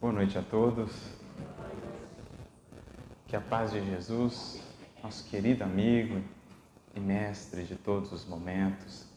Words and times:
Boa 0.00 0.12
noite 0.12 0.38
a 0.38 0.42
todos. 0.42 0.92
Que 3.26 3.34
a 3.34 3.40
paz 3.40 3.72
de 3.72 3.84
Jesus, 3.84 4.62
nosso 5.02 5.28
querido 5.28 5.64
amigo 5.64 6.22
e 6.94 7.00
mestre 7.00 7.64
de 7.64 7.74
todos 7.74 8.12
os 8.12 8.24
momentos, 8.24 9.08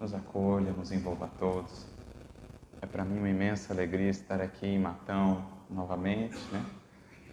nos 0.00 0.12
acolha, 0.12 0.72
nos 0.72 0.90
envolva 0.90 1.26
a 1.26 1.28
todos. 1.28 1.86
É 2.82 2.86
para 2.86 3.04
mim 3.04 3.18
uma 3.18 3.28
imensa 3.28 3.72
alegria 3.72 4.10
estar 4.10 4.40
aqui 4.40 4.66
em 4.66 4.80
Matão 4.80 5.46
novamente, 5.70 6.36
né? 6.50 6.66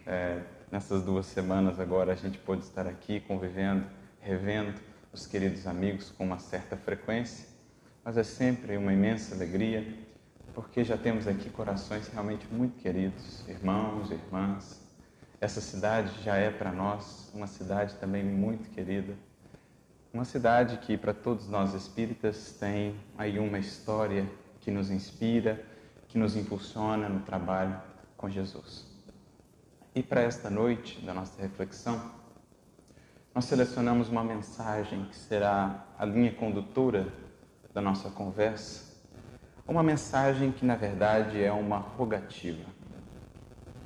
É, 0.06 0.44
nessas 0.72 1.04
duas 1.04 1.26
semanas 1.26 1.80
agora 1.80 2.14
a 2.14 2.16
gente 2.16 2.38
pôde 2.38 2.62
estar 2.62 2.86
aqui 2.86 3.20
convivendo, 3.22 3.88
revendo 4.22 4.80
os 5.12 5.26
queridos 5.26 5.66
amigos 5.66 6.12
com 6.12 6.26
uma 6.26 6.38
certa 6.38 6.78
frequência, 6.78 7.48
mas 8.06 8.18
é 8.18 8.24
sempre 8.24 8.78
uma 8.78 8.94
imensa 8.94 9.34
alegria 9.34 10.03
porque 10.54 10.84
já 10.84 10.98
temos 10.98 11.28
aqui 11.28 11.50
corações 11.50 12.08
realmente 12.08 12.48
muito 12.52 12.78
queridos, 12.80 13.48
irmãos, 13.48 14.12
irmãs. 14.12 14.82
Essa 15.42 15.60
cidade 15.60 16.24
já 16.24 16.36
é 16.36 16.50
para 16.50 16.72
nós 16.72 17.32
uma 17.34 17.48
cidade 17.48 17.96
também 17.96 18.24
muito 18.24 18.70
querida. 18.70 19.16
Uma 20.14 20.26
cidade 20.26 20.78
que 20.78 20.96
para 20.96 21.14
todos 21.14 21.50
nós 21.50 21.74
espíritas 21.74 22.56
tem 22.60 22.96
aí 23.18 23.40
uma 23.40 23.58
história 23.58 24.30
que 24.62 24.70
nos 24.70 24.92
inspira, 24.92 25.66
que 26.08 26.18
nos 26.20 26.36
impulsiona 26.36 27.10
no 27.10 27.22
trabalho 27.22 27.82
com 28.16 28.30
Jesus. 28.30 28.86
E 29.96 30.04
para 30.04 30.22
esta 30.22 30.50
noite 30.50 31.02
da 31.02 31.14
nossa 31.14 31.42
reflexão, 31.42 32.12
nós 33.34 33.46
selecionamos 33.46 34.08
uma 34.08 34.24
mensagem 34.24 35.06
que 35.06 35.16
será 35.16 35.84
a 35.98 36.06
linha 36.06 36.32
condutora 36.32 37.12
da 37.74 37.82
nossa 37.82 38.12
conversa, 38.12 38.93
uma 39.68 39.82
mensagem 39.82 40.52
que 40.52 40.66
na 40.66 40.76
verdade 40.76 41.42
é 41.42 41.52
uma 41.52 41.78
rogativa, 41.78 42.66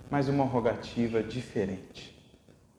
mas 0.10 0.28
uma 0.28 0.44
rogativa 0.44 1.22
diferente 1.22 2.18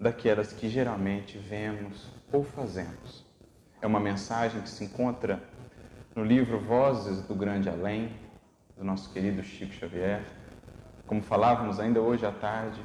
daquelas 0.01 0.53
que 0.53 0.69
geralmente 0.69 1.39
vemos 1.39 2.11
ou 2.33 2.43
fazemos. 2.43 3.25
É 3.81 3.87
uma 3.87 4.01
mensagem 4.01 4.61
que 4.61 4.69
se 4.69 4.85
encontra 4.85 5.41
no 6.15 6.25
livro 6.25 6.59
Vozes 6.59 7.23
do 7.23 7.35
Grande 7.35 7.69
Além, 7.69 8.13
do 8.77 8.85
nosso 8.85 9.12
querido 9.12 9.45
Chico 9.45 9.73
Xavier. 9.73 10.25
Como 11.07 11.23
falávamos 11.23 11.79
ainda 11.79 12.01
hoje 12.01 12.27
à 12.27 12.33
tarde, 12.33 12.81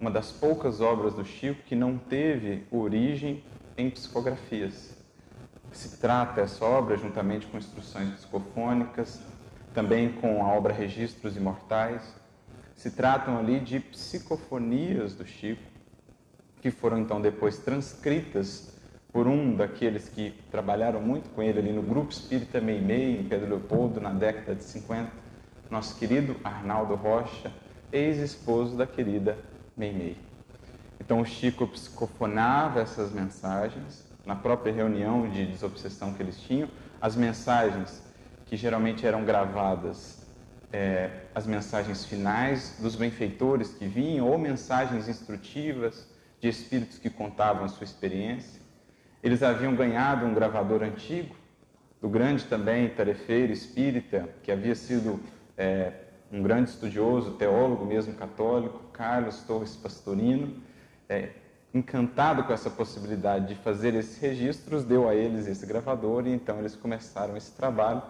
uma 0.00 0.10
das 0.10 0.30
poucas 0.30 0.80
obras 0.80 1.14
do 1.14 1.24
Chico 1.24 1.62
que 1.64 1.74
não 1.74 1.98
teve 1.98 2.64
origem 2.70 3.42
em 3.76 3.90
psicografias. 3.90 4.96
Se 5.72 5.98
trata 5.98 6.40
essa 6.40 6.64
obra, 6.64 6.96
juntamente 6.96 7.46
com 7.46 7.58
instruções 7.58 8.10
psicofônicas, 8.10 9.20
também 9.76 10.10
com 10.10 10.42
a 10.42 10.54
obra 10.54 10.72
Registros 10.72 11.36
Imortais, 11.36 12.00
se 12.74 12.90
tratam 12.90 13.36
ali 13.36 13.60
de 13.60 13.78
psicofonias 13.78 15.12
do 15.12 15.26
Chico, 15.26 15.60
que 16.62 16.70
foram 16.70 16.98
então 16.98 17.20
depois 17.20 17.58
transcritas 17.58 18.74
por 19.12 19.26
um 19.26 19.54
daqueles 19.54 20.08
que 20.08 20.32
trabalharam 20.50 21.02
muito 21.02 21.28
com 21.28 21.42
ele 21.42 21.58
ali 21.58 21.74
no 21.74 21.82
Grupo 21.82 22.10
Espírita 22.10 22.58
Meimei, 22.58 23.20
em 23.20 23.24
Pedro 23.24 23.50
Leopoldo, 23.50 24.00
na 24.00 24.14
década 24.14 24.54
de 24.54 24.64
50, 24.64 25.12
nosso 25.70 25.98
querido 25.98 26.36
Arnaldo 26.42 26.94
Rocha, 26.94 27.52
ex-esposo 27.92 28.78
da 28.78 28.86
querida 28.86 29.36
Meimei. 29.76 30.16
Então 30.98 31.20
o 31.20 31.26
Chico 31.26 31.66
psicofonava 31.66 32.80
essas 32.80 33.12
mensagens, 33.12 34.06
na 34.24 34.34
própria 34.34 34.72
reunião 34.72 35.28
de 35.28 35.44
desobsessão 35.44 36.14
que 36.14 36.22
eles 36.22 36.40
tinham, 36.40 36.70
as 36.98 37.14
mensagens 37.14 38.05
que 38.46 38.56
geralmente 38.56 39.06
eram 39.06 39.24
gravadas, 39.24 40.24
é, 40.72 41.10
as 41.34 41.46
mensagens 41.46 42.04
finais 42.04 42.76
dos 42.80 42.96
benfeitores 42.96 43.74
que 43.74 43.86
vinham, 43.86 44.26
ou 44.28 44.38
mensagens 44.38 45.08
instrutivas 45.08 46.08
de 46.40 46.48
espíritos 46.48 46.98
que 46.98 47.10
contavam 47.10 47.64
a 47.64 47.68
sua 47.68 47.84
experiência. 47.84 48.60
Eles 49.22 49.42
haviam 49.42 49.74
ganhado 49.74 50.24
um 50.24 50.32
gravador 50.32 50.82
antigo, 50.82 51.34
do 52.00 52.08
grande 52.08 52.44
também 52.44 52.88
tarefeiro 52.88 53.52
espírita, 53.52 54.28
que 54.42 54.52
havia 54.52 54.74
sido 54.74 55.20
é, 55.56 55.92
um 56.30 56.42
grande 56.42 56.70
estudioso, 56.70 57.32
teólogo 57.32 57.84
mesmo 57.84 58.14
católico, 58.14 58.80
Carlos 58.92 59.42
Torres 59.42 59.74
Pastorino, 59.74 60.62
é, 61.08 61.30
encantado 61.72 62.44
com 62.44 62.52
essa 62.52 62.70
possibilidade 62.70 63.48
de 63.48 63.54
fazer 63.56 63.94
esses 63.94 64.18
registros, 64.18 64.84
deu 64.84 65.08
a 65.08 65.14
eles 65.14 65.46
esse 65.46 65.66
gravador 65.66 66.26
e 66.26 66.32
então 66.32 66.58
eles 66.58 66.76
começaram 66.76 67.36
esse 67.36 67.52
trabalho. 67.52 68.02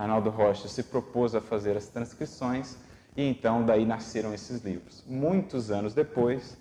Arnaldo 0.00 0.30
Rocha 0.30 0.66
se 0.66 0.82
propôs 0.84 1.34
a 1.34 1.42
fazer 1.42 1.76
as 1.76 1.88
transcrições 1.88 2.78
e 3.14 3.22
então 3.22 3.62
daí 3.62 3.84
nasceram 3.84 4.32
esses 4.32 4.64
livros. 4.64 5.04
Muitos 5.06 5.70
anos 5.70 5.92
depois, 5.92 6.56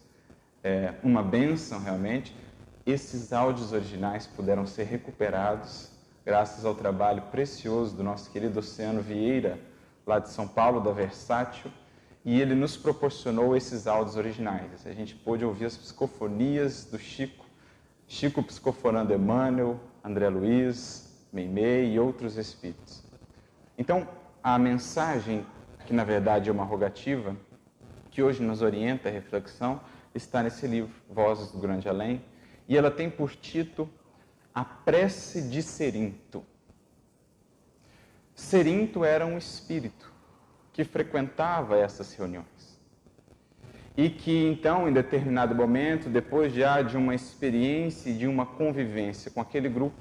é, 0.61 0.95
uma 1.01 1.23
benção 1.23 1.79
realmente, 1.79 2.35
esses 2.85 3.31
áudios 3.31 3.71
originais 3.71 4.27
puderam 4.27 4.67
ser 4.67 4.83
recuperados 4.83 5.89
graças 6.25 6.65
ao 6.65 6.75
trabalho 6.75 7.21
precioso 7.31 7.95
do 7.95 8.03
nosso 8.03 8.29
querido 8.29 8.59
Oceano 8.59 9.01
Vieira, 9.01 9.57
lá 10.05 10.19
de 10.19 10.29
São 10.29 10.45
Paulo, 10.45 10.81
da 10.81 10.91
Versátil, 10.91 11.71
e 12.25 12.41
ele 12.41 12.53
nos 12.53 12.75
proporcionou 12.75 13.55
esses 13.55 13.87
áudios 13.87 14.17
originais. 14.17 14.85
A 14.85 14.91
gente 14.91 15.15
pôde 15.15 15.45
ouvir 15.45 15.67
as 15.67 15.77
psicofonias 15.77 16.83
do 16.83 16.99
Chico, 16.99 17.45
Chico 18.05 18.43
psicofonando 18.43 19.13
Emmanuel, 19.13 19.79
André 20.03 20.27
Luiz, 20.27 21.25
Meimei 21.31 21.93
e 21.93 21.99
outros 21.99 22.35
espíritos. 22.35 23.08
Então, 23.79 24.05
a 24.43 24.59
mensagem, 24.59 25.45
que 25.85 25.93
na 25.93 26.03
verdade 26.03 26.49
é 26.49 26.51
uma 26.51 26.65
rogativa, 26.65 27.33
que 28.11 28.21
hoje 28.21 28.43
nos 28.43 28.61
orienta 28.61 29.07
a 29.07 29.11
reflexão, 29.11 29.79
está 30.13 30.43
nesse 30.43 30.67
livro, 30.67 30.91
Vozes 31.09 31.49
do 31.49 31.59
Grande 31.59 31.87
Além, 31.87 32.21
e 32.67 32.77
ela 32.77 32.91
tem 32.91 33.09
por 33.09 33.31
título 33.31 33.89
A 34.53 34.65
Prece 34.65 35.43
de 35.43 35.63
Serinto. 35.63 36.43
Serinto 38.35 39.05
era 39.05 39.25
um 39.25 39.37
espírito 39.37 40.11
que 40.73 40.83
frequentava 40.83 41.77
essas 41.77 42.13
reuniões. 42.13 42.77
E 43.95 44.09
que 44.09 44.45
então, 44.47 44.89
em 44.89 44.93
determinado 44.93 45.55
momento, 45.55 46.09
depois 46.09 46.53
já 46.53 46.81
de 46.81 46.97
uma 46.97 47.15
experiência 47.15 48.09
e 48.09 48.17
de 48.17 48.27
uma 48.27 48.45
convivência 48.45 49.31
com 49.31 49.39
aquele 49.39 49.69
grupo, 49.69 49.95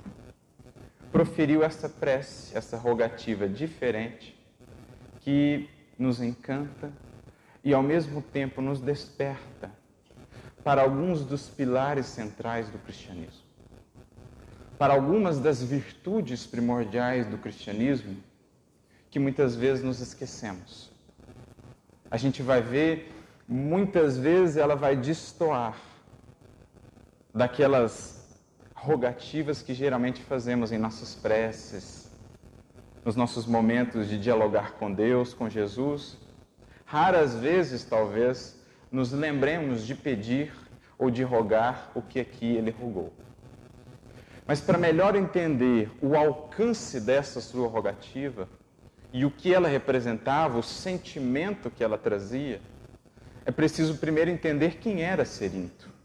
proferiu 1.11 1.63
essa 1.63 1.89
prece, 1.89 2.57
essa 2.57 2.77
rogativa 2.77 3.49
diferente, 3.49 4.39
que 5.21 5.69
nos 5.99 6.21
encanta 6.21 6.93
e 7.65 7.75
ao 7.75 7.83
mesmo 7.83 8.23
tempo 8.23 8.61
nos 8.61 8.81
desperta 8.81 9.71
para 10.63 10.83
alguns 10.83 11.25
dos 11.25 11.49
pilares 11.49 12.07
centrais 12.07 12.69
do 12.69 12.79
cristianismo. 12.79 13.47
Para 14.79 14.95
algumas 14.95 15.39
das 15.39 15.63
virtudes 15.63 16.47
primordiais 16.47 17.27
do 17.27 17.39
cristianismo 17.39 18.17
que 19.11 19.19
muitas 19.19 19.57
vezes 19.57 19.83
nos 19.83 20.01
esquecemos. 20.01 20.91
A 22.11 22.17
gente 22.17 22.43
vai 22.43 22.63
ver, 22.63 23.13
muitas 23.47 24.17
vezes 24.17 24.57
ela 24.57 24.77
vai 24.77 24.97
destoar 24.97 25.77
daquelas 27.35 28.18
rogativas 28.81 29.61
que 29.61 29.75
geralmente 29.75 30.23
fazemos 30.23 30.71
em 30.71 30.79
nossas 30.79 31.15
preces, 31.15 32.11
nos 33.05 33.17
nossos 33.17 33.45
momentos 33.45 34.09
de 34.09 34.19
dialogar 34.19 34.73
com 34.73 34.93
Deus, 34.93 35.35
com 35.35 35.49
Jesus. 35.49 36.17
Raras 36.85 37.35
vezes, 37.35 37.85
talvez, 37.85 38.59
nos 38.91 39.13
lembremos 39.13 39.87
de 39.87 39.95
pedir 39.95 40.53
ou 40.97 41.11
de 41.11 41.23
rogar 41.23 41.91
o 41.95 42.01
que 42.01 42.21
aqui 42.21 42.57
ele 42.57 42.71
rogou. 42.71 43.13
Mas 44.47 44.61
para 44.61 44.79
melhor 44.79 45.17
entender 45.17 45.91
o 46.01 46.17
alcance 46.17 47.01
dessa 47.01 47.41
sua 47.41 47.69
rogativa, 47.69 48.49
e 49.13 49.25
o 49.25 49.31
que 49.31 49.53
ela 49.53 49.69
representava, 49.69 50.59
o 50.59 50.63
sentimento 50.63 51.71
que 51.71 51.83
ela 51.83 51.97
trazia, 51.97 52.61
é 53.45 53.51
preciso 53.51 53.97
primeiro 53.97 54.31
entender 54.31 54.77
quem 54.77 55.03
era 55.03 55.25
Serinto 55.25 55.98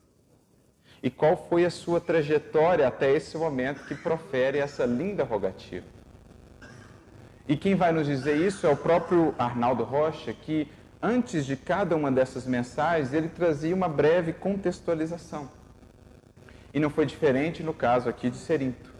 e 1.04 1.12
qual 1.12 1.36
foi 1.50 1.66
a 1.66 1.70
sua 1.70 2.00
trajetória 2.00 2.88
até 2.88 3.12
esse 3.12 3.38
momento 3.38 3.86
que 3.86 3.94
profere 3.94 4.58
essa 4.58 4.86
linda 4.86 5.26
rogativa. 5.26 5.86
E 7.46 7.58
quem 7.58 7.76
vai 7.76 7.92
nos 7.92 8.08
dizer 8.08 8.38
isso 8.38 8.66
é 8.66 8.70
o 8.70 8.78
próprio 8.78 9.36
Arnaldo 9.38 9.84
Rocha, 9.84 10.34
que 10.34 10.72
antes 11.02 11.46
de 11.46 11.58
cada 11.58 11.94
uma 11.94 12.10
dessas 12.10 12.46
mensagens 12.46 13.12
ele 13.12 13.28
trazia 13.28 13.76
uma 13.76 13.90
breve 13.90 14.32
contextualização. 14.32 15.50
E 16.74 16.80
não 16.80 16.90
foi 16.90 17.06
diferente 17.06 17.62
no 17.62 17.74
caso 17.74 18.08
aqui 18.08 18.30
de 18.30 18.38
Serinto. 18.38 18.94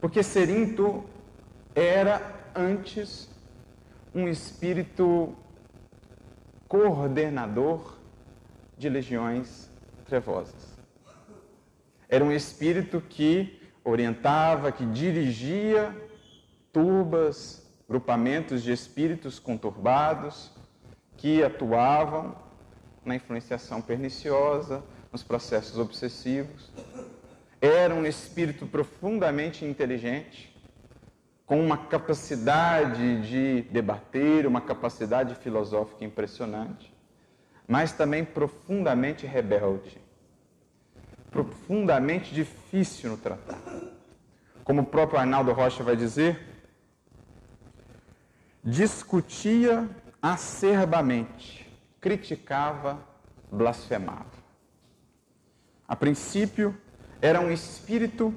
Porque 0.00 0.22
Serinto 0.22 1.04
era 1.74 2.22
antes 2.54 3.28
um 4.14 4.26
espírito 4.26 5.36
coordenador 6.66 7.98
de 8.78 8.88
legiões 8.88 9.68
trevosas. 10.06 10.73
Era 12.14 12.24
um 12.24 12.30
espírito 12.30 13.00
que 13.00 13.60
orientava, 13.82 14.70
que 14.70 14.86
dirigia 14.86 15.92
turbas, 16.72 17.68
grupamentos 17.88 18.62
de 18.62 18.70
espíritos 18.70 19.40
conturbados, 19.40 20.52
que 21.16 21.42
atuavam 21.42 22.36
na 23.04 23.16
influenciação 23.16 23.82
perniciosa, 23.82 24.80
nos 25.10 25.24
processos 25.24 25.76
obsessivos. 25.76 26.70
Era 27.60 27.92
um 27.92 28.06
espírito 28.06 28.64
profundamente 28.64 29.64
inteligente, 29.64 30.56
com 31.44 31.60
uma 31.60 31.76
capacidade 31.76 33.22
de 33.22 33.62
debater, 33.72 34.46
uma 34.46 34.60
capacidade 34.60 35.34
filosófica 35.34 36.04
impressionante, 36.04 36.94
mas 37.66 37.90
também 37.90 38.24
profundamente 38.24 39.26
rebelde, 39.26 40.03
profundamente 41.34 42.32
difícil 42.32 43.10
no 43.10 43.16
tratar. 43.16 43.58
Como 44.62 44.82
o 44.82 44.86
próprio 44.86 45.18
Arnaldo 45.18 45.52
Rocha 45.52 45.82
vai 45.82 45.96
dizer, 45.96 46.40
discutia 48.62 49.90
acerbamente, 50.22 51.68
criticava, 52.00 52.98
blasfemava. 53.50 54.44
A 55.88 55.96
princípio, 55.96 56.74
era 57.20 57.40
um 57.40 57.50
espírito 57.50 58.32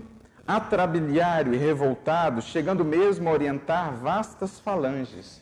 atrabiliário 0.46 1.54
e 1.54 1.58
revoltado, 1.58 2.42
chegando 2.42 2.84
mesmo 2.84 3.30
a 3.30 3.32
orientar 3.32 3.94
vastas 3.94 4.60
falanges 4.60 5.42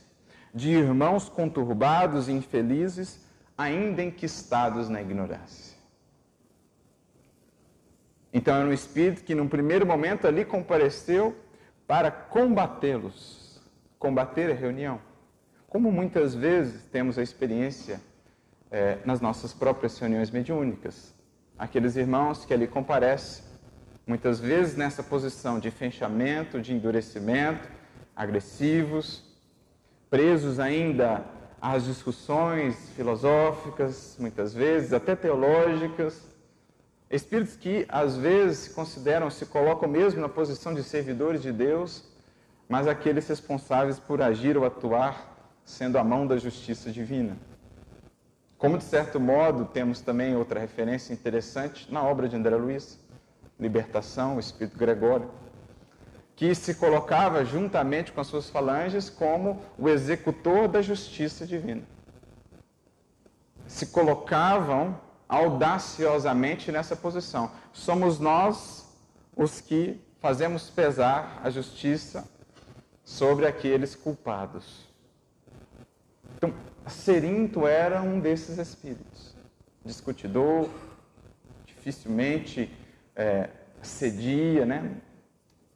de 0.53 0.71
irmãos 0.71 1.29
conturbados 1.29 2.27
e 2.27 2.31
infelizes, 2.31 3.25
ainda 3.57 4.03
enquistados 4.03 4.89
na 4.89 5.01
ignorância. 5.01 5.74
Então 8.35 8.53
era 8.53 8.67
um 8.67 8.73
espírito 8.73 9.23
que, 9.23 9.33
num 9.33 9.47
primeiro 9.47 9.85
momento, 9.85 10.27
ali 10.27 10.43
compareceu 10.43 11.33
para 11.87 12.11
combatê-los. 12.11 13.61
Combater 13.97 14.51
a 14.51 14.53
reunião. 14.53 14.99
Como 15.69 15.89
muitas 15.89 16.35
vezes 16.35 16.83
temos 16.91 17.17
a 17.17 17.23
experiência 17.23 18.01
é, 18.69 18.97
nas 19.05 19.21
nossas 19.21 19.53
próprias 19.53 19.97
reuniões 19.97 20.31
mediúnicas. 20.31 21.13
Aqueles 21.57 21.95
irmãos 21.95 22.43
que 22.43 22.53
ali 22.53 22.67
comparecem 22.67 23.45
muitas 24.05 24.37
vezes 24.37 24.75
nessa 24.75 25.01
posição 25.01 25.57
de 25.57 25.71
fechamento, 25.71 26.59
de 26.59 26.73
endurecimento, 26.73 27.69
agressivos, 28.13 29.23
presos 30.09 30.59
ainda 30.59 31.23
às 31.61 31.85
discussões 31.85 32.89
filosóficas, 32.97 34.17
muitas 34.19 34.53
vezes 34.53 34.91
até 34.91 35.15
teológicas, 35.15 36.34
espíritos 37.09 37.55
que 37.55 37.85
às 37.87 38.17
vezes 38.17 38.67
consideram, 38.73 39.29
se 39.29 39.45
colocam 39.45 39.87
mesmo 39.87 40.21
na 40.21 40.29
posição 40.29 40.73
de 40.73 40.83
servidores 40.83 41.41
de 41.41 41.51
Deus, 41.51 42.03
mas 42.67 42.87
aqueles 42.87 43.27
responsáveis 43.27 43.99
por 43.99 44.21
agir 44.21 44.57
ou 44.57 44.65
atuar 44.65 45.33
sendo 45.63 45.97
a 45.97 46.03
mão 46.03 46.25
da 46.25 46.37
justiça 46.37 46.91
divina. 46.91 47.37
Como 48.57 48.77
de 48.77 48.83
certo 48.83 49.19
modo 49.19 49.65
temos 49.65 49.99
também 49.99 50.35
outra 50.35 50.59
referência 50.59 51.13
interessante 51.13 51.91
na 51.91 52.01
obra 52.03 52.27
de 52.27 52.35
André 52.35 52.55
Luiz, 52.55 52.99
libertação, 53.59 54.37
o 54.37 54.39
espírito 54.39 54.77
Gregório, 54.77 55.29
que 56.35 56.53
se 56.53 56.75
colocava 56.75 57.45
juntamente 57.45 58.11
com 58.11 58.21
as 58.21 58.27
suas 58.27 58.49
falanges 58.49 59.09
como 59.09 59.61
o 59.77 59.87
executor 59.87 60.67
da 60.67 60.81
justiça 60.81 61.45
divina. 61.45 61.83
Se 63.67 63.87
colocavam 63.87 64.99
audaciosamente 65.35 66.71
nessa 66.71 66.95
posição. 66.95 67.51
Somos 67.73 68.19
nós 68.19 68.87
os 69.35 69.59
que 69.59 69.99
fazemos 70.21 70.69
pesar 70.69 71.41
a 71.43 71.49
justiça 71.49 72.25
sobre 73.03 73.45
aqueles 73.45 73.95
culpados. 73.95 74.87
Então, 76.37 76.53
Serinto 76.87 77.67
era 77.67 78.01
um 78.01 78.19
desses 78.19 78.57
espíritos, 78.57 79.35
discutidor, 79.83 80.69
dificilmente 81.65 82.71
é, 83.13 83.49
cedia, 83.81 84.65
né? 84.65 84.97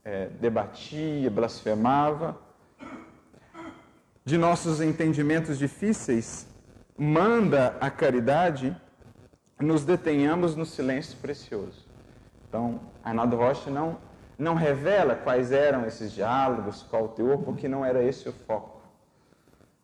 É, 0.05 0.27
debatia, 0.39 1.29
blasfemava. 1.29 2.39
De 4.23 4.37
nossos 4.37 4.79
entendimentos 4.79 5.57
difíceis, 5.57 6.47
manda 6.97 7.75
a 7.81 7.89
caridade 7.89 8.75
nos 9.59 9.83
detenhamos 9.83 10.55
no 10.55 10.65
silêncio 10.65 11.17
precioso. 11.17 11.85
Então, 12.47 12.79
Arnaldo 13.03 13.35
Rocha 13.35 13.69
não, 13.69 13.97
não 14.37 14.55
revela 14.55 15.15
quais 15.15 15.51
eram 15.51 15.85
esses 15.85 16.11
diálogos, 16.11 16.81
qual 16.83 17.05
o 17.05 17.07
teor, 17.09 17.39
porque 17.43 17.67
não 17.67 17.85
era 17.85 18.03
esse 18.03 18.27
o 18.29 18.33
foco. 18.33 18.81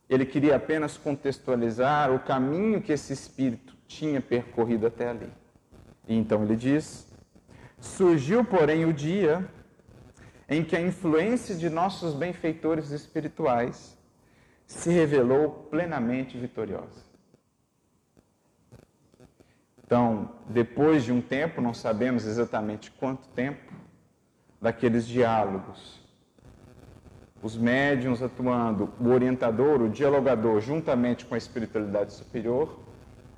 Ele 0.09 0.25
queria 0.25 0.55
apenas 0.55 0.97
contextualizar 0.97 2.13
o 2.13 2.19
caminho 2.19 2.81
que 2.81 2.93
esse 2.93 3.11
espírito 3.11 3.75
tinha 3.87 4.21
percorrido 4.21 4.87
até 4.87 5.09
ali. 5.09 5.31
E 6.07 6.15
então 6.15 6.43
ele 6.43 6.55
diz: 6.55 7.07
Surgiu, 7.79 8.45
porém, 8.45 8.85
o 8.85 8.93
dia 8.93 9.47
em 10.47 10.63
que 10.63 10.75
a 10.75 10.81
influência 10.81 11.55
de 11.55 11.69
nossos 11.69 12.13
benfeitores 12.13 12.91
espirituais 12.91 13.97
se 14.65 14.89
revelou 14.91 15.67
plenamente 15.69 16.37
vitoriosa. 16.37 17.04
Então, 19.85 20.29
depois 20.49 21.03
de 21.03 21.11
um 21.11 21.21
tempo, 21.21 21.61
não 21.61 21.73
sabemos 21.73 22.25
exatamente 22.25 22.89
quanto 22.91 23.27
tempo, 23.29 23.71
daqueles 24.59 25.05
diálogos, 25.05 25.99
os 27.41 27.55
médiums 27.55 28.23
atuando, 28.23 28.91
o 28.99 29.09
orientador, 29.09 29.83
o 29.83 29.89
dialogador, 29.89 30.59
juntamente 30.59 31.23
com 31.25 31.35
a 31.35 31.37
espiritualidade 31.37 32.13
superior, 32.13 32.79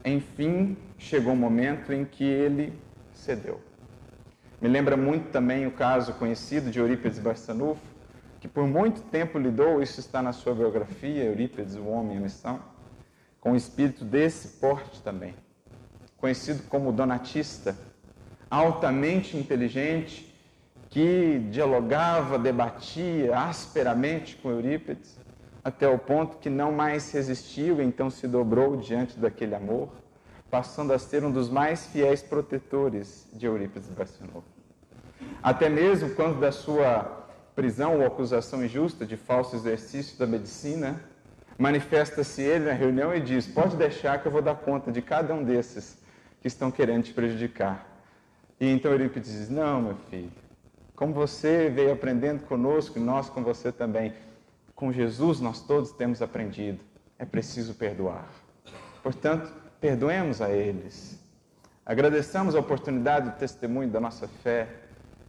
enfim, 0.05 0.77
chegou 0.97 1.33
um 1.33 1.37
momento 1.37 1.91
em 1.91 2.05
que 2.05 2.23
ele 2.23 2.79
cedeu. 3.11 3.59
Me 4.61 4.69
lembra 4.69 4.95
muito 4.95 5.29
também 5.31 5.67
o 5.67 5.71
caso 5.71 6.13
conhecido 6.13 6.71
de 6.71 6.79
Eurípides 6.79 7.19
Barçanufo, 7.19 7.81
que 8.39 8.47
por 8.47 8.65
muito 8.65 9.01
tempo 9.01 9.37
lidou, 9.37 9.81
isso 9.81 9.99
está 9.99 10.21
na 10.21 10.31
sua 10.31 10.55
biografia, 10.55 11.25
Eurípides, 11.25 11.75
o 11.75 11.85
Homem 11.87 12.15
e 12.15 12.17
a 12.19 12.21
Missão, 12.21 12.61
com 13.41 13.51
um 13.51 13.55
espírito 13.55 14.05
desse 14.05 14.59
porte 14.59 15.01
também, 15.01 15.35
conhecido 16.17 16.63
como 16.69 16.91
Donatista, 16.91 17.77
altamente 18.49 19.37
inteligente, 19.37 20.35
que 20.89 21.39
dialogava, 21.51 22.39
debatia 22.39 23.37
asperamente 23.37 24.35
com 24.37 24.49
Eurípides, 24.49 25.17
até 25.63 25.87
o 25.87 25.97
ponto 25.97 26.37
que 26.37 26.49
não 26.49 26.71
mais 26.71 27.11
resistiu, 27.11 27.81
então 27.81 28.09
se 28.09 28.27
dobrou 28.27 28.77
diante 28.77 29.19
daquele 29.19 29.53
amor 29.53 29.89
passando 30.49 30.93
a 30.93 30.99
ser 30.99 31.23
um 31.23 31.31
dos 31.31 31.49
mais 31.49 31.87
fiéis 31.87 32.21
protetores 32.21 33.27
de 33.33 33.45
Eurípides 33.45 33.89
Barçanufo. 33.89 34.43
Até 35.41 35.69
mesmo 35.69 36.09
quando 36.15 36.39
da 36.39 36.51
sua 36.51 37.25
prisão 37.55 37.99
ou 37.99 38.05
acusação 38.05 38.63
injusta 38.63 39.05
de 39.05 39.17
falso 39.17 39.55
exercício 39.55 40.17
da 40.17 40.25
medicina, 40.25 41.01
manifesta-se 41.57 42.41
ele 42.41 42.65
na 42.65 42.73
reunião 42.73 43.13
e 43.13 43.19
diz: 43.19 43.47
Pode 43.47 43.75
deixar 43.75 44.21
que 44.21 44.27
eu 44.27 44.31
vou 44.31 44.41
dar 44.41 44.55
conta 44.55 44.91
de 44.91 45.01
cada 45.01 45.33
um 45.33 45.43
desses 45.43 45.97
que 46.47 46.53
estão 46.53 46.71
querendo 46.71 47.03
te 47.03 47.13
prejudicar. 47.13 47.85
E 48.59 48.69
então 48.69 48.89
Eurípides 48.91 49.31
diz: 49.31 49.49
Não, 49.49 49.81
meu 49.81 49.95
filho, 50.09 50.31
como 50.95 51.13
você 51.13 51.69
veio 51.69 51.91
aprendendo 51.91 52.45
conosco 52.45 52.99
nós 52.99 53.29
com 53.29 53.43
você 53.43 53.69
também, 53.69 54.13
com 54.73 54.91
Jesus 54.91 55.41
nós 55.41 55.61
todos 55.61 55.91
temos 55.91 56.21
aprendido, 56.21 56.79
é 57.19 57.25
preciso 57.25 57.75
perdoar. 57.75 58.29
Portanto, 59.03 59.51
perdoemos 59.81 60.41
a 60.41 60.49
eles. 60.49 61.19
Agradeçamos 61.85 62.55
a 62.55 62.59
oportunidade 62.59 63.29
do 63.29 63.35
testemunho 63.35 63.89
da 63.89 63.99
nossa 63.99 64.27
fé 64.27 64.67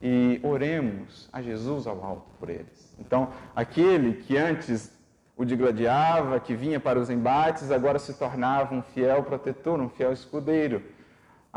e 0.00 0.40
oremos 0.44 1.28
a 1.32 1.42
Jesus 1.42 1.87
ao 1.87 2.04
alto 2.04 2.26
por 2.38 2.48
eles. 2.48 2.94
Então, 2.98 3.32
aquele 3.56 4.22
que 4.22 4.37
antes 4.37 4.92
o 5.37 5.44
digladiava, 5.44 6.38
que 6.40 6.54
vinha 6.54 6.80
para 6.80 6.98
os 6.98 7.10
embates, 7.10 7.70
agora 7.70 7.98
se 7.98 8.14
tornava 8.14 8.75
um 8.75 8.82
fiel 8.82 9.22
protetor, 9.25 9.80
um 9.80 9.88
fiel 9.88 10.12
escudeiro, 10.12 10.82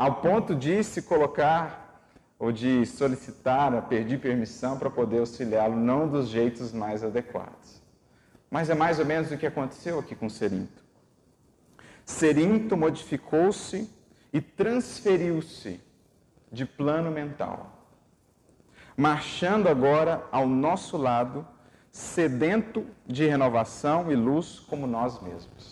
ao 0.02 0.16
ponto 0.16 0.52
de 0.52 0.82
se 0.82 1.00
colocar 1.02 2.02
ou 2.36 2.50
de 2.50 2.84
solicitar, 2.84 3.86
pedir 3.86 4.18
permissão 4.18 4.76
para 4.76 4.90
poder 4.90 5.20
auxiliá-lo, 5.20 5.76
não 5.76 6.08
dos 6.08 6.26
jeitos 6.26 6.72
mais 6.72 7.04
adequados. 7.04 7.80
Mas 8.50 8.68
é 8.68 8.74
mais 8.74 8.98
ou 8.98 9.06
menos 9.06 9.30
o 9.30 9.38
que 9.38 9.46
aconteceu 9.46 10.00
aqui 10.00 10.16
com 10.16 10.28
Serinto. 10.28 10.82
Serinto 12.04 12.76
modificou-se 12.76 13.88
e 14.32 14.40
transferiu-se 14.40 15.80
de 16.50 16.66
plano 16.66 17.12
mental, 17.12 17.86
marchando 18.96 19.68
agora 19.68 20.26
ao 20.32 20.48
nosso 20.48 20.96
lado, 20.96 21.46
sedento 21.92 22.84
de 23.06 23.24
renovação 23.24 24.10
e 24.10 24.16
luz 24.16 24.58
como 24.58 24.84
nós 24.84 25.22
mesmos. 25.22 25.71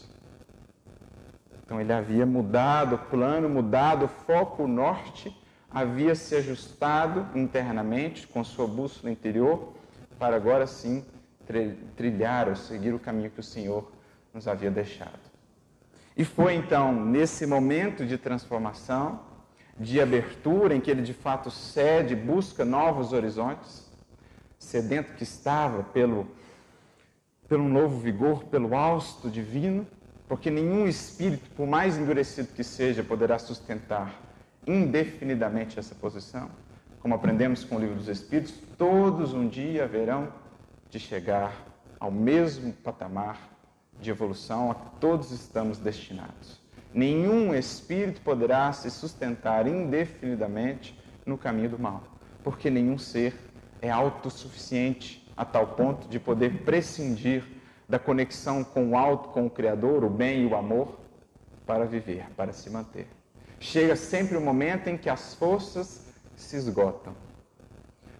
Então 1.70 1.80
ele 1.80 1.92
havia 1.92 2.26
mudado 2.26 2.96
o 2.96 2.98
plano, 2.98 3.48
mudado 3.48 4.06
o 4.06 4.08
foco, 4.08 4.66
norte, 4.66 5.32
havia 5.70 6.16
se 6.16 6.34
ajustado 6.34 7.28
internamente 7.38 8.26
com 8.26 8.42
sua 8.42 8.66
bússola 8.66 9.08
interior 9.08 9.72
para 10.18 10.34
agora 10.34 10.66
sim 10.66 11.04
trilhar 11.94 12.48
ou 12.48 12.56
seguir 12.56 12.92
o 12.92 12.98
caminho 12.98 13.30
que 13.30 13.38
o 13.38 13.44
Senhor 13.44 13.88
nos 14.34 14.48
havia 14.48 14.68
deixado. 14.68 15.20
E 16.16 16.24
foi 16.24 16.54
então 16.54 16.92
nesse 16.92 17.46
momento 17.46 18.04
de 18.04 18.18
transformação, 18.18 19.20
de 19.78 20.00
abertura, 20.00 20.74
em 20.74 20.80
que 20.80 20.90
ele 20.90 21.02
de 21.02 21.14
fato 21.14 21.52
cede, 21.52 22.16
busca 22.16 22.64
novos 22.64 23.12
horizontes, 23.12 23.88
sedento 24.58 25.12
que 25.12 25.22
estava 25.22 25.84
pelo, 25.84 26.26
pelo 27.48 27.68
novo 27.68 27.96
vigor, 28.00 28.42
pelo 28.46 28.74
hausto 28.74 29.30
divino, 29.30 29.86
porque 30.30 30.48
nenhum 30.48 30.86
espírito, 30.86 31.50
por 31.56 31.66
mais 31.66 31.98
endurecido 31.98 32.54
que 32.54 32.62
seja, 32.62 33.02
poderá 33.02 33.36
sustentar 33.36 34.14
indefinidamente 34.64 35.76
essa 35.76 35.92
posição. 35.92 36.48
Como 37.00 37.16
aprendemos 37.16 37.64
com 37.64 37.74
o 37.74 37.80
livro 37.80 37.96
dos 37.96 38.06
Espíritos, 38.06 38.54
todos 38.78 39.34
um 39.34 39.48
dia 39.48 39.82
haverão 39.82 40.32
de 40.88 41.00
chegar 41.00 41.52
ao 41.98 42.12
mesmo 42.12 42.72
patamar 42.72 43.40
de 44.00 44.10
evolução 44.10 44.70
a 44.70 44.76
que 44.76 45.00
todos 45.00 45.32
estamos 45.32 45.78
destinados. 45.78 46.60
Nenhum 46.94 47.52
espírito 47.52 48.20
poderá 48.20 48.72
se 48.72 48.88
sustentar 48.88 49.66
indefinidamente 49.66 50.96
no 51.26 51.36
caminho 51.36 51.70
do 51.70 51.78
mal, 51.80 52.04
porque 52.44 52.70
nenhum 52.70 52.98
ser 52.98 53.34
é 53.82 53.90
autossuficiente 53.90 55.28
a 55.36 55.44
tal 55.44 55.66
ponto 55.66 56.06
de 56.06 56.20
poder 56.20 56.62
prescindir 56.62 57.42
da 57.90 57.98
conexão 57.98 58.62
com 58.62 58.90
o 58.90 58.96
alto, 58.96 59.30
com 59.30 59.46
o 59.46 59.50
Criador, 59.50 60.04
o 60.04 60.08
bem 60.08 60.44
e 60.44 60.46
o 60.46 60.54
amor, 60.54 60.96
para 61.66 61.84
viver, 61.84 62.24
para 62.36 62.52
se 62.52 62.70
manter. 62.70 63.08
Chega 63.58 63.96
sempre 63.96 64.36
o 64.36 64.40
um 64.40 64.44
momento 64.44 64.86
em 64.86 64.96
que 64.96 65.10
as 65.10 65.34
forças 65.34 66.06
se 66.36 66.56
esgotam. 66.56 67.12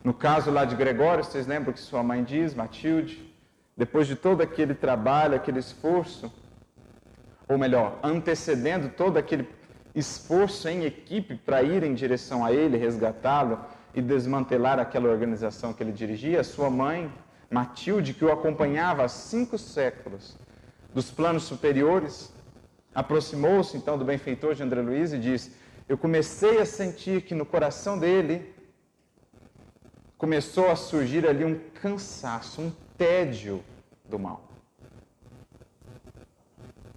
No 0.03 0.13
caso 0.13 0.51
lá 0.51 0.65
de 0.65 0.75
Gregório, 0.75 1.23
vocês 1.23 1.47
lembram 1.47 1.73
que 1.73 1.79
sua 1.79 2.03
mãe 2.03 2.25
diz, 2.25 2.53
Matilde, 2.53 3.33
depois 3.77 4.09
de 4.09 4.17
todo 4.17 4.41
aquele 4.41 4.75
trabalho, 4.75 5.37
aquele 5.37 5.61
esforço, 5.61 6.33
ou 7.49 7.57
melhor, 7.57 7.97
antecedendo 8.03 8.89
todo 8.89 9.19
aquele 9.19 9.49
esforço 9.95 10.69
em 10.69 10.85
equipe 10.85 11.37
para 11.37 11.63
ir 11.63 11.85
em 11.85 11.95
direção 11.95 12.45
a 12.45 12.53
ele, 12.53 12.77
resgatá-lo 12.77 13.61
e 13.95 14.03
desmantelar 14.03 14.81
aquela 14.81 15.09
organização 15.09 15.73
que 15.73 15.81
ele 15.81 15.93
dirigia, 15.93 16.43
sua 16.43 16.69
mãe, 16.69 17.11
Matilde, 17.51 18.15
que 18.15 18.25
o 18.25 18.31
acompanhava 18.31 19.05
há 19.05 19.09
cinco 19.09 19.59
séculos 19.59 20.37
dos 20.95 21.11
planos 21.11 21.43
superiores, 21.43 22.33
aproximou-se 22.95 23.77
então 23.77 23.99
do 23.99 24.05
benfeitor 24.05 24.55
de 24.55 24.63
André 24.63 24.81
Luiz 24.81 25.13
e 25.13 25.19
disse: 25.19 25.53
Eu 25.89 25.99
comecei 25.99 26.61
a 26.61 26.65
sentir 26.65 27.23
que 27.23 27.35
no 27.35 27.45
coração 27.45 27.99
dele 27.99 28.55
começou 30.17 30.71
a 30.71 30.77
surgir 30.77 31.27
ali 31.27 31.45
um 31.45 31.59
cansaço, 31.83 32.61
um 32.61 32.73
tédio 32.97 33.65
do 34.09 34.19
mal. 34.19 34.49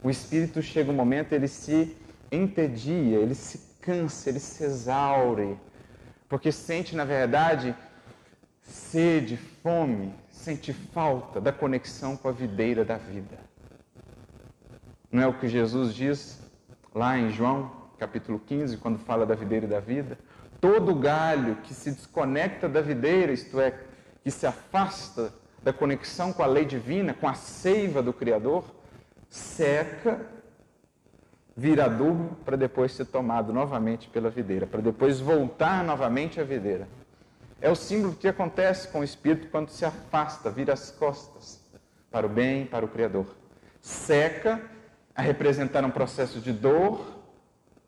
O 0.03 0.09
espírito 0.09 0.61
chega 0.61 0.91
um 0.91 0.95
momento, 0.95 1.33
ele 1.33 1.47
se 1.47 1.97
entedia, 2.31 3.17
ele 3.17 3.33
se 3.33 3.59
cansa, 3.81 4.29
ele 4.29 4.39
se 4.39 4.63
exaure, 4.63 5.57
porque 6.27 6.51
sente, 6.51 6.95
na 6.95 7.05
verdade, 7.05 7.75
sede, 8.61 9.37
fome, 9.37 10.13
sente 10.33 10.73
falta 10.73 11.39
da 11.39 11.53
conexão 11.53 12.17
com 12.17 12.27
a 12.27 12.31
videira 12.31 12.83
da 12.83 12.97
vida. 12.97 13.37
Não 15.09 15.21
é 15.21 15.27
o 15.27 15.33
que 15.33 15.47
Jesus 15.47 15.93
diz 15.93 16.41
lá 16.93 17.17
em 17.17 17.29
João, 17.29 17.71
capítulo 17.99 18.39
15, 18.39 18.77
quando 18.77 18.97
fala 18.97 19.25
da 19.25 19.35
videira 19.35 19.67
da 19.67 19.79
vida? 19.79 20.17
Todo 20.59 20.95
galho 20.95 21.57
que 21.57 21.73
se 21.73 21.91
desconecta 21.91 22.67
da 22.67 22.81
videira, 22.81 23.31
isto 23.31 23.61
é, 23.61 23.79
que 24.23 24.31
se 24.31 24.45
afasta 24.45 25.31
da 25.61 25.71
conexão 25.71 26.33
com 26.33 26.41
a 26.41 26.47
lei 26.47 26.65
divina, 26.65 27.13
com 27.13 27.27
a 27.27 27.35
seiva 27.35 28.01
do 28.01 28.11
Criador, 28.11 28.65
seca, 29.29 30.19
vira 31.55 31.85
adubo 31.85 32.35
para 32.43 32.57
depois 32.57 32.91
ser 32.91 33.05
tomado 33.05 33.53
novamente 33.53 34.09
pela 34.09 34.29
videira, 34.29 34.65
para 34.65 34.81
depois 34.81 35.19
voltar 35.19 35.83
novamente 35.83 36.41
à 36.41 36.43
videira. 36.43 36.87
É 37.63 37.69
o 37.69 37.75
símbolo 37.75 38.13
que 38.13 38.27
acontece 38.27 38.89
com 38.89 38.99
o 38.99 39.03
espírito 39.05 39.47
quando 39.47 39.69
se 39.69 39.85
afasta, 39.85 40.51
vira 40.51 40.73
as 40.73 40.91
costas 40.91 41.63
para 42.11 42.25
o 42.25 42.29
bem, 42.29 42.65
para 42.65 42.83
o 42.83 42.89
Criador. 42.89 43.25
Seca, 43.79 44.61
a 45.15 45.21
representar 45.21 45.85
um 45.85 45.89
processo 45.89 46.41
de 46.41 46.51
dor, 46.51 47.21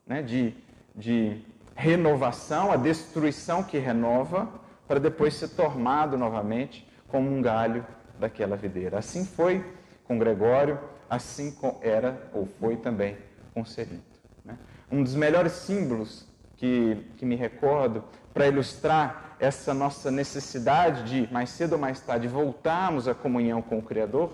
né, 0.08 0.22
de, 0.22 0.55
de 0.96 1.44
renovação, 1.75 2.72
a 2.72 2.77
destruição 2.77 3.63
que 3.63 3.77
renova, 3.77 4.48
para 4.88 4.98
depois 4.98 5.34
ser 5.34 5.50
tomado 5.50 6.17
novamente 6.17 6.89
como 7.10 7.29
um 7.29 7.41
galho 7.41 7.86
daquela 8.17 8.55
videira. 8.55 9.00
Assim 9.00 9.25
foi 9.25 9.62
com 10.05 10.17
Gregório, 10.17 10.79
assim 11.10 11.53
era 11.82 12.29
ou 12.32 12.48
foi 12.62 12.77
também 12.77 13.17
com 13.53 13.65
Cerinto. 13.65 14.22
Né? 14.46 14.58
Um 14.89 15.03
dos 15.03 15.15
melhores 15.15 15.51
símbolos 15.51 16.25
que, 16.55 17.05
que 17.17 17.25
me 17.25 17.36
recordo 17.36 18.05
para 18.34 18.48
ilustrar 18.48 19.25
essa 19.39 19.74
nossa 19.74 20.10
necessidade 20.10 21.04
de, 21.04 21.34
mais 21.34 21.50
cedo 21.50 21.74
ou 21.74 21.80
mais 21.80 22.00
tarde, 22.00 22.27
voltarmos 22.27 23.08
à 23.08 23.13
comunhão 23.13 23.62
com 23.62 23.77
o 23.77 23.82
Criador, 23.82 24.32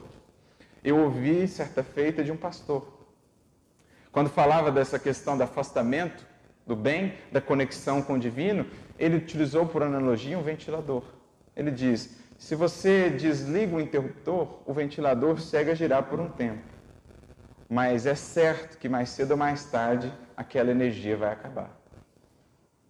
eu 0.84 0.98
ouvi 0.98 1.48
certa 1.48 1.84
feita 1.84 2.24
de 2.24 2.32
um 2.32 2.38
pastor. 2.38 2.88
Quando 4.12 4.30
falava 4.30 4.72
dessa 4.72 5.00
questão 5.00 5.38
do 5.38 5.44
afastamento 5.44 6.26
do 6.66 6.76
bem, 6.76 7.14
da 7.32 7.42
conexão 7.42 8.02
com 8.02 8.14
o 8.14 8.20
divino, 8.20 8.66
ele 9.00 9.18
utilizou 9.18 9.66
por 9.66 9.84
analogia 9.84 10.38
um 10.38 10.44
ventilador. 10.44 11.04
Ele 11.56 11.72
diz: 11.72 12.18
se 12.38 12.56
você 12.56 13.10
desliga 13.10 13.76
o 13.76 13.82
interruptor, 13.82 14.60
o 14.66 14.74
ventilador 14.74 15.40
segue 15.40 15.72
a 15.72 15.76
girar 15.76 16.04
por 16.04 16.20
um 16.20 16.30
tempo. 16.30 16.62
Mas 17.70 18.06
é 18.06 18.16
certo 18.16 18.78
que 18.78 18.90
mais 18.90 19.10
cedo 19.10 19.32
ou 19.32 19.38
mais 19.38 19.66
tarde 19.66 20.12
aquela 20.36 20.72
energia 20.72 21.16
vai 21.16 21.32
acabar. 21.32 21.81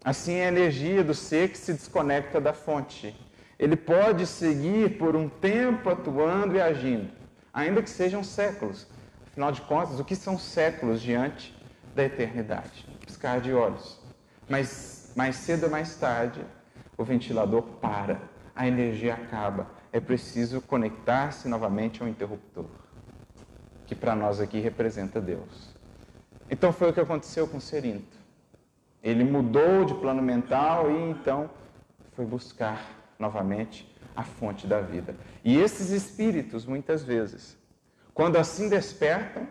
Assim 0.03 0.39
a 0.41 0.47
energia 0.47 1.03
do 1.03 1.13
ser 1.13 1.49
que 1.49 1.57
se 1.57 1.73
desconecta 1.73 2.41
da 2.41 2.53
fonte. 2.53 3.15
Ele 3.59 3.75
pode 3.75 4.25
seguir 4.25 4.97
por 4.97 5.15
um 5.15 5.29
tempo 5.29 5.89
atuando 5.89 6.55
e 6.55 6.61
agindo, 6.61 7.11
ainda 7.53 7.83
que 7.83 7.89
sejam 7.89 8.23
séculos. 8.23 8.87
Afinal 9.27 9.51
de 9.51 9.61
contas, 9.61 9.99
o 9.99 10.03
que 10.03 10.15
são 10.15 10.39
séculos 10.39 10.99
diante 10.99 11.55
da 11.93 12.03
eternidade? 12.03 12.87
Piscar 13.05 13.39
de 13.39 13.53
olhos. 13.53 13.99
Mas 14.49 15.13
mais 15.15 15.35
cedo 15.35 15.65
ou 15.65 15.69
mais 15.69 15.95
tarde, 15.95 16.43
o 16.97 17.03
ventilador 17.03 17.61
para 17.61 18.19
a 18.55 18.67
energia 18.67 19.13
acaba. 19.13 19.69
É 19.93 19.99
preciso 19.99 20.61
conectar-se 20.61 21.47
novamente 21.47 22.01
ao 22.01 22.07
interruptor, 22.07 22.65
que 23.85 23.93
para 23.93 24.15
nós 24.15 24.39
aqui 24.39 24.59
representa 24.59 25.21
Deus. 25.21 25.75
Então 26.49 26.73
foi 26.73 26.89
o 26.89 26.93
que 26.93 26.99
aconteceu 26.99 27.47
com 27.47 27.59
Serinto. 27.59 28.20
Ele 29.03 29.23
mudou 29.23 29.85
de 29.85 29.93
plano 29.95 30.21
mental 30.21 30.91
e 30.91 31.09
então 31.11 31.49
foi 32.13 32.25
buscar 32.25 32.85
novamente 33.17 33.89
a 34.15 34.23
fonte 34.23 34.67
da 34.67 34.81
vida. 34.81 35.15
E 35.43 35.57
esses 35.57 35.89
espíritos, 35.89 36.65
muitas 36.65 37.03
vezes, 37.03 37.57
quando 38.13 38.37
assim 38.37 38.69
despertam, 38.69 39.47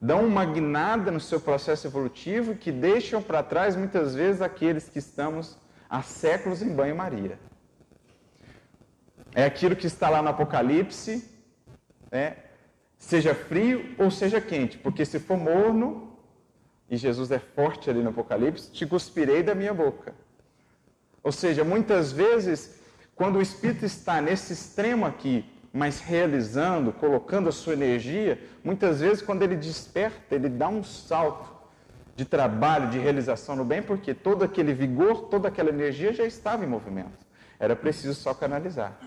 dão 0.00 0.24
uma 0.24 0.44
guinada 0.44 1.10
no 1.10 1.20
seu 1.20 1.40
processo 1.40 1.86
evolutivo 1.86 2.54
que 2.54 2.72
deixam 2.72 3.22
para 3.22 3.42
trás 3.42 3.76
muitas 3.76 4.14
vezes 4.14 4.40
aqueles 4.40 4.88
que 4.88 4.98
estamos 4.98 5.58
há 5.88 6.02
séculos 6.02 6.62
em 6.62 6.74
banho-maria. 6.74 7.38
É 9.34 9.44
aquilo 9.44 9.76
que 9.76 9.86
está 9.86 10.08
lá 10.08 10.22
no 10.22 10.28
Apocalipse, 10.30 11.28
né? 12.10 12.36
seja 12.96 13.34
frio 13.34 13.94
ou 13.98 14.10
seja 14.10 14.40
quente, 14.40 14.78
porque 14.78 15.04
se 15.04 15.18
for 15.18 15.36
morno, 15.36 16.07
e 16.90 16.96
Jesus 16.96 17.30
é 17.30 17.38
forte 17.38 17.90
ali 17.90 18.02
no 18.02 18.10
Apocalipse, 18.10 18.70
te 18.70 18.86
cuspirei 18.86 19.42
da 19.42 19.54
minha 19.54 19.74
boca. 19.74 20.14
Ou 21.22 21.32
seja, 21.32 21.64
muitas 21.64 22.12
vezes, 22.12 22.80
quando 23.14 23.36
o 23.36 23.42
Espírito 23.42 23.84
está 23.84 24.20
nesse 24.20 24.52
extremo 24.52 25.04
aqui, 25.04 25.44
mas 25.72 26.00
realizando, 26.00 26.92
colocando 26.92 27.48
a 27.48 27.52
sua 27.52 27.74
energia, 27.74 28.40
muitas 28.64 29.00
vezes 29.00 29.22
quando 29.22 29.42
ele 29.42 29.56
desperta, 29.56 30.34
ele 30.34 30.48
dá 30.48 30.68
um 30.68 30.82
salto 30.82 31.58
de 32.16 32.24
trabalho, 32.24 32.90
de 32.90 32.98
realização 32.98 33.54
no 33.54 33.64
bem, 33.64 33.82
porque 33.82 34.14
todo 34.14 34.42
aquele 34.42 34.72
vigor, 34.72 35.28
toda 35.28 35.48
aquela 35.48 35.68
energia 35.68 36.12
já 36.12 36.24
estava 36.24 36.64
em 36.64 36.68
movimento. 36.68 37.26
Era 37.60 37.76
preciso 37.76 38.14
só 38.14 38.32
canalizar. 38.32 38.98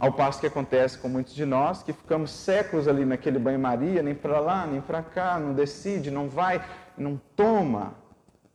Ao 0.00 0.12
passo 0.12 0.38
que 0.38 0.46
acontece 0.46 0.96
com 0.96 1.08
muitos 1.08 1.34
de 1.34 1.44
nós, 1.44 1.82
que 1.82 1.92
ficamos 1.92 2.30
séculos 2.30 2.86
ali 2.86 3.04
naquele 3.04 3.36
banho-maria, 3.36 4.00
nem 4.00 4.14
para 4.14 4.38
lá, 4.38 4.64
nem 4.64 4.80
para 4.80 5.02
cá, 5.02 5.40
não 5.40 5.52
decide, 5.52 6.08
não 6.08 6.28
vai, 6.28 6.64
não 6.96 7.20
toma 7.34 7.94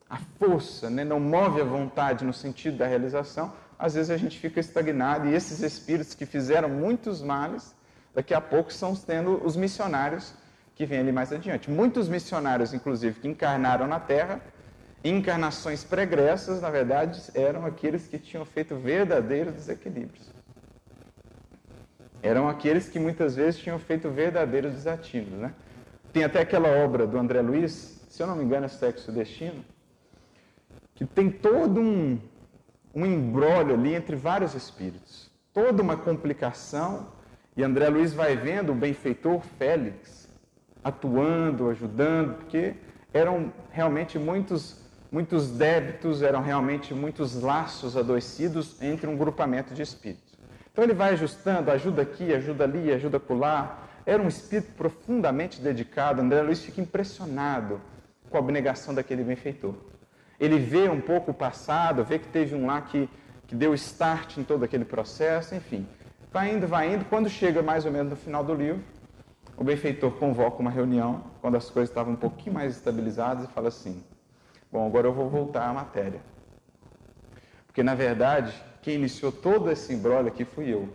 a 0.09 0.17
força, 0.39 0.89
né? 0.89 1.03
não 1.03 1.19
move 1.19 1.59
a 1.59 1.65
vontade 1.65 2.23
no 2.23 2.31
sentido 2.31 2.77
da 2.77 2.87
realização, 2.87 3.51
às 3.77 3.95
vezes 3.95 4.09
a 4.09 4.15
gente 4.15 4.39
fica 4.39 4.61
estagnado 4.61 5.27
e 5.27 5.33
esses 5.33 5.59
espíritos 5.61 6.13
que 6.13 6.25
fizeram 6.25 6.69
muitos 6.69 7.21
males, 7.21 7.75
daqui 8.15 8.33
a 8.33 8.39
pouco 8.39 8.71
são 8.71 8.95
tendo 8.95 9.45
os 9.45 9.57
missionários 9.57 10.33
que 10.75 10.85
vêm 10.85 10.99
ali 10.99 11.11
mais 11.11 11.33
adiante. 11.33 11.69
Muitos 11.69 12.07
missionários, 12.07 12.73
inclusive, 12.73 13.19
que 13.19 13.27
encarnaram 13.27 13.85
na 13.85 13.99
Terra, 13.99 14.39
encarnações 15.03 15.83
pregressas, 15.83 16.61
na 16.61 16.69
verdade, 16.69 17.21
eram 17.35 17.65
aqueles 17.65 18.07
que 18.07 18.17
tinham 18.17 18.45
feito 18.45 18.77
verdadeiros 18.77 19.53
desequilíbrios 19.53 20.32
eram 22.23 22.47
aqueles 22.47 22.87
que 22.87 22.97
muitas 22.97 23.35
vezes 23.35 23.59
tinham 23.59 23.77
feito 23.77 24.09
verdadeiros 24.09 24.73
desatinos. 24.73 25.37
Né? 25.37 25.53
Tem 26.13 26.23
até 26.23 26.39
aquela 26.39 26.69
obra 26.69 27.05
do 27.05 27.17
André 27.17 27.41
Luiz, 27.41 28.01
se 28.09 28.23
eu 28.23 28.27
não 28.27 28.35
me 28.37 28.45
engano, 28.45 28.65
é 28.65 28.69
Sexo 28.69 29.11
e 29.11 29.13
Destino, 29.13 29.63
que 30.95 31.05
tem 31.05 31.29
todo 31.29 31.81
um, 31.81 32.17
um 32.95 33.05
embrólio 33.05 33.75
ali 33.75 33.93
entre 33.93 34.15
vários 34.15 34.55
espíritos, 34.55 35.29
toda 35.53 35.83
uma 35.83 35.97
complicação, 35.97 37.11
e 37.57 37.61
André 37.61 37.89
Luiz 37.89 38.13
vai 38.13 38.37
vendo 38.37 38.71
o 38.71 38.75
benfeitor 38.75 39.41
Félix 39.59 40.29
atuando, 40.81 41.69
ajudando, 41.69 42.35
porque 42.35 42.75
eram 43.13 43.51
realmente 43.69 44.17
muitos, 44.17 44.81
muitos 45.11 45.51
débitos, 45.51 46.21
eram 46.21 46.41
realmente 46.41 46.93
muitos 46.93 47.41
laços 47.41 47.97
adoecidos 47.97 48.81
entre 48.81 49.07
um 49.07 49.17
grupamento 49.17 49.73
de 49.73 49.81
espíritos. 49.81 50.22
Então 50.73 50.83
ele 50.83 50.95
vai 50.95 51.13
ajustando, 51.13 51.69
ajuda 51.69 52.01
aqui, 52.01 52.33
ajuda 52.33 52.63
ali, 52.63 52.91
ajuda 52.91 53.17
acolá. 53.17 53.77
Era 54.07 54.21
um 54.21 54.27
espírito 54.27 54.73
profundamente 54.73 55.61
dedicado. 55.61 56.19
André 56.19 56.41
Luiz 56.41 56.65
fica 56.65 56.81
impressionado 56.81 57.79
com 58.27 58.37
a 58.37 58.39
abnegação 58.39 58.91
daquele 58.91 59.23
benfeitor. 59.23 59.75
Ele 60.39 60.57
vê 60.57 60.89
um 60.89 60.99
pouco 60.99 61.29
o 61.29 61.33
passado, 61.33 62.03
vê 62.03 62.17
que 62.17 62.27
teve 62.27 62.55
um 62.55 62.65
lá 62.65 62.81
que, 62.81 63.07
que 63.45 63.53
deu 63.53 63.75
start 63.75 64.37
em 64.37 64.43
todo 64.43 64.65
aquele 64.65 64.83
processo, 64.83 65.53
enfim. 65.53 65.87
Vai 66.31 66.51
indo, 66.51 66.65
vai 66.65 66.91
indo. 66.91 67.05
Quando 67.05 67.29
chega 67.29 67.61
mais 67.61 67.85
ou 67.85 67.91
menos 67.91 68.09
no 68.09 68.15
final 68.15 68.43
do 68.43 68.55
livro, 68.55 68.81
o 69.55 69.63
benfeitor 69.63 70.13
convoca 70.13 70.59
uma 70.59 70.71
reunião, 70.71 71.23
quando 71.39 71.55
as 71.55 71.69
coisas 71.69 71.91
estavam 71.91 72.13
um 72.13 72.17
pouquinho 72.17 72.55
mais 72.55 72.75
estabilizadas, 72.75 73.45
e 73.45 73.53
fala 73.53 73.67
assim: 73.67 74.03
Bom, 74.71 74.87
agora 74.87 75.05
eu 75.05 75.13
vou 75.13 75.29
voltar 75.29 75.69
à 75.69 75.71
matéria. 75.73 76.19
Porque, 77.67 77.83
na 77.83 77.93
verdade, 77.93 78.51
quem 78.83 78.95
iniciou 78.95 79.31
todo 79.31 79.71
esse 79.71 79.93
embrolho 79.93 80.27
aqui 80.27 80.43
fui 80.45 80.71
eu. 80.71 80.89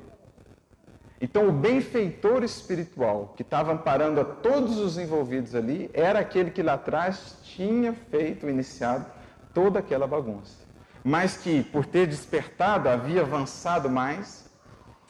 Então, 1.20 1.48
o 1.48 1.52
benfeitor 1.52 2.44
espiritual 2.44 3.32
que 3.36 3.42
estava 3.42 3.72
amparando 3.72 4.20
a 4.20 4.24
todos 4.24 4.78
os 4.78 4.96
envolvidos 4.98 5.54
ali 5.54 5.90
era 5.92 6.20
aquele 6.20 6.50
que 6.50 6.62
lá 6.62 6.74
atrás 6.74 7.38
tinha 7.42 7.92
feito, 7.92 8.48
iniciado 8.48 9.04
toda 9.52 9.80
aquela 9.80 10.06
bagunça. 10.06 10.58
Mas 11.02 11.36
que, 11.36 11.64
por 11.64 11.86
ter 11.86 12.06
despertado, 12.06 12.88
havia 12.88 13.22
avançado 13.22 13.90
mais 13.90 14.48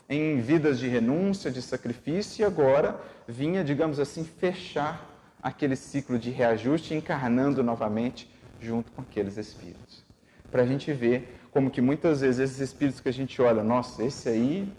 em 0.08 0.40
vidas 0.40 0.78
de 0.78 0.88
renúncia, 0.88 1.50
de 1.50 1.60
sacrifício, 1.60 2.42
e 2.42 2.44
agora 2.44 2.98
vinha, 3.26 3.62
digamos 3.62 4.00
assim, 4.00 4.24
fechar 4.24 5.06
aquele 5.42 5.76
ciclo 5.76 6.18
de 6.18 6.30
reajuste, 6.30 6.94
encarnando 6.94 7.62
novamente 7.62 8.32
junto 8.58 8.90
com 8.92 9.02
aqueles 9.02 9.36
espíritos. 9.36 10.02
Para 10.50 10.62
a 10.62 10.66
gente 10.66 10.90
ver 10.92 11.38
como 11.58 11.72
que 11.72 11.80
muitas 11.80 12.20
vezes 12.20 12.38
esses 12.38 12.60
espíritos 12.60 13.00
que 13.00 13.08
a 13.08 13.12
gente 13.12 13.42
olha, 13.42 13.64
nossa, 13.64 14.04
esse 14.04 14.28
aí 14.28 14.72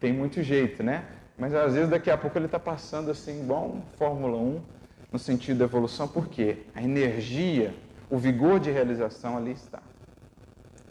tem 0.00 0.14
muito 0.14 0.42
jeito, 0.42 0.82
né? 0.82 1.04
Mas 1.36 1.52
às 1.52 1.74
vezes 1.74 1.90
daqui 1.90 2.10
a 2.10 2.16
pouco 2.16 2.38
ele 2.38 2.46
está 2.46 2.58
passando 2.58 3.10
assim, 3.10 3.44
bom, 3.44 3.82
Fórmula 3.98 4.38
1, 4.38 4.62
no 5.12 5.18
sentido 5.18 5.58
da 5.58 5.66
evolução, 5.66 6.08
porque 6.08 6.62
a 6.74 6.82
energia, 6.82 7.74
o 8.08 8.16
vigor 8.16 8.58
de 8.58 8.70
realização 8.70 9.36
ali 9.36 9.52
está. 9.52 9.82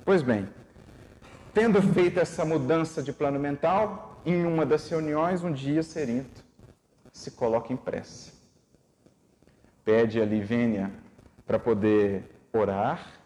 Pois 0.06 0.22
bem, 0.22 0.48
tendo 1.56 1.82
feito 1.82 2.20
essa 2.20 2.46
mudança 2.46 3.02
de 3.02 3.12
plano 3.12 3.40
mental, 3.40 4.22
em 4.24 4.46
uma 4.46 4.64
das 4.64 4.88
reuniões, 4.88 5.44
um 5.44 5.52
dia 5.52 5.82
Serinto 5.82 6.44
se 7.12 7.32
coloca 7.32 7.74
em 7.74 7.78
prece. 7.78 8.32
Pede 9.84 10.22
a 10.22 10.26
Livênia 10.26 10.92
para 11.48 11.58
poder 11.58 12.30
orar, 12.54 13.23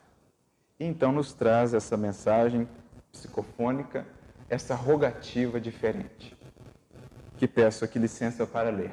e 0.79 0.85
então 0.85 1.11
nos 1.11 1.33
traz 1.33 1.73
essa 1.73 1.97
mensagem 1.97 2.67
psicofônica, 3.11 4.05
essa 4.49 4.75
rogativa 4.75 5.59
diferente, 5.59 6.37
que 7.37 7.47
peço 7.47 7.83
aqui 7.83 7.97
licença 7.97 8.45
para 8.45 8.69
ler. 8.69 8.91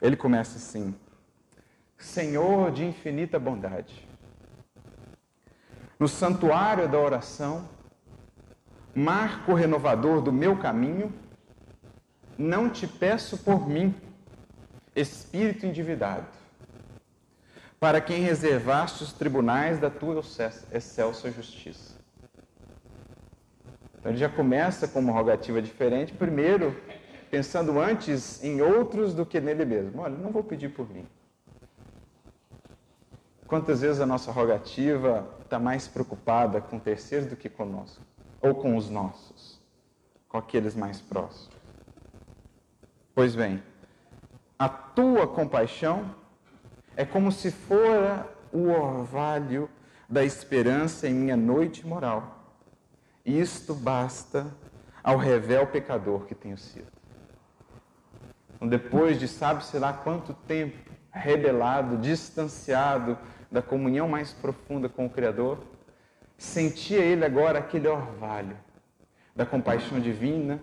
Ele 0.00 0.16
começa 0.16 0.56
assim: 0.56 0.94
Senhor 1.98 2.70
de 2.70 2.84
infinita 2.84 3.38
bondade, 3.38 4.08
no 5.98 6.08
santuário 6.08 6.88
da 6.88 6.98
oração, 6.98 7.68
marco 8.94 9.52
renovador 9.52 10.22
do 10.22 10.32
meu 10.32 10.56
caminho, 10.56 11.12
não 12.38 12.70
te 12.70 12.86
peço 12.86 13.36
por 13.38 13.68
mim, 13.68 13.94
espírito 14.96 15.66
endividado, 15.66 16.39
para 17.80 17.98
quem 17.98 18.20
reservaste 18.20 19.02
os 19.02 19.12
tribunais 19.14 19.78
da 19.78 19.88
tua 19.88 20.22
excelsa 20.70 21.30
justiça. 21.30 21.98
Então 23.98 24.12
ele 24.12 24.18
já 24.18 24.28
começa 24.28 24.86
com 24.86 25.00
uma 25.00 25.14
rogativa 25.14 25.62
diferente, 25.62 26.12
primeiro 26.12 26.76
pensando 27.30 27.80
antes 27.80 28.44
em 28.44 28.60
outros 28.60 29.14
do 29.14 29.24
que 29.24 29.40
nele 29.40 29.64
mesmo. 29.64 30.02
Olha, 30.02 30.16
não 30.16 30.30
vou 30.30 30.44
pedir 30.44 30.68
por 30.68 30.88
mim. 30.90 31.06
Quantas 33.46 33.80
vezes 33.80 34.00
a 34.00 34.06
nossa 34.06 34.30
rogativa 34.30 35.26
está 35.42 35.58
mais 35.58 35.88
preocupada 35.88 36.60
com 36.60 36.78
terceiros 36.78 37.28
do 37.28 37.34
que 37.34 37.48
conosco, 37.48 38.02
ou 38.40 38.54
com 38.54 38.76
os 38.76 38.90
nossos, 38.90 39.60
com 40.28 40.36
aqueles 40.36 40.74
mais 40.74 41.00
próximos? 41.00 41.50
Pois 43.14 43.34
bem, 43.34 43.62
a 44.58 44.68
tua 44.68 45.26
compaixão 45.26 46.14
é 47.00 47.04
como 47.06 47.32
se 47.32 47.50
fora 47.50 48.28
o 48.52 48.68
orvalho 48.68 49.70
da 50.06 50.22
esperança 50.22 51.08
em 51.08 51.14
minha 51.14 51.34
noite 51.34 51.86
moral. 51.86 52.44
Isto 53.24 53.74
basta 53.74 54.54
ao 55.02 55.16
revel 55.16 55.66
pecador 55.66 56.26
que 56.26 56.34
tenho 56.34 56.58
sido. 56.58 56.92
Então, 58.54 58.68
depois 58.68 59.18
de 59.18 59.26
sabe-se 59.26 59.78
lá 59.78 59.94
quanto 59.94 60.34
tempo 60.34 60.76
rebelado, 61.10 61.96
distanciado 61.96 63.16
da 63.50 63.62
comunhão 63.62 64.06
mais 64.06 64.34
profunda 64.34 64.86
com 64.86 65.06
o 65.06 65.10
Criador, 65.10 65.58
sentia 66.36 66.98
ele 66.98 67.24
agora 67.24 67.60
aquele 67.60 67.88
orvalho 67.88 68.58
da 69.34 69.46
compaixão 69.46 69.98
divina 69.98 70.60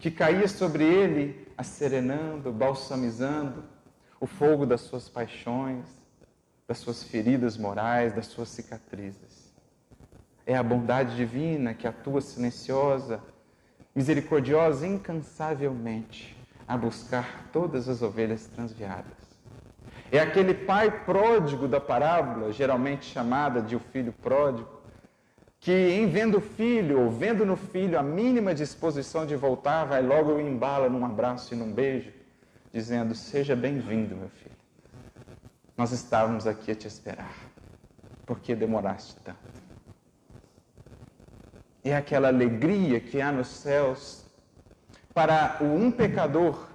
que 0.00 0.10
caía 0.10 0.48
sobre 0.48 0.82
ele 0.82 1.46
acerenando, 1.56 2.50
balsamizando 2.50 3.77
o 4.20 4.26
fogo 4.26 4.66
das 4.66 4.80
suas 4.82 5.08
paixões, 5.08 5.84
das 6.66 6.78
suas 6.78 7.02
feridas 7.02 7.56
morais, 7.56 8.12
das 8.12 8.26
suas 8.26 8.48
cicatrizes. 8.48 9.54
É 10.46 10.56
a 10.56 10.62
bondade 10.62 11.16
divina 11.16 11.74
que 11.74 11.86
atua 11.86 12.20
silenciosa, 12.20 13.22
misericordiosa 13.94 14.86
incansavelmente 14.86 16.36
a 16.66 16.76
buscar 16.76 17.48
todas 17.52 17.88
as 17.88 18.02
ovelhas 18.02 18.46
transviadas. 18.46 19.28
É 20.10 20.18
aquele 20.18 20.54
pai 20.54 21.04
pródigo 21.04 21.68
da 21.68 21.80
parábola, 21.80 22.52
geralmente 22.52 23.06
chamada 23.06 23.60
de 23.60 23.76
o 23.76 23.80
filho 23.80 24.12
pródigo, 24.12 24.68
que 25.60 25.72
em 25.72 26.06
vendo 26.06 26.38
o 26.38 26.40
filho, 26.40 27.00
ou 27.00 27.10
vendo 27.10 27.44
no 27.44 27.56
filho 27.56 27.98
a 27.98 28.02
mínima 28.02 28.54
disposição 28.54 29.26
de 29.26 29.36
voltar, 29.36 29.84
vai 29.84 30.02
logo 30.02 30.32
o 30.32 30.40
embala 30.40 30.88
num 30.88 31.04
abraço 31.04 31.52
e 31.52 31.56
num 31.56 31.72
beijo, 31.72 32.12
dizendo: 32.72 33.14
Seja 33.14 33.54
bem-vindo, 33.54 34.16
meu 34.16 34.28
filho. 34.28 34.56
Nós 35.76 35.92
estávamos 35.92 36.46
aqui 36.46 36.70
a 36.70 36.74
te 36.74 36.86
esperar. 36.86 37.34
Por 38.26 38.40
que 38.40 38.54
demoraste 38.54 39.16
tanto? 39.24 39.38
É 41.84 41.96
aquela 41.96 42.28
alegria 42.28 43.00
que 43.00 43.20
há 43.20 43.30
nos 43.30 43.48
céus 43.48 44.24
para 45.14 45.58
o 45.60 45.64
um 45.64 45.90
pecador 45.90 46.68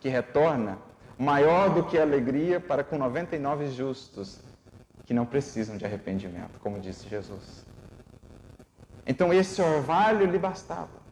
que 0.00 0.08
retorna, 0.08 0.78
maior 1.18 1.74
do 1.74 1.84
que 1.84 1.98
a 1.98 2.02
alegria 2.02 2.60
para 2.60 2.84
com 2.84 2.98
99 2.98 3.70
justos 3.70 4.40
que 5.04 5.14
não 5.14 5.26
precisam 5.26 5.76
de 5.76 5.84
arrependimento, 5.84 6.58
como 6.60 6.80
disse 6.80 7.08
Jesus. 7.08 7.64
Então 9.06 9.32
esse 9.32 9.60
orvalho 9.60 10.26
lhe 10.26 10.38
bastava. 10.38 11.02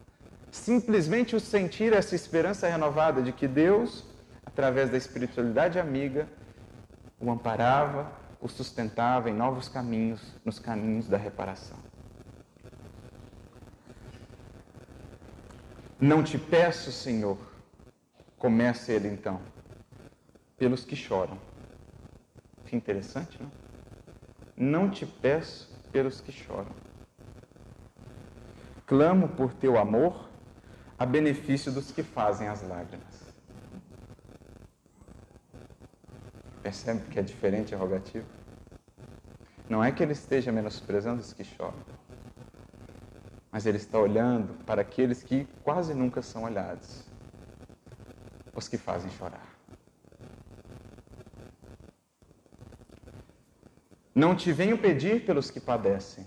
Simplesmente 0.51 1.37
o 1.37 1.41
sentir 1.41 1.93
essa 1.93 2.15
esperança 2.15 2.69
renovada 2.69 3.23
de 3.23 3.33
que 3.33 3.47
Deus, 3.47 4.05
através 4.53 4.91
da 4.91 4.97
espiritualidade 4.97 5.79
amiga, 5.79 6.29
o 7.19 7.31
amparava, 7.31 8.11
o 8.41 8.49
sustentava 8.49 9.31
em 9.31 9.35
novos 9.35 9.69
caminhos, 9.69 10.21
nos 10.45 10.59
caminhos 10.59 11.09
da 11.09 11.17
reparação. 11.17 11.79
Não 16.01 16.23
te 16.23 16.39
peço, 16.39 16.91
Senhor, 16.91 17.39
começa 18.39 18.93
ele 18.93 19.09
então, 19.09 19.41
pelos 20.57 20.85
que 20.85 20.97
choram. 20.97 21.39
Que 22.65 22.77
interessante, 22.77 23.39
não? 23.43 23.51
Não 24.57 24.91
te 24.91 25.05
peço 25.05 25.69
pelos 25.93 26.21
que 26.21 26.33
choram 26.33 26.91
clamo 28.91 29.29
por 29.29 29.55
teu 29.55 29.79
amor 29.79 30.29
a 30.99 31.07
benefício 31.07 31.71
dos 31.71 31.93
que 31.93 32.03
fazem 32.03 32.49
as 32.49 32.61
lágrimas. 32.67 33.10
Percebe 36.63 37.01
que 37.11 37.19
é 37.19 37.23
diferente 37.23 37.75
a 37.75 37.79
rogativa? 37.79 38.27
Não 39.69 39.83
é 39.83 39.93
que 39.93 40.03
ele 40.03 40.13
esteja 40.13 40.51
menosprezando 40.51 41.21
os 41.21 41.33
que 41.33 41.45
choram, 41.45 41.79
mas 43.53 43.67
ele 43.67 43.77
está 43.77 43.99
olhando 43.99 44.53
para 44.65 44.83
aqueles 44.83 45.23
que 45.23 45.47
quase 45.63 45.95
nunca 45.95 46.23
são 46.23 46.43
olhados 46.43 47.05
os 48.55 48.69
que 48.69 48.77
fazem 48.77 49.11
chorar. 49.13 49.49
Não 54.15 54.35
te 54.35 54.53
venho 54.53 54.77
pedir 54.77 55.25
pelos 55.25 55.51
que 55.51 55.61
padecem. 55.61 56.27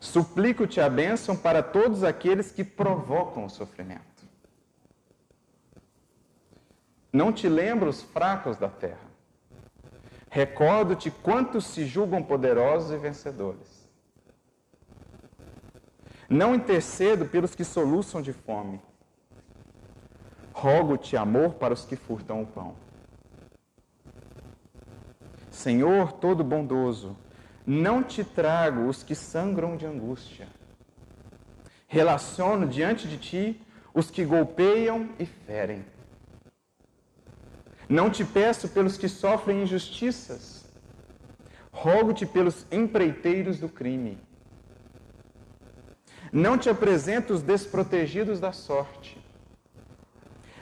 Suplico-te 0.00 0.80
a 0.80 0.88
bênção 0.88 1.36
para 1.36 1.62
todos 1.62 2.02
aqueles 2.02 2.50
que 2.50 2.64
provocam 2.64 3.44
o 3.44 3.50
sofrimento. 3.50 4.13
Não 7.14 7.32
te 7.32 7.48
lembro 7.48 7.88
os 7.88 8.02
fracos 8.02 8.56
da 8.56 8.68
terra. 8.68 9.08
Recordo-te 10.28 11.12
quantos 11.12 11.64
se 11.64 11.86
julgam 11.86 12.20
poderosos 12.20 12.90
e 12.90 12.98
vencedores. 12.98 13.88
Não 16.28 16.56
intercedo 16.56 17.24
pelos 17.24 17.54
que 17.54 17.62
soluçam 17.62 18.20
de 18.20 18.32
fome. 18.32 18.80
Rogo-te 20.52 21.16
amor 21.16 21.54
para 21.54 21.72
os 21.72 21.84
que 21.84 21.94
furtam 21.94 22.42
o 22.42 22.46
pão. 22.46 22.74
Senhor 25.52 26.10
todo 26.14 26.42
bondoso, 26.42 27.16
não 27.64 28.02
te 28.02 28.24
trago 28.24 28.88
os 28.88 29.04
que 29.04 29.14
sangram 29.14 29.76
de 29.76 29.86
angústia. 29.86 30.48
Relaciono 31.86 32.66
diante 32.66 33.06
de 33.06 33.18
ti 33.18 33.62
os 33.94 34.10
que 34.10 34.24
golpeiam 34.24 35.10
e 35.16 35.24
ferem. 35.24 35.93
Não 37.88 38.10
te 38.10 38.24
peço 38.24 38.68
pelos 38.68 38.96
que 38.96 39.08
sofrem 39.08 39.62
injustiças. 39.62 40.64
Rogo-te 41.72 42.24
pelos 42.24 42.66
empreiteiros 42.70 43.58
do 43.58 43.68
crime. 43.68 44.18
Não 46.32 46.56
te 46.56 46.68
apresento 46.68 47.32
os 47.32 47.42
desprotegidos 47.42 48.40
da 48.40 48.52
sorte. 48.52 49.22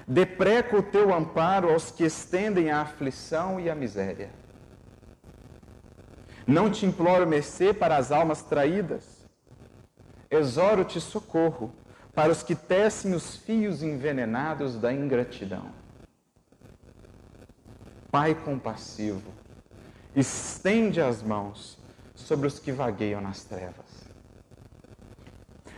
Depreco 0.06 0.78
o 0.78 0.82
teu 0.82 1.14
amparo 1.14 1.70
aos 1.70 1.90
que 1.90 2.04
estendem 2.04 2.70
a 2.70 2.82
aflição 2.82 3.60
e 3.60 3.70
a 3.70 3.74
miséria. 3.74 4.30
Não 6.46 6.70
te 6.70 6.84
imploro 6.84 7.26
mercê 7.26 7.72
para 7.72 7.96
as 7.96 8.10
almas 8.10 8.42
traídas. 8.42 9.26
Exoro-te 10.30 11.00
socorro 11.00 11.72
para 12.14 12.32
os 12.32 12.42
que 12.42 12.54
tecem 12.54 13.14
os 13.14 13.36
fios 13.36 13.82
envenenados 13.82 14.76
da 14.76 14.92
ingratidão. 14.92 15.81
Pai 18.12 18.34
compassivo, 18.34 19.32
estende 20.14 21.00
as 21.00 21.22
mãos 21.22 21.78
sobre 22.14 22.46
os 22.46 22.58
que 22.58 22.70
vagueiam 22.70 23.22
nas 23.22 23.42
trevas. 23.42 23.86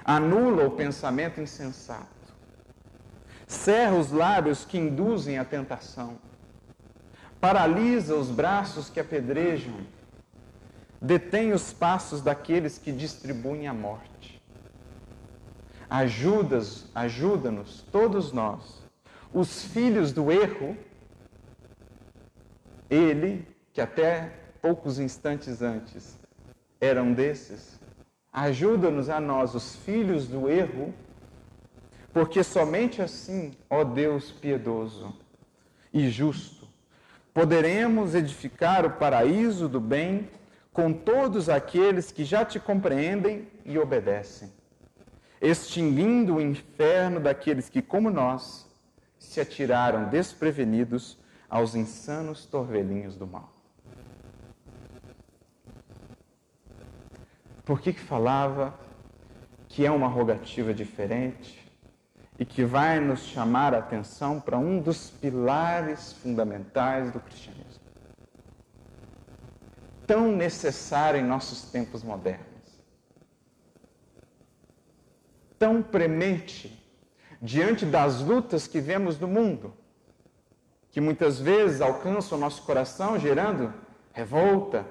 Anula 0.05 0.67
o 0.67 0.73
pensamento 0.73 1.41
insensato. 1.41 2.09
Cerra 3.47 3.95
os 3.95 4.11
lábios 4.11 4.65
que 4.65 4.77
induzem 4.77 5.39
a 5.39 5.45
tentação. 5.45 6.19
Paralisa 7.41 8.17
os 8.17 8.33
braços 8.33 8.91
que 8.91 8.99
apedrejam 8.99 9.87
detém 11.01 11.53
os 11.53 11.73
passos 11.73 12.21
daqueles 12.21 12.79
que 12.79 12.91
distribuem 12.91 13.69
a 13.69 13.73
morte. 13.73 14.43
Ajudas, 15.89 16.87
ajuda-nos, 16.97 17.83
todos 17.93 18.33
nós, 18.33 18.83
os 19.33 19.67
filhos 19.67 20.11
do 20.11 20.33
erro, 20.33 20.77
ele, 22.95 23.47
que 23.73 23.81
até 23.81 24.33
poucos 24.63 24.99
instantes 24.99 25.61
antes 25.61 26.19
eram 26.81 27.13
desses, 27.13 27.79
ajuda-nos 28.33 29.09
a 29.09 29.21
nós, 29.21 29.55
os 29.55 29.77
filhos 29.77 30.27
do 30.27 30.49
erro, 30.49 30.95
porque 32.13 32.43
somente 32.43 33.03
assim, 33.03 33.53
ó 33.69 33.83
Deus 33.83 34.31
piedoso 34.31 35.15
e 35.93 36.09
justo, 36.09 36.69
poderemos 37.33 38.15
edificar 38.15 38.87
o 38.87 38.91
paraíso 38.91 39.69
do 39.69 39.81
bem 39.81 40.29
com 40.73 40.93
todos 40.93 41.49
aqueles 41.49 42.11
que 42.11 42.25
já 42.25 42.45
te 42.45 42.59
compreendem 42.59 43.49
e 43.65 43.79
obedecem, 43.79 44.53
extinguindo 45.41 46.37
o 46.37 46.41
inferno 46.41 47.21
daqueles 47.21 47.69
que, 47.69 47.83
como 47.83 48.11
nós, 48.11 48.69
se 49.19 49.41
atiraram 49.41 50.09
desprevenidos 50.09 51.19
aos 51.55 51.77
insanos 51.77 52.47
torvelinhos 52.47 53.15
do 53.15 53.29
mal. 53.29 53.49
Por 57.65 57.81
que, 57.81 57.93
que 57.93 58.01
falava 58.01 58.75
que 59.69 59.87
é 59.87 59.91
uma 59.91 60.09
rogativa 60.09 60.75
diferente 60.75 61.65
e 62.39 62.45
que 62.45 62.65
vai 62.65 62.99
nos 62.99 63.21
chamar 63.21 63.73
a 63.73 63.79
atenção 63.79 64.41
para 64.41 64.59
um 64.59 64.81
dos 64.81 65.11
pilares 65.11 66.13
fundamentais 66.15 67.13
do 67.13 67.21
cristianismo? 67.21 67.85
tão 70.07 70.31
necessária 70.31 71.19
em 71.19 71.25
nossos 71.25 71.63
tempos 71.71 72.03
modernos. 72.03 72.45
Tão 75.59 75.83
premente 75.83 76.79
diante 77.41 77.87
das 77.87 78.21
lutas 78.21 78.67
que 78.67 78.81
vemos 78.81 79.19
no 79.19 79.29
mundo, 79.29 79.73
que 80.95 81.01
muitas 81.01 81.41
vezes 81.41 81.81
alcançam 81.81 82.39
o 82.39 82.41
nosso 82.41 82.63
coração, 82.63 83.19
gerando 83.19 83.75
revolta, 84.13 84.87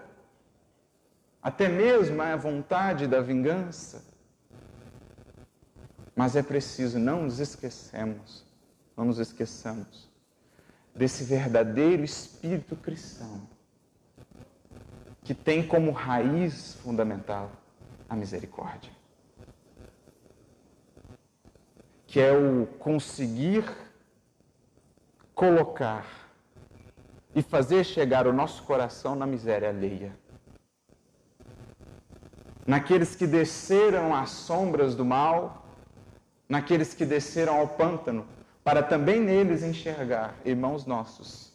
até 1.42 1.70
mesmo 1.70 2.22
a 2.22 2.36
vontade 2.36 3.08
da 3.08 3.22
vingança. 3.22 4.04
Mas 6.13 6.36
é 6.36 6.44
preciso, 6.44 7.00
não 7.00 7.24
nos 7.24 7.39
esquecemos, 7.39 8.46
não 8.98 9.06
nos 9.06 9.18
esqueçamos 9.18 10.12
desse 10.94 11.24
verdadeiro 11.24 12.04
espírito 12.04 12.76
cristão 12.76 13.48
que 15.24 15.34
tem 15.34 15.66
como 15.66 15.89
raiz 15.92 16.76
fundamental 16.84 17.50
a 18.10 18.16
misericórdia. 18.18 18.92
Que 22.06 22.20
é 22.20 22.34
o 22.34 22.68
conseguir 22.78 23.63
colocar 25.34 26.06
e 27.36 27.41
fazer 27.41 27.84
chegar 27.84 28.28
o 28.28 28.34
nosso 28.34 28.63
coração 28.63 29.15
na 29.15 29.26
miséria 29.26 29.69
alheia. 29.69 30.15
Naqueles 32.65 33.15
que 33.15 33.28
desceram 33.28 34.15
às 34.15 34.30
sombras 34.30 34.96
do 34.96 35.04
mal, 35.04 35.65
naqueles 36.48 36.93
que 36.93 37.06
desceram 37.06 37.58
ao 37.58 37.67
pântano, 37.67 38.26
para 38.63 38.82
também 38.82 39.19
neles 39.19 39.63
enxergar 39.63 40.36
irmãos 40.46 40.86
nossos 40.86 41.54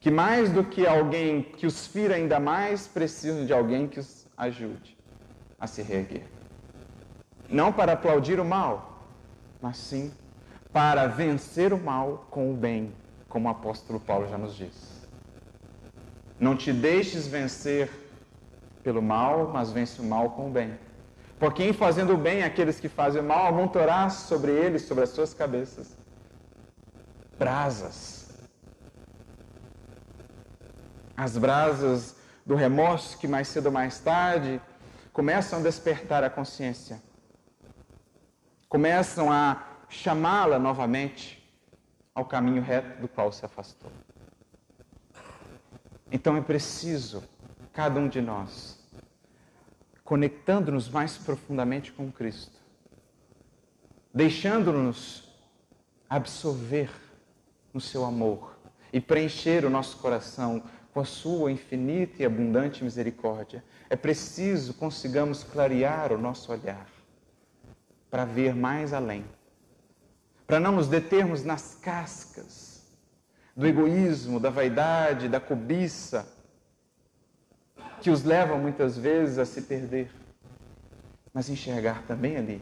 que 0.00 0.10
mais 0.10 0.50
do 0.50 0.64
que 0.64 0.86
alguém 0.86 1.42
que 1.42 1.66
os 1.66 1.86
fira 1.86 2.14
ainda 2.14 2.40
mais, 2.40 2.88
precisam 2.88 3.44
de 3.44 3.52
alguém 3.52 3.86
que 3.86 4.00
os 4.00 4.26
ajude 4.34 4.96
a 5.58 5.66
se 5.66 5.82
reerguer. 5.82 6.24
Não 7.46 7.70
para 7.70 7.92
aplaudir 7.92 8.40
o 8.40 8.44
mal, 8.44 9.04
mas 9.60 9.76
sim 9.76 10.10
para 10.72 11.06
vencer 11.06 11.72
o 11.72 11.78
mal 11.78 12.26
com 12.30 12.50
o 12.52 12.54
bem, 12.54 12.92
como 13.28 13.48
o 13.48 13.50
apóstolo 13.50 13.98
Paulo 13.98 14.28
já 14.28 14.38
nos 14.38 14.54
diz. 14.54 15.08
Não 16.38 16.56
te 16.56 16.72
deixes 16.72 17.26
vencer 17.26 17.90
pelo 18.82 19.02
mal, 19.02 19.48
mas 19.52 19.72
vence 19.72 20.00
o 20.00 20.04
mal 20.04 20.30
com 20.30 20.48
o 20.48 20.50
bem. 20.50 20.78
Porque 21.38 21.64
em 21.64 21.72
fazendo 21.72 22.14
o 22.14 22.16
bem, 22.16 22.42
aqueles 22.42 22.78
que 22.78 22.88
fazem 22.88 23.20
o 23.20 23.24
mal 23.24 23.46
amontorar 23.46 24.10
sobre 24.10 24.52
eles, 24.52 24.82
sobre 24.82 25.04
as 25.04 25.10
suas 25.10 25.34
cabeças, 25.34 25.96
brasas 27.38 28.20
as 31.20 31.36
brasas 31.36 32.16
do 32.46 32.54
remorso 32.54 33.18
que 33.18 33.28
mais 33.28 33.46
cedo 33.46 33.66
ou 33.66 33.72
mais 33.72 33.98
tarde 33.98 34.58
começam 35.12 35.58
a 35.58 35.62
despertar 35.62 36.24
a 36.24 36.30
consciência, 36.30 36.98
começam 38.70 39.30
a 39.30 39.62
chamá-la 39.90 40.58
novamente 40.58 41.36
ao 42.14 42.24
caminho 42.24 42.62
reto 42.62 43.00
do 43.00 43.08
qual 43.08 43.30
se 43.32 43.44
afastou. 43.44 43.90
Então 46.10 46.36
é 46.36 46.40
preciso, 46.40 47.22
cada 47.72 48.00
um 48.00 48.08
de 48.08 48.20
nós, 48.20 48.78
conectando-nos 50.04 50.88
mais 50.88 51.18
profundamente 51.18 51.92
com 51.92 52.10
Cristo, 52.10 52.58
deixando-nos 54.14 55.28
absorver 56.08 56.90
no 57.72 57.80
seu 57.80 58.04
amor 58.04 58.58
e 58.92 59.00
preencher 59.00 59.64
o 59.64 59.70
nosso 59.70 59.98
coração 59.98 60.62
com 60.92 61.00
a 61.00 61.04
sua 61.04 61.52
infinita 61.52 62.22
e 62.22 62.26
abundante 62.26 62.82
misericórdia, 62.82 63.64
é 63.88 63.94
preciso 63.94 64.74
consigamos 64.74 65.44
clarear 65.44 66.12
o 66.12 66.18
nosso 66.18 66.50
olhar 66.50 66.86
para 68.10 68.24
ver 68.24 68.56
mais 68.56 68.92
além, 68.92 69.24
para 70.50 70.58
não 70.58 70.72
nos 70.72 70.88
determos 70.88 71.44
nas 71.44 71.76
cascas 71.80 72.82
do 73.54 73.64
egoísmo, 73.68 74.40
da 74.40 74.50
vaidade, 74.50 75.28
da 75.28 75.38
cobiça, 75.38 76.26
que 78.00 78.10
os 78.10 78.24
levam 78.24 78.58
muitas 78.58 78.98
vezes 78.98 79.38
a 79.38 79.44
se 79.44 79.62
perder, 79.62 80.10
mas 81.32 81.48
enxergar 81.48 82.02
também 82.02 82.36
ali 82.36 82.60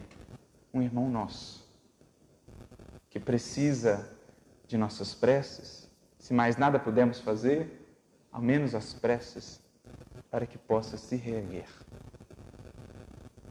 um 0.71 0.83
irmão 0.83 1.09
nosso 1.09 1.67
que 3.09 3.19
precisa 3.19 4.07
de 4.67 4.77
nossas 4.77 5.15
preces, 5.15 5.89
se 6.19 6.31
mais 6.31 6.57
nada 6.57 6.77
pudermos 6.77 7.19
fazer, 7.19 7.89
ao 8.31 8.39
menos 8.39 8.75
as 8.75 8.93
preces, 8.93 9.59
para 10.29 10.45
que 10.45 10.59
possa 10.59 10.95
se 10.95 11.15
reerguer, 11.15 11.65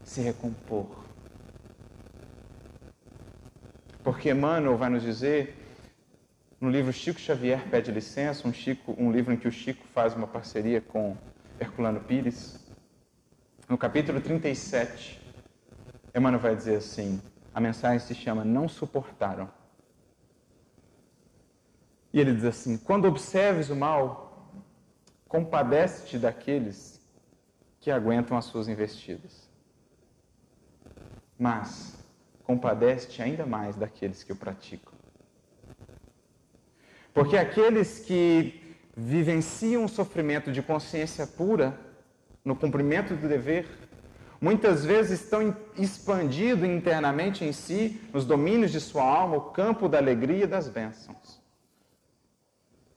se 0.04 0.20
recompor. 0.20 1.07
Porque 4.08 4.30
Emmanuel 4.30 4.74
vai 4.74 4.88
nos 4.88 5.02
dizer, 5.02 5.54
no 6.58 6.70
livro 6.70 6.90
Chico 6.94 7.20
Xavier 7.20 7.68
Pede 7.68 7.92
Licença, 7.92 8.48
um, 8.48 8.52
Chico, 8.54 8.96
um 8.96 9.12
livro 9.12 9.34
em 9.34 9.36
que 9.36 9.46
o 9.46 9.52
Chico 9.52 9.86
faz 9.88 10.14
uma 10.14 10.26
parceria 10.26 10.80
com 10.80 11.14
Herculano 11.60 12.00
Pires, 12.00 12.58
no 13.68 13.76
capítulo 13.76 14.18
37, 14.18 15.20
Emmanuel 16.16 16.40
vai 16.40 16.56
dizer 16.56 16.76
assim: 16.76 17.20
a 17.52 17.60
mensagem 17.60 17.98
se 17.98 18.14
chama 18.14 18.46
Não 18.46 18.66
Suportaram. 18.66 19.46
E 22.10 22.18
ele 22.18 22.32
diz 22.32 22.44
assim: 22.44 22.78
Quando 22.78 23.06
observes 23.06 23.68
o 23.68 23.76
mal, 23.76 24.50
compadece-te 25.28 26.18
daqueles 26.18 26.98
que 27.78 27.90
aguentam 27.90 28.38
as 28.38 28.46
suas 28.46 28.68
investidas. 28.68 29.50
Mas 31.38 31.97
compadece-te 32.48 33.20
ainda 33.20 33.44
mais 33.44 33.76
daqueles 33.76 34.24
que 34.24 34.32
o 34.32 34.36
praticam. 34.36 34.94
Porque 37.12 37.36
aqueles 37.36 37.98
que 37.98 38.74
vivenciam 38.96 39.84
o 39.84 39.88
sofrimento 39.88 40.50
de 40.50 40.62
consciência 40.62 41.26
pura, 41.26 41.78
no 42.42 42.56
cumprimento 42.56 43.14
do 43.14 43.28
dever, 43.28 43.68
muitas 44.40 44.82
vezes 44.82 45.20
estão 45.20 45.54
expandindo 45.76 46.64
internamente 46.64 47.44
em 47.44 47.52
si, 47.52 48.00
nos 48.14 48.24
domínios 48.24 48.72
de 48.72 48.80
sua 48.80 49.04
alma, 49.04 49.36
o 49.36 49.50
campo 49.50 49.86
da 49.86 49.98
alegria 49.98 50.44
e 50.44 50.46
das 50.46 50.70
bênçãos. 50.70 51.38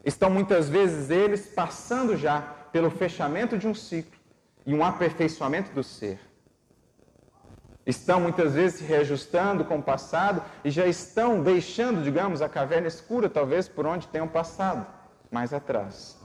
Estão 0.05 0.29
muitas 0.29 0.69
vezes 0.69 1.09
eles 1.09 1.47
passando 1.47 2.15
já 2.15 2.39
pelo 2.71 2.89
fechamento 2.89 3.57
de 3.57 3.67
um 3.67 3.75
ciclo 3.75 4.17
e 4.65 4.73
um 4.73 4.81
aperfeiçoamento 4.81 5.73
do 5.73 5.83
ser. 5.83 6.30
Estão 7.91 8.21
muitas 8.21 8.53
vezes 8.53 8.79
se 8.79 8.85
reajustando 8.85 9.65
com 9.65 9.79
o 9.79 9.83
passado 9.83 10.41
e 10.63 10.71
já 10.71 10.87
estão 10.87 11.43
deixando, 11.43 12.01
digamos, 12.01 12.41
a 12.41 12.47
caverna 12.47 12.87
escura, 12.87 13.29
talvez 13.29 13.67
por 13.67 13.85
onde 13.85 14.07
tenham 14.07 14.29
passado, 14.29 14.87
mais 15.29 15.53
atrás. 15.53 16.17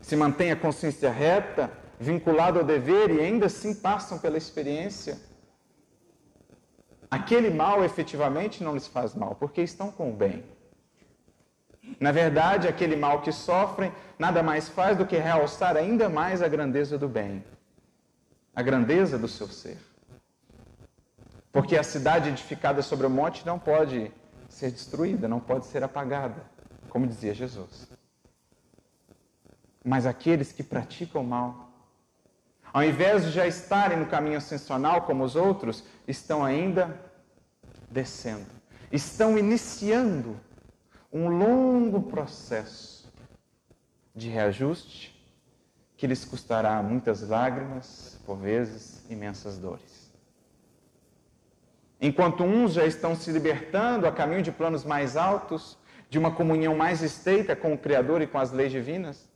Se 0.00 0.16
mantém 0.16 0.50
a 0.50 0.56
consciência 0.56 1.10
reta, 1.10 1.70
vinculado 2.00 2.58
ao 2.58 2.64
dever 2.64 3.10
e 3.10 3.20
ainda 3.20 3.46
assim 3.46 3.74
passam 3.74 4.18
pela 4.18 4.38
experiência. 4.38 5.18
Aquele 7.10 7.50
mal 7.50 7.84
efetivamente 7.84 8.64
não 8.64 8.72
lhes 8.72 8.88
faz 8.88 9.14
mal, 9.14 9.34
porque 9.34 9.60
estão 9.60 9.92
com 9.92 10.08
o 10.08 10.16
bem. 10.16 10.42
Na 12.00 12.12
verdade, 12.12 12.66
aquele 12.66 12.96
mal 12.96 13.20
que 13.20 13.30
sofrem 13.30 13.92
nada 14.18 14.42
mais 14.42 14.70
faz 14.70 14.96
do 14.96 15.04
que 15.04 15.18
realçar 15.18 15.76
ainda 15.76 16.08
mais 16.08 16.40
a 16.40 16.48
grandeza 16.48 16.96
do 16.96 17.08
bem, 17.08 17.44
a 18.56 18.62
grandeza 18.62 19.18
do 19.18 19.28
seu 19.28 19.48
ser. 19.48 19.87
Porque 21.52 21.76
a 21.76 21.82
cidade 21.82 22.28
edificada 22.28 22.82
sobre 22.82 23.06
o 23.06 23.10
monte 23.10 23.46
não 23.46 23.58
pode 23.58 24.12
ser 24.48 24.70
destruída, 24.70 25.28
não 25.28 25.40
pode 25.40 25.66
ser 25.66 25.82
apagada, 25.82 26.42
como 26.88 27.06
dizia 27.06 27.34
Jesus. 27.34 27.88
Mas 29.84 30.06
aqueles 30.06 30.52
que 30.52 30.62
praticam 30.62 31.22
mal, 31.22 31.70
ao 32.72 32.82
invés 32.82 33.24
de 33.24 33.30
já 33.30 33.46
estarem 33.46 33.98
no 33.98 34.06
caminho 34.06 34.38
ascensional 34.38 35.02
como 35.02 35.24
os 35.24 35.36
outros, 35.36 35.84
estão 36.06 36.44
ainda 36.44 36.98
descendo. 37.90 38.46
Estão 38.92 39.38
iniciando 39.38 40.38
um 41.12 41.28
longo 41.28 42.02
processo 42.02 43.10
de 44.14 44.28
reajuste 44.28 45.18
que 45.96 46.06
lhes 46.06 46.24
custará 46.24 46.82
muitas 46.82 47.26
lágrimas, 47.26 48.20
por 48.24 48.36
vezes 48.36 49.04
imensas 49.10 49.58
dores. 49.58 49.97
Enquanto 52.00 52.44
uns 52.44 52.74
já 52.74 52.86
estão 52.86 53.16
se 53.16 53.30
libertando 53.32 54.06
a 54.06 54.12
caminho 54.12 54.42
de 54.42 54.52
planos 54.52 54.84
mais 54.84 55.16
altos, 55.16 55.76
de 56.08 56.18
uma 56.18 56.30
comunhão 56.30 56.76
mais 56.76 57.02
estreita 57.02 57.56
com 57.56 57.72
o 57.74 57.78
Criador 57.78 58.22
e 58.22 58.26
com 58.26 58.38
as 58.38 58.52
leis 58.52 58.70
divinas, 58.70 59.28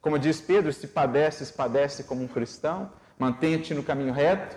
como 0.00 0.18
diz 0.18 0.40
Pedro, 0.40 0.72
se 0.72 0.86
padeces, 0.86 1.50
padece 1.50 2.04
como 2.04 2.22
um 2.22 2.28
cristão, 2.28 2.92
mantenha-te 3.18 3.74
no 3.74 3.82
caminho 3.82 4.12
reto, 4.12 4.56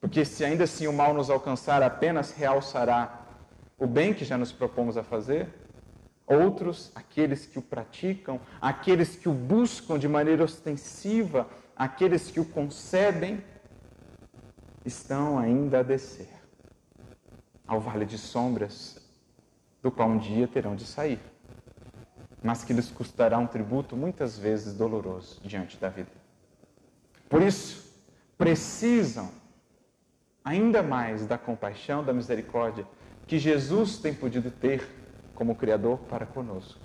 porque 0.00 0.24
se 0.24 0.42
ainda 0.42 0.64
assim 0.64 0.86
o 0.86 0.92
mal 0.92 1.12
nos 1.12 1.28
alcançar, 1.28 1.82
apenas 1.82 2.32
realçará 2.32 3.26
o 3.78 3.86
bem 3.86 4.14
que 4.14 4.24
já 4.24 4.38
nos 4.38 4.50
propomos 4.50 4.96
a 4.96 5.02
fazer. 5.02 5.48
Outros, 6.26 6.90
aqueles 6.94 7.44
que 7.44 7.58
o 7.58 7.62
praticam, 7.62 8.40
aqueles 8.60 9.16
que 9.16 9.28
o 9.28 9.32
buscam 9.32 9.98
de 9.98 10.08
maneira 10.08 10.42
ostensiva, 10.42 11.46
aqueles 11.76 12.30
que 12.30 12.40
o 12.40 12.44
concebem, 12.44 13.44
estão 14.84 15.38
ainda 15.38 15.80
a 15.80 15.82
descer 15.82 16.28
ao 17.66 17.80
vale 17.80 18.04
de 18.04 18.18
sombras, 18.18 18.98
do 19.82 19.90
qual 19.90 20.08
um 20.08 20.18
dia 20.18 20.46
terão 20.46 20.76
de 20.76 20.84
sair 20.84 21.18
mas 22.42 22.64
que 22.64 22.72
lhes 22.72 22.90
custará 22.90 23.38
um 23.38 23.46
tributo 23.46 23.96
muitas 23.96 24.36
vezes 24.36 24.74
doloroso 24.74 25.40
diante 25.44 25.76
da 25.76 25.88
vida. 25.88 26.10
Por 27.28 27.40
isso, 27.40 27.94
precisam 28.36 29.30
ainda 30.44 30.82
mais 30.82 31.24
da 31.24 31.38
compaixão, 31.38 32.02
da 32.02 32.12
misericórdia 32.12 32.86
que 33.26 33.38
Jesus 33.38 33.98
tem 33.98 34.12
podido 34.12 34.50
ter 34.50 34.86
como 35.34 35.54
Criador 35.54 35.98
para 36.00 36.26
conosco. 36.26 36.80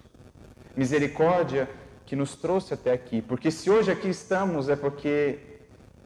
Misericórdia 0.75 1.67
que 2.05 2.15
nos 2.15 2.35
trouxe 2.35 2.73
até 2.73 2.93
aqui, 2.93 3.21
porque 3.21 3.49
se 3.49 3.69
hoje 3.69 3.91
aqui 3.91 4.07
estamos 4.07 4.69
é 4.69 4.75
porque 4.75 5.56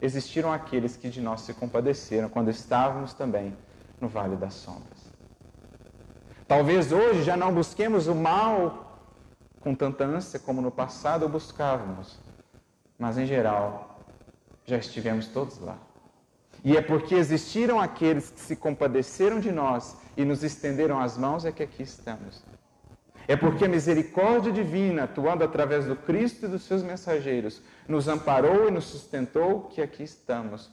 existiram 0.02 0.52
aqueles 0.52 0.98
que 0.98 1.10
de 1.10 1.22
nós 1.22 1.42
se 1.42 1.54
compadeceram 1.54 2.28
quando 2.28 2.50
estávamos 2.50 3.14
também 3.14 3.56
no 4.00 4.08
vale 4.08 4.36
das 4.36 4.56
sombras. 4.56 5.12
Talvez 6.48 6.92
hoje 6.92 7.24
já 7.24 7.38
não 7.38 7.54
busquemos 7.54 8.08
o 8.08 8.16
mal 8.16 9.00
com 9.62 9.76
tanta 9.76 10.04
ânsia 10.04 10.40
como 10.40 10.62
no 10.62 10.72
passado 10.72 11.30
buscávamos, 11.30 12.18
mas 12.98 13.18
em 13.18 13.26
geral 13.26 14.00
já 14.66 14.78
estivemos 14.78 15.28
todos 15.28 15.60
lá. 15.60 15.78
E 16.64 16.76
é 16.76 16.82
porque 16.82 17.16
existiram 17.16 17.80
aqueles 17.80 18.30
que 18.30 18.40
se 18.40 18.56
compadeceram 18.56 19.40
de 19.40 19.52
nós 19.52 19.96
e 20.18 20.26
nos 20.26 20.44
estenderam 20.44 21.00
as 21.00 21.18
mãos 21.18 21.46
é 21.46 21.52
que 21.52 21.64
aqui 21.64 21.84
estamos. 21.84 22.44
É 23.28 23.36
porque 23.36 23.66
a 23.66 23.70
misericórdia 23.70 24.52
divina, 24.52 25.04
atuando 25.04 25.44
através 25.44 25.86
do 25.86 25.96
Cristo 25.96 26.46
e 26.46 26.50
dos 26.50 26.64
seus 26.64 26.84
mensageiros, 26.84 27.62
nos 27.88 28.08
amparou 28.08 28.68
e 28.68 28.72
nos 28.72 28.86
sustentou 28.86 29.64
que 29.64 29.82
aqui 29.82 30.04
estamos. 30.04 30.72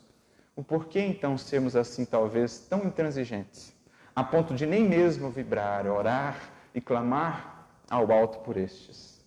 O 0.57 0.63
porquê 0.63 1.01
então 1.01 1.39
sermos 1.39 1.77
assim, 1.77 2.05
talvez, 2.05 2.59
tão 2.69 2.85
intransigentes, 2.85 3.73
a 4.15 4.25
ponto 4.25 4.55
de 4.55 4.67
nem 4.67 4.89
mesmo 4.89 5.31
vibrar, 5.31 5.87
orar 5.87 6.51
e 6.75 6.81
clamar 6.81 7.69
ao 7.89 8.11
alto 8.11 8.39
por 8.41 8.57
estes. 8.57 9.19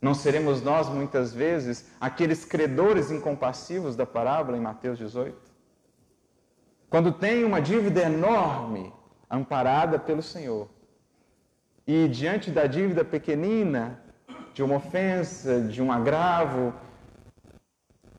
Não 0.00 0.14
seremos 0.14 0.60
nós, 0.62 0.88
muitas 0.88 1.32
vezes, 1.32 1.88
aqueles 2.00 2.44
credores 2.44 3.10
incompassivos 3.10 3.94
da 3.94 4.04
parábola 4.04 4.56
em 4.56 4.60
Mateus 4.60 4.98
18? 4.98 5.36
Quando 6.90 7.12
tem 7.12 7.44
uma 7.44 7.60
dívida 7.60 8.02
enorme, 8.02 8.92
amparada 9.30 9.98
pelo 9.98 10.20
Senhor, 10.20 10.68
e 11.86 12.08
diante 12.08 12.50
da 12.50 12.66
dívida 12.66 13.04
pequenina, 13.04 14.00
de 14.54 14.62
uma 14.62 14.76
ofensa, 14.76 15.60
de 15.60 15.82
um 15.82 15.90
agravo, 15.90 16.74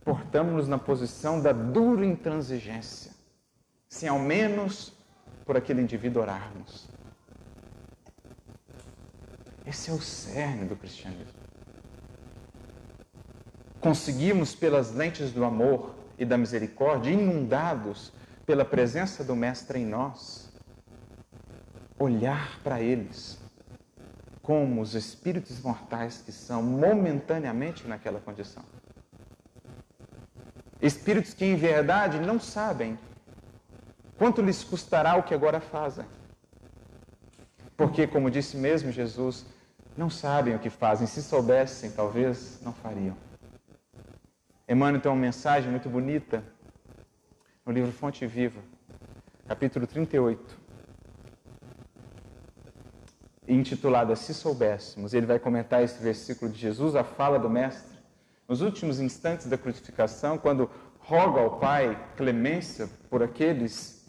portamos-nos 0.03 0.67
na 0.67 0.77
posição 0.77 1.41
da 1.41 1.53
dura 1.53 2.05
intransigência, 2.05 3.11
sem 3.87 4.09
ao 4.09 4.19
menos 4.19 4.93
por 5.45 5.55
aquele 5.55 5.81
indivíduo 5.81 6.21
orarmos. 6.21 6.89
Esse 9.65 9.89
é 9.89 9.93
o 9.93 10.01
cerne 10.01 10.65
do 10.65 10.75
cristianismo. 10.75 11.41
Conseguimos, 13.79 14.55
pelas 14.55 14.93
lentes 14.93 15.31
do 15.31 15.43
amor 15.45 15.95
e 16.17 16.25
da 16.25 16.37
misericórdia, 16.37 17.11
inundados 17.11 18.11
pela 18.45 18.65
presença 18.65 19.23
do 19.23 19.35
Mestre 19.35 19.79
em 19.79 19.85
nós, 19.85 20.51
olhar 21.97 22.59
para 22.61 22.81
eles 22.81 23.42
como 24.43 24.81
os 24.81 24.93
espíritos 24.93 25.61
mortais 25.61 26.21
que 26.21 26.31
são 26.33 26.61
momentaneamente 26.61 27.87
naquela 27.87 28.19
condição. 28.19 28.61
Espíritos 30.81 31.33
que, 31.33 31.45
em 31.45 31.55
verdade, 31.55 32.19
não 32.19 32.37
sabem 32.41 32.99
quanto 34.17 34.41
lhes 34.41 34.61
custará 34.61 35.15
o 35.15 35.23
que 35.23 35.33
agora 35.33 35.61
fazem. 35.61 36.05
Porque, 37.77 38.05
como 38.05 38.29
disse 38.29 38.57
mesmo 38.57 38.91
Jesus, 38.91 39.45
não 39.95 40.09
sabem 40.09 40.55
o 40.55 40.59
que 40.59 40.69
fazem. 40.69 41.07
Se 41.07 41.23
soubessem, 41.23 41.91
talvez 41.91 42.59
não 42.61 42.73
fariam. 42.73 43.15
Emmanuel 44.67 45.01
tem 45.01 45.09
uma 45.09 45.21
mensagem 45.21 45.71
muito 45.71 45.89
bonita 45.89 46.43
no 47.65 47.71
livro 47.71 47.93
Fonte 47.93 48.27
Viva, 48.27 48.59
capítulo 49.47 49.87
38. 49.87 50.62
Intitulada 53.47 54.15
Se 54.15 54.33
Soubéssemos. 54.33 55.13
Ele 55.13 55.25
vai 55.25 55.39
comentar 55.39 55.83
esse 55.83 56.01
versículo 56.01 56.51
de 56.51 56.59
Jesus, 56.59 56.95
a 56.95 57.03
fala 57.03 57.37
do 57.37 57.49
Mestre, 57.49 57.97
nos 58.47 58.61
últimos 58.61 58.99
instantes 58.99 59.47
da 59.47 59.57
crucificação, 59.57 60.37
quando 60.37 60.69
roga 60.99 61.41
ao 61.41 61.59
Pai 61.59 61.97
clemência 62.15 62.89
por 63.09 63.21
aqueles 63.21 64.05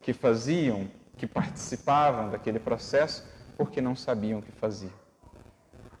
que 0.00 0.12
faziam, 0.12 0.88
que 1.16 1.26
participavam 1.26 2.30
daquele 2.30 2.58
processo, 2.58 3.26
porque 3.56 3.80
não 3.80 3.96
sabiam 3.96 4.38
o 4.38 4.42
que 4.42 4.52
faziam. 4.52 4.92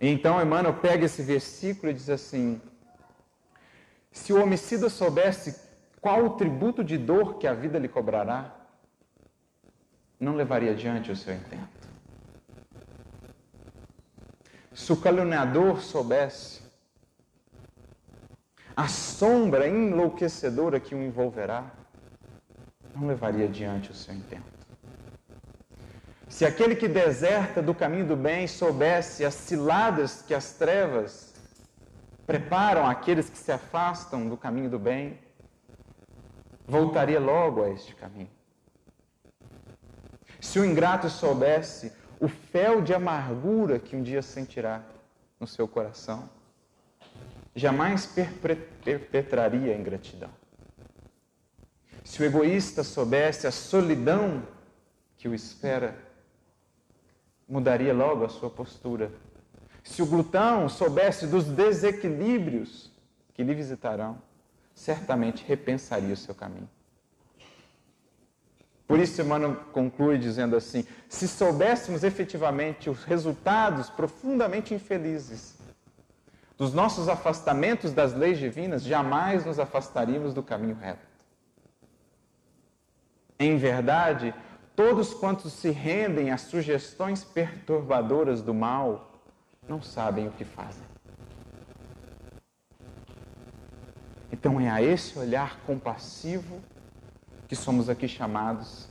Então 0.00 0.40
Emmanuel 0.40 0.74
pega 0.74 1.06
esse 1.06 1.22
versículo 1.22 1.90
e 1.90 1.94
diz 1.94 2.10
assim: 2.10 2.60
Se 4.12 4.32
o 4.32 4.42
homicida 4.42 4.88
soubesse 4.88 5.58
qual 6.00 6.24
o 6.24 6.30
tributo 6.30 6.84
de 6.84 6.98
dor 6.98 7.38
que 7.38 7.46
a 7.46 7.54
vida 7.54 7.78
lhe 7.78 7.88
cobrará, 7.88 8.54
não 10.20 10.36
levaria 10.36 10.72
adiante 10.72 11.10
o 11.10 11.16
seu 11.16 11.34
intento. 11.34 11.85
Se 14.76 14.92
o 14.92 14.96
caluniador 14.98 15.80
soubesse 15.80 16.60
a 18.76 18.86
sombra 18.86 19.66
enlouquecedora 19.66 20.78
que 20.78 20.94
o 20.94 21.02
envolverá, 21.02 21.72
não 22.94 23.06
levaria 23.06 23.46
adiante 23.46 23.90
o 23.90 23.94
seu 23.94 24.14
intento. 24.14 24.44
Se 26.28 26.44
aquele 26.44 26.76
que 26.76 26.86
deserta 26.86 27.62
do 27.62 27.74
caminho 27.74 28.06
do 28.06 28.16
bem 28.16 28.46
soubesse 28.46 29.24
as 29.24 29.32
ciladas 29.32 30.20
que 30.20 30.34
as 30.34 30.52
trevas 30.52 31.32
preparam 32.26 32.86
àqueles 32.86 33.30
que 33.30 33.38
se 33.38 33.50
afastam 33.50 34.28
do 34.28 34.36
caminho 34.36 34.68
do 34.68 34.78
bem, 34.78 35.18
voltaria 36.68 37.18
logo 37.18 37.64
a 37.64 37.70
este 37.70 37.94
caminho. 37.94 38.30
Se 40.38 40.58
o 40.58 40.66
ingrato 40.66 41.08
soubesse 41.08 41.90
o 42.20 42.28
fel 42.28 42.80
de 42.80 42.94
amargura 42.94 43.78
que 43.78 43.96
um 43.96 44.02
dia 44.02 44.22
sentirá 44.22 44.82
no 45.38 45.46
seu 45.46 45.68
coração, 45.68 46.28
jamais 47.54 48.06
perpetraria 48.06 49.74
a 49.74 49.78
ingratidão. 49.78 50.30
Se 52.04 52.22
o 52.22 52.24
egoísta 52.24 52.84
soubesse 52.84 53.46
a 53.46 53.50
solidão 53.50 54.42
que 55.16 55.28
o 55.28 55.34
espera, 55.34 55.96
mudaria 57.48 57.92
logo 57.92 58.24
a 58.24 58.28
sua 58.28 58.50
postura. 58.50 59.10
Se 59.82 60.02
o 60.02 60.06
glutão 60.06 60.68
soubesse 60.68 61.26
dos 61.26 61.44
desequilíbrios 61.44 62.92
que 63.34 63.42
lhe 63.42 63.54
visitarão, 63.54 64.20
certamente 64.74 65.44
repensaria 65.46 66.12
o 66.12 66.16
seu 66.16 66.34
caminho. 66.34 66.68
Por 68.86 69.00
isso, 69.00 69.20
Emmanuel 69.20 69.56
conclui 69.72 70.16
dizendo 70.16 70.56
assim: 70.56 70.86
se 71.08 71.26
soubéssemos 71.26 72.04
efetivamente 72.04 72.88
os 72.88 73.04
resultados 73.04 73.90
profundamente 73.90 74.74
infelizes 74.74 75.56
dos 76.56 76.72
nossos 76.72 77.08
afastamentos 77.08 77.92
das 77.92 78.14
leis 78.14 78.38
divinas, 78.38 78.82
jamais 78.82 79.44
nos 79.44 79.58
afastaríamos 79.58 80.32
do 80.32 80.42
caminho 80.42 80.76
reto. 80.76 81.06
Em 83.38 83.58
verdade, 83.58 84.34
todos 84.74 85.12
quantos 85.12 85.52
se 85.52 85.70
rendem 85.70 86.30
às 86.30 86.42
sugestões 86.42 87.22
perturbadoras 87.22 88.40
do 88.40 88.54
mal 88.54 89.20
não 89.68 89.82
sabem 89.82 90.28
o 90.28 90.30
que 90.30 90.44
fazem. 90.44 90.84
Então 94.32 94.60
é 94.60 94.70
a 94.70 94.80
esse 94.80 95.18
olhar 95.18 95.58
compassivo 95.66 96.62
que 97.48 97.54
somos 97.54 97.88
aqui 97.88 98.08
chamados, 98.08 98.88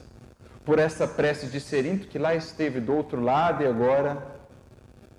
por 0.64 0.80
essa 0.80 1.08
prece 1.08 1.48
de 1.48 1.60
Serinto 1.60 2.08
que 2.08 2.18
lá 2.18 2.34
esteve 2.34 2.80
do 2.80 2.96
outro 2.96 3.22
lado 3.22 3.64
e 3.64 3.68
agora, 3.68 4.26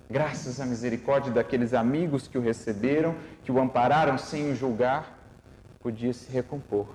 graças 0.09 0.59
à 0.59 0.65
misericórdia 0.65 1.31
daqueles 1.31 1.73
amigos 1.73 2.27
que 2.27 2.37
o 2.37 2.41
receberam, 2.41 3.15
que 3.43 3.51
o 3.51 3.59
ampararam 3.59 4.17
sem 4.17 4.51
o 4.51 4.55
julgar, 4.55 5.17
podia 5.79 6.11
se 6.13 6.31
recompor. 6.31 6.87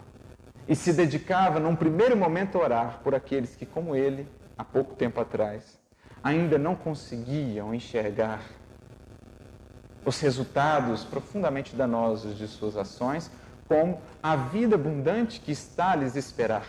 E 0.68 0.76
se 0.76 0.92
dedicava, 0.92 1.58
num 1.58 1.74
primeiro 1.74 2.16
momento, 2.16 2.58
a 2.58 2.62
orar 2.62 3.00
por 3.02 3.14
aqueles 3.14 3.56
que, 3.56 3.64
como 3.64 3.96
ele, 3.96 4.28
há 4.56 4.64
pouco 4.64 4.94
tempo 4.94 5.20
atrás, 5.20 5.78
ainda 6.22 6.58
não 6.58 6.76
conseguiam 6.76 7.74
enxergar 7.74 8.42
os 10.04 10.20
resultados 10.20 11.04
profundamente 11.04 11.74
danosos 11.74 12.36
de 12.36 12.46
suas 12.46 12.76
ações, 12.76 13.30
como 13.68 14.00
a 14.22 14.36
vida 14.36 14.74
abundante 14.74 15.40
que 15.40 15.52
está 15.52 15.92
a 15.92 15.96
lhes 15.96 16.16
esperar. 16.16 16.66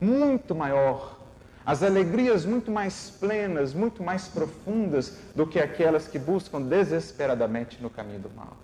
Muito 0.00 0.54
maior, 0.54 1.18
as 1.64 1.82
alegrias 1.82 2.44
muito 2.44 2.70
mais 2.70 3.10
plenas, 3.10 3.74
muito 3.74 4.02
mais 4.02 4.26
profundas 4.26 5.16
do 5.34 5.46
que 5.46 5.58
aquelas 5.58 6.08
que 6.08 6.18
buscam 6.18 6.62
desesperadamente 6.62 7.82
no 7.82 7.90
caminho 7.90 8.20
do 8.20 8.30
mal, 8.30 8.56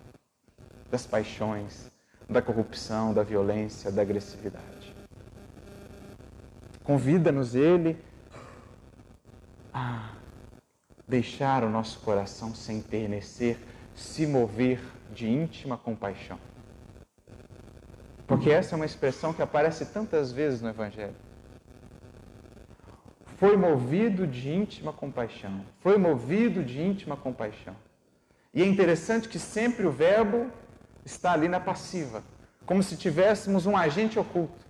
das 0.90 1.06
paixões, 1.06 1.90
da 2.28 2.42
corrupção, 2.42 3.12
da 3.12 3.22
violência, 3.22 3.92
da 3.92 4.02
agressividade. 4.02 4.94
Convida-nos 6.82 7.54
Ele 7.54 7.96
a 9.72 10.11
deixar 11.06 11.62
o 11.62 11.70
nosso 11.70 12.00
coração 12.00 12.54
se 12.54 12.72
enternecer, 12.72 13.59
se 13.94 14.26
mover 14.26 14.80
de 15.12 15.28
íntima 15.28 15.76
compaixão. 15.76 16.38
Porque 18.26 18.50
essa 18.50 18.74
é 18.74 18.76
uma 18.76 18.84
expressão 18.84 19.32
que 19.32 19.42
aparece 19.42 19.86
tantas 19.86 20.32
vezes 20.32 20.60
no 20.60 20.68
Evangelho. 20.68 21.14
Foi 23.36 23.56
movido 23.56 24.26
de 24.26 24.50
íntima 24.50 24.92
compaixão. 24.92 25.60
Foi 25.80 25.96
movido 25.98 26.64
de 26.64 26.80
íntima 26.80 27.16
compaixão. 27.16 27.76
E 28.52 28.62
é 28.62 28.66
interessante 28.66 29.28
que 29.28 29.38
sempre 29.38 29.86
o 29.86 29.90
verbo 29.90 30.50
está 31.04 31.32
ali 31.32 31.46
na 31.46 31.60
passiva, 31.60 32.24
como 32.64 32.82
se 32.82 32.96
tivéssemos 32.96 33.66
um 33.66 33.76
agente 33.76 34.18
oculto, 34.18 34.66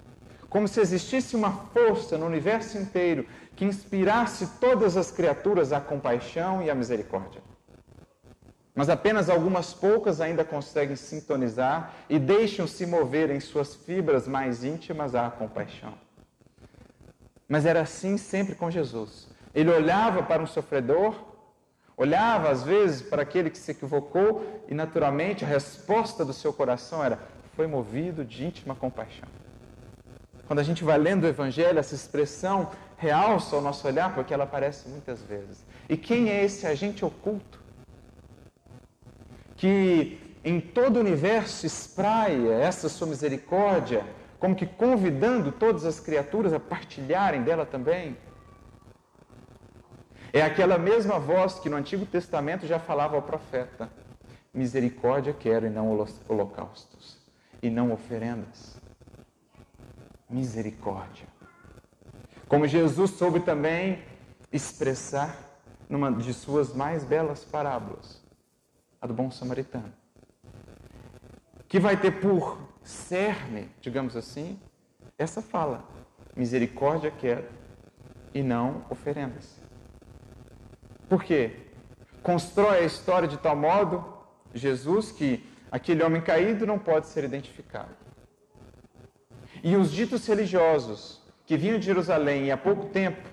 como 0.51 0.67
se 0.67 0.81
existisse 0.81 1.37
uma 1.37 1.53
força 1.53 2.19
no 2.19 2.27
universo 2.27 2.77
inteiro 2.77 3.27
que 3.55 3.65
inspirasse 3.65 4.47
todas 4.61 4.97
as 4.97 5.11
criaturas 5.11 5.73
à 5.73 5.81
compaixão 5.81 6.63
e 6.63 6.69
à 6.69 6.75
misericórdia. 6.75 7.41
Mas 8.77 8.91
apenas 8.91 9.31
algumas 9.31 9.73
poucas 9.73 10.21
ainda 10.21 10.45
conseguem 10.45 10.97
sintonizar 10.97 11.95
e 12.11 12.19
deixam-se 12.19 12.85
mover 12.85 13.31
em 13.31 13.41
suas 13.41 13.75
fibras 13.75 14.29
mais 14.29 14.63
íntimas 14.63 15.15
à 15.15 15.31
compaixão. 15.31 15.95
Mas 17.49 17.65
era 17.65 17.81
assim 17.81 18.19
sempre 18.19 18.55
com 18.55 18.71
Jesus. 18.71 19.29
Ele 19.55 19.71
olhava 19.71 20.23
para 20.23 20.43
um 20.43 20.47
sofredor, 20.47 21.15
olhava 21.97 22.51
às 22.51 22.65
vezes 22.65 23.01
para 23.01 23.23
aquele 23.23 23.49
que 23.49 23.57
se 23.57 23.71
equivocou 23.71 24.45
e 24.69 24.75
naturalmente 24.75 25.43
a 25.43 25.49
resposta 25.49 26.23
do 26.23 26.35
seu 26.35 26.53
coração 26.53 27.03
era: 27.03 27.19
foi 27.55 27.67
movido 27.67 28.27
de 28.27 28.45
íntima 28.45 28.75
compaixão. 28.75 29.29
Quando 30.47 30.59
a 30.59 30.63
gente 30.63 30.85
vai 30.85 30.99
lendo 30.99 31.25
o 31.25 31.29
Evangelho, 31.29 31.79
essa 31.79 31.95
expressão 31.95 32.71
realça 32.99 33.57
o 33.57 33.61
nosso 33.63 33.89
olhar 33.89 34.15
porque 34.15 34.35
ela 34.35 34.45
aparece 34.45 34.87
muitas 34.87 35.23
vezes. 35.23 35.65
E 35.89 35.97
quem 35.97 36.29
é 36.29 36.45
esse 36.45 36.67
agente 36.67 37.07
oculto? 37.07 37.65
Que 39.57 40.39
em 40.45 40.61
todo 40.61 40.97
o 40.97 41.01
universo 41.01 41.67
espraia 41.67 42.55
essa 42.55 42.89
sua 42.89 43.07
misericórdia, 43.07 44.07
como 44.39 44.55
que 44.55 44.67
convidando 44.67 45.51
todas 45.51 45.85
as 45.85 45.99
criaturas 45.99 46.53
a 46.53 46.61
partilharem 46.61 47.43
dela 47.43 47.67
também. 47.67 48.17
É 50.33 50.43
aquela 50.43 50.79
mesma 50.79 51.19
voz 51.19 51.59
que 51.59 51.69
no 51.69 51.77
Antigo 51.77 52.05
Testamento 52.05 52.67
já 52.67 52.79
falava 52.79 53.17
ao 53.17 53.23
profeta: 53.23 53.91
Misericórdia 54.53 55.33
quero 55.33 55.67
e 55.67 55.71
não 55.71 55.89
holocaustos, 56.29 57.19
e 57.63 57.71
não 57.71 57.93
oferendas. 57.93 58.77
Misericórdia. 60.29 61.27
Como 62.49 62.67
Jesus 62.67 63.13
soube 63.13 63.41
também 63.41 64.03
expressar 64.53 65.37
numa 65.89 66.13
de 66.13 66.33
suas 66.33 66.75
mais 66.75 67.03
belas 67.05 67.45
parábolas, 67.45 68.23
a 69.01 69.07
do 69.07 69.15
bom 69.15 69.31
samaritano, 69.31 69.93
que 71.69 71.79
vai 71.79 71.97
ter 71.97 72.21
por 72.21 72.59
cerne, 72.83 73.69
digamos 73.81 74.17
assim, 74.17 74.59
essa 75.19 75.43
fala: 75.43 75.85
misericórdia 76.35 77.11
quero 77.11 77.45
e 78.35 78.43
não 78.43 78.85
oferendas. 78.91 79.57
Por 81.09 81.23
quê? 81.23 81.67
Constrói 82.23 82.79
a 82.79 82.85
história 82.85 83.29
de 83.29 83.39
tal 83.39 83.57
modo, 83.57 84.05
Jesus, 84.53 85.13
que 85.13 85.49
aquele 85.71 86.03
homem 86.03 86.21
caído 86.21 86.67
não 86.67 86.79
pode 86.79 87.07
ser 87.07 87.25
identificado. 87.25 87.95
E 89.63 89.77
os 89.77 89.91
ditos 89.91 90.27
religiosos 90.27 91.23
que 91.45 91.57
vinham 91.57 91.79
de 91.79 91.87
Jerusalém 91.87 92.47
e 92.47 92.51
há 92.51 92.57
pouco 92.57 92.87
tempo 92.87 93.29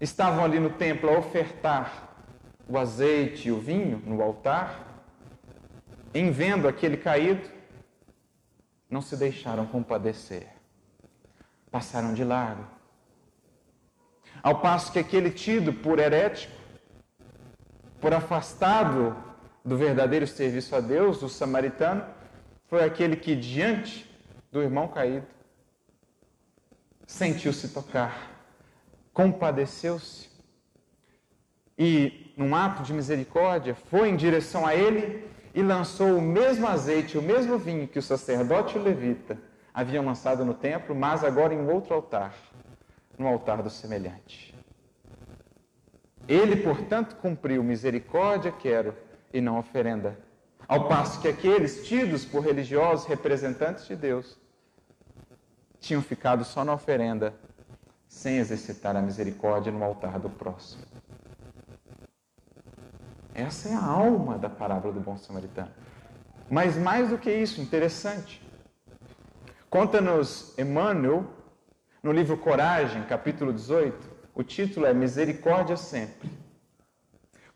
estavam 0.00 0.44
ali 0.44 0.58
no 0.58 0.70
templo 0.70 1.10
a 1.10 1.18
ofertar 1.18 2.08
o 2.68 2.78
azeite 2.78 3.48
e 3.48 3.52
o 3.52 3.60
vinho 3.60 4.02
no 4.04 4.22
altar, 4.22 4.91
em 6.14 6.30
vendo 6.30 6.68
aquele 6.68 6.96
caído, 6.96 7.48
não 8.88 9.00
se 9.00 9.16
deixaram 9.16 9.66
compadecer, 9.66 10.46
passaram 11.70 12.12
de 12.12 12.22
largo. 12.22 12.66
Ao 14.42 14.60
passo 14.60 14.92
que 14.92 14.98
aquele 14.98 15.30
tido 15.30 15.72
por 15.72 15.98
herético, 15.98 16.52
por 18.00 18.12
afastado 18.12 19.16
do 19.64 19.76
verdadeiro 19.76 20.26
serviço 20.26 20.74
a 20.74 20.80
Deus, 20.80 21.22
o 21.22 21.28
samaritano, 21.28 22.04
foi 22.66 22.84
aquele 22.84 23.16
que, 23.16 23.34
diante 23.34 24.10
do 24.50 24.60
irmão 24.60 24.88
caído, 24.88 25.26
sentiu-se 27.06 27.68
tocar, 27.68 28.30
compadeceu-se 29.12 30.28
e, 31.78 32.32
num 32.36 32.54
ato 32.54 32.82
de 32.82 32.92
misericórdia, 32.92 33.74
foi 33.74 34.08
em 34.08 34.16
direção 34.16 34.66
a 34.66 34.74
ele 34.74 35.31
e 35.54 35.62
lançou 35.62 36.16
o 36.16 36.22
mesmo 36.22 36.66
azeite, 36.66 37.18
o 37.18 37.22
mesmo 37.22 37.58
vinho 37.58 37.86
que 37.86 37.98
o 37.98 38.02
sacerdote 38.02 38.76
e 38.76 38.80
o 38.80 38.82
levita 38.82 39.38
haviam 39.72 40.04
lançado 40.04 40.44
no 40.44 40.54
templo, 40.54 40.94
mas 40.94 41.24
agora 41.24 41.54
em 41.54 41.68
outro 41.68 41.94
altar, 41.94 42.34
no 43.18 43.26
altar 43.26 43.62
do 43.62 43.70
semelhante. 43.70 44.54
Ele, 46.28 46.56
portanto, 46.56 47.16
cumpriu 47.16 47.62
misericórdia, 47.62 48.52
quero, 48.52 48.94
e 49.32 49.40
não 49.40 49.58
oferenda. 49.58 50.18
Ao 50.68 50.88
passo 50.88 51.20
que 51.20 51.28
aqueles 51.28 51.86
tidos 51.86 52.24
por 52.24 52.44
religiosos 52.44 53.06
representantes 53.06 53.86
de 53.86 53.96
Deus 53.96 54.38
tinham 55.80 56.00
ficado 56.00 56.44
só 56.44 56.64
na 56.64 56.72
oferenda, 56.72 57.34
sem 58.06 58.38
exercitar 58.38 58.94
a 58.94 59.02
misericórdia 59.02 59.72
no 59.72 59.82
altar 59.82 60.18
do 60.18 60.30
próximo. 60.30 60.91
Essa 63.34 63.70
é 63.70 63.74
a 63.74 63.84
alma 63.84 64.36
da 64.38 64.50
parábola 64.50 64.92
do 64.92 65.00
bom 65.00 65.16
samaritano. 65.16 65.70
Mas 66.50 66.76
mais 66.76 67.08
do 67.08 67.16
que 67.16 67.32
isso, 67.32 67.60
interessante. 67.60 68.42
Conta-nos 69.70 70.56
Emmanuel, 70.58 71.24
no 72.02 72.12
livro 72.12 72.36
Coragem, 72.36 73.04
capítulo 73.04 73.52
18, 73.52 73.96
o 74.34 74.42
título 74.42 74.84
é 74.84 74.92
Misericórdia 74.92 75.78
Sempre. 75.78 76.30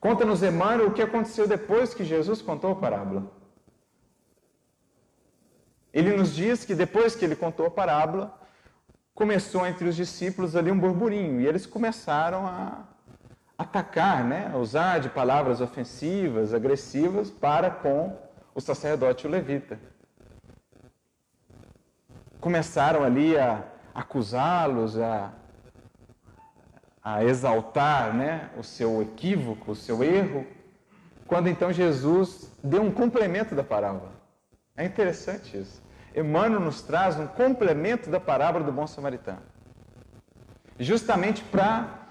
Conta-nos 0.01 0.43
Emmanuel 0.43 0.89
o 0.89 0.95
que 0.95 1.03
aconteceu 1.03 1.47
depois 1.47 1.93
que 1.93 2.05
Jesus 2.05 2.41
contou 2.41 2.73
a 2.73 2.77
parábola. 2.77 3.31
Ele 5.93 6.17
nos 6.17 6.35
diz 6.35 6.65
que 6.65 6.75
depois 6.75 7.15
que 7.15 7.25
ele 7.25 7.37
contou 7.37 7.67
a 7.67 7.71
parábola, 7.71 8.39
começou 9.15 9.67
entre 9.67 9.89
os 9.89 9.97
discípulos 9.97 10.55
ali 10.55 10.71
um 10.71 10.79
burburinho 10.79 11.41
e 11.41 11.47
eles 11.47 11.67
começaram 11.67 12.47
a 12.47 12.96
atacar, 13.59 14.23
né, 14.25 14.53
usar 14.55 15.01
de 15.01 15.09
palavras 15.09 15.61
ofensivas, 15.61 16.53
agressivas 16.53 17.31
para 17.31 17.71
com 17.71 18.17
o 18.55 18.61
sacerdote 18.61 19.27
o 19.27 19.31
levita. 19.31 19.79
Começaram 22.41 23.03
ali 23.03 23.39
a 23.39 23.65
acusá-los, 23.95 24.99
a, 24.99 25.33
a 27.03 27.25
exaltar 27.25 28.15
né, 28.15 28.51
o 28.59 28.63
seu 28.63 29.01
equívoco, 29.01 29.73
o 29.73 29.77
seu 29.77 30.05
erro, 30.05 30.47
quando 31.27 31.49
então 31.49 31.73
Jesus 31.73 32.53
deu 32.63 32.83
um 32.83 32.91
complemento 32.93 33.55
da 33.55 33.65
parábola. 33.65 34.13
É 34.77 34.85
interessante 34.85 35.57
isso. 35.57 35.83
Emmanuel 36.15 36.61
nos 36.61 36.83
traz 36.83 37.19
um 37.19 37.27
complemento 37.27 38.11
da 38.11 38.21
parábola 38.21 38.65
do 38.65 38.73
bom 38.73 38.87
samaritano. 38.87 39.43
Justamente 40.79 41.43
para 41.43 42.06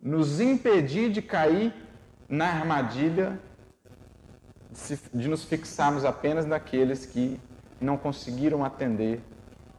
nos 0.00 0.40
impedir 0.40 1.10
de 1.10 1.20
cair 1.20 1.72
na 2.28 2.46
armadilha 2.46 3.38
de 5.12 5.28
nos 5.28 5.44
fixarmos 5.44 6.04
apenas 6.04 6.46
naqueles 6.46 7.06
que 7.06 7.40
não 7.80 7.96
conseguiram 7.96 8.64
atender 8.64 9.20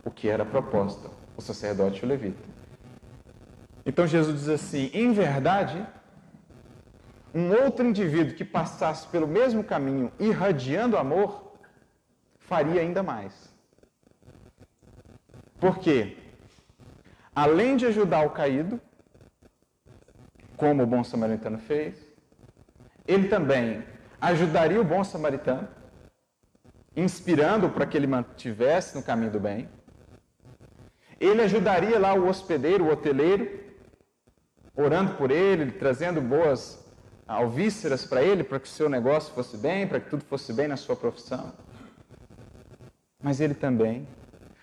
o 0.03 0.11
que 0.11 0.27
era 0.27 0.45
proposta, 0.45 1.09
o 1.37 1.41
sacerdote 1.41 2.01
e 2.01 2.05
o 2.05 2.07
levita. 2.07 2.49
Então 3.85 4.05
Jesus 4.07 4.39
diz 4.39 4.49
assim: 4.49 4.89
em 4.93 5.11
verdade, 5.13 5.85
um 7.33 7.51
outro 7.51 7.85
indivíduo 7.85 8.35
que 8.35 8.43
passasse 8.43 9.07
pelo 9.07 9.27
mesmo 9.27 9.63
caminho, 9.63 10.11
irradiando 10.19 10.97
amor, 10.97 11.53
faria 12.39 12.81
ainda 12.81 13.03
mais. 13.03 13.53
Por 15.59 15.77
quê? 15.79 16.17
Além 17.35 17.77
de 17.77 17.85
ajudar 17.85 18.25
o 18.25 18.31
caído, 18.31 18.81
como 20.59 20.83
o 20.83 20.85
bom 20.85 21.03
samaritano 21.03 21.57
fez. 21.57 21.95
Ele 23.07 23.29
também 23.29 23.83
ajudaria 24.21 24.79
o 24.79 24.83
bom 24.83 25.03
samaritano, 25.03 25.67
inspirando 26.95 27.69
para 27.69 27.85
que 27.85 27.97
ele 27.97 28.05
mantivesse 28.05 28.95
no 28.95 29.01
caminho 29.01 29.31
do 29.31 29.39
bem. 29.39 29.69
Ele 31.19 31.41
ajudaria 31.41 31.97
lá 31.97 32.13
o 32.13 32.27
hospedeiro, 32.27 32.85
o 32.85 32.91
hoteleiro, 32.91 33.49
orando 34.75 35.15
por 35.15 35.31
ele, 35.31 35.71
trazendo 35.71 36.21
boas 36.21 36.85
alvíceras 37.25 38.05
para 38.05 38.21
ele, 38.21 38.43
para 38.43 38.59
que 38.59 38.67
o 38.67 38.71
seu 38.71 38.89
negócio 38.89 39.33
fosse 39.33 39.57
bem, 39.57 39.87
para 39.87 39.99
que 39.99 40.09
tudo 40.09 40.23
fosse 40.25 40.51
bem 40.51 40.67
na 40.67 40.77
sua 40.77 40.95
profissão. 40.95 41.53
Mas 43.21 43.39
ele 43.39 43.53
também 43.53 44.07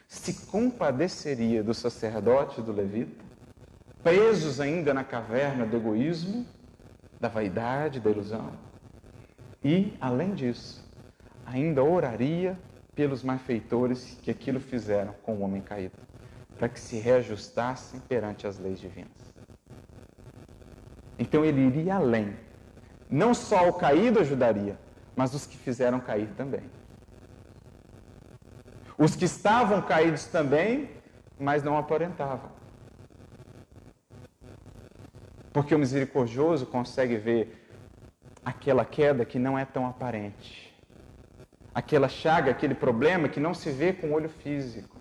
se 0.06 0.46
compadeceria 0.46 1.62
do 1.62 1.74
sacerdote 1.74 2.60
do 2.60 2.72
levita, 2.72 3.25
presos 4.02 4.60
ainda 4.60 4.94
na 4.94 5.04
caverna 5.04 5.66
do 5.66 5.76
egoísmo, 5.76 6.46
da 7.20 7.28
vaidade, 7.28 8.00
da 8.00 8.10
ilusão. 8.10 8.52
E, 9.64 9.96
além 10.00 10.34
disso, 10.34 10.84
ainda 11.44 11.82
oraria 11.82 12.58
pelos 12.94 13.22
malfeitores 13.22 14.18
que 14.22 14.30
aquilo 14.30 14.60
fizeram 14.60 15.14
com 15.22 15.34
o 15.34 15.40
homem 15.42 15.60
caído, 15.60 15.96
para 16.56 16.68
que 16.68 16.80
se 16.80 16.96
reajustassem 16.96 18.00
perante 18.00 18.46
as 18.46 18.58
leis 18.58 18.80
divinas. 18.80 19.34
Então 21.18 21.44
ele 21.44 21.60
iria 21.60 21.96
além. 21.96 22.36
Não 23.08 23.34
só 23.34 23.68
o 23.68 23.72
caído 23.74 24.20
ajudaria, 24.20 24.78
mas 25.14 25.34
os 25.34 25.46
que 25.46 25.56
fizeram 25.56 26.00
cair 26.00 26.28
também. 26.36 26.62
Os 28.98 29.14
que 29.14 29.26
estavam 29.26 29.82
caídos 29.82 30.24
também, 30.26 30.90
mas 31.38 31.62
não 31.62 31.76
aparentavam. 31.76 32.55
Porque 35.56 35.74
o 35.74 35.78
misericordioso 35.78 36.66
consegue 36.66 37.16
ver 37.16 37.66
aquela 38.44 38.84
queda 38.84 39.24
que 39.24 39.38
não 39.38 39.58
é 39.58 39.64
tão 39.64 39.86
aparente. 39.86 40.70
Aquela 41.74 42.10
chaga, 42.10 42.50
aquele 42.50 42.74
problema 42.74 43.26
que 43.26 43.40
não 43.40 43.54
se 43.54 43.70
vê 43.70 43.94
com 43.94 44.08
o 44.08 44.12
olho 44.12 44.28
físico. 44.28 44.98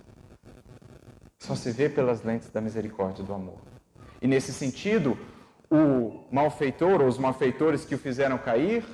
Só 1.39 1.55
se 1.55 1.73
vê 1.73 1.89
pelas 1.89 2.23
lentes 2.23 2.49
da 2.51 2.61
misericórdia 2.61 3.21
e 3.21 3.25
do 3.25 3.33
amor. 3.33 3.59
E 4.21 4.29
nesse 4.29 4.53
sentido, 4.53 5.17
o 5.69 6.23
malfeitor 6.31 7.01
ou 7.01 7.07
os 7.09 7.17
malfeitores 7.17 7.83
que 7.83 7.95
o 7.95 7.99
fizeram 7.99 8.37
cair 8.37 8.85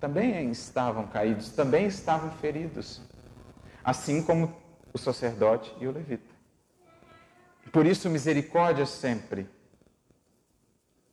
também 0.00 0.50
estavam 0.50 1.06
caídos, 1.08 1.50
também 1.50 1.88
estavam 1.88 2.30
feridos. 2.30 3.02
Assim 3.84 4.22
como 4.22 4.56
o 4.94 4.98
sacerdote 4.98 5.76
e 5.78 5.86
o 5.86 5.92
levita. 5.92 6.34
Por 7.70 7.84
isso, 7.84 8.08
misericórdia 8.08 8.86
sempre 8.86 9.46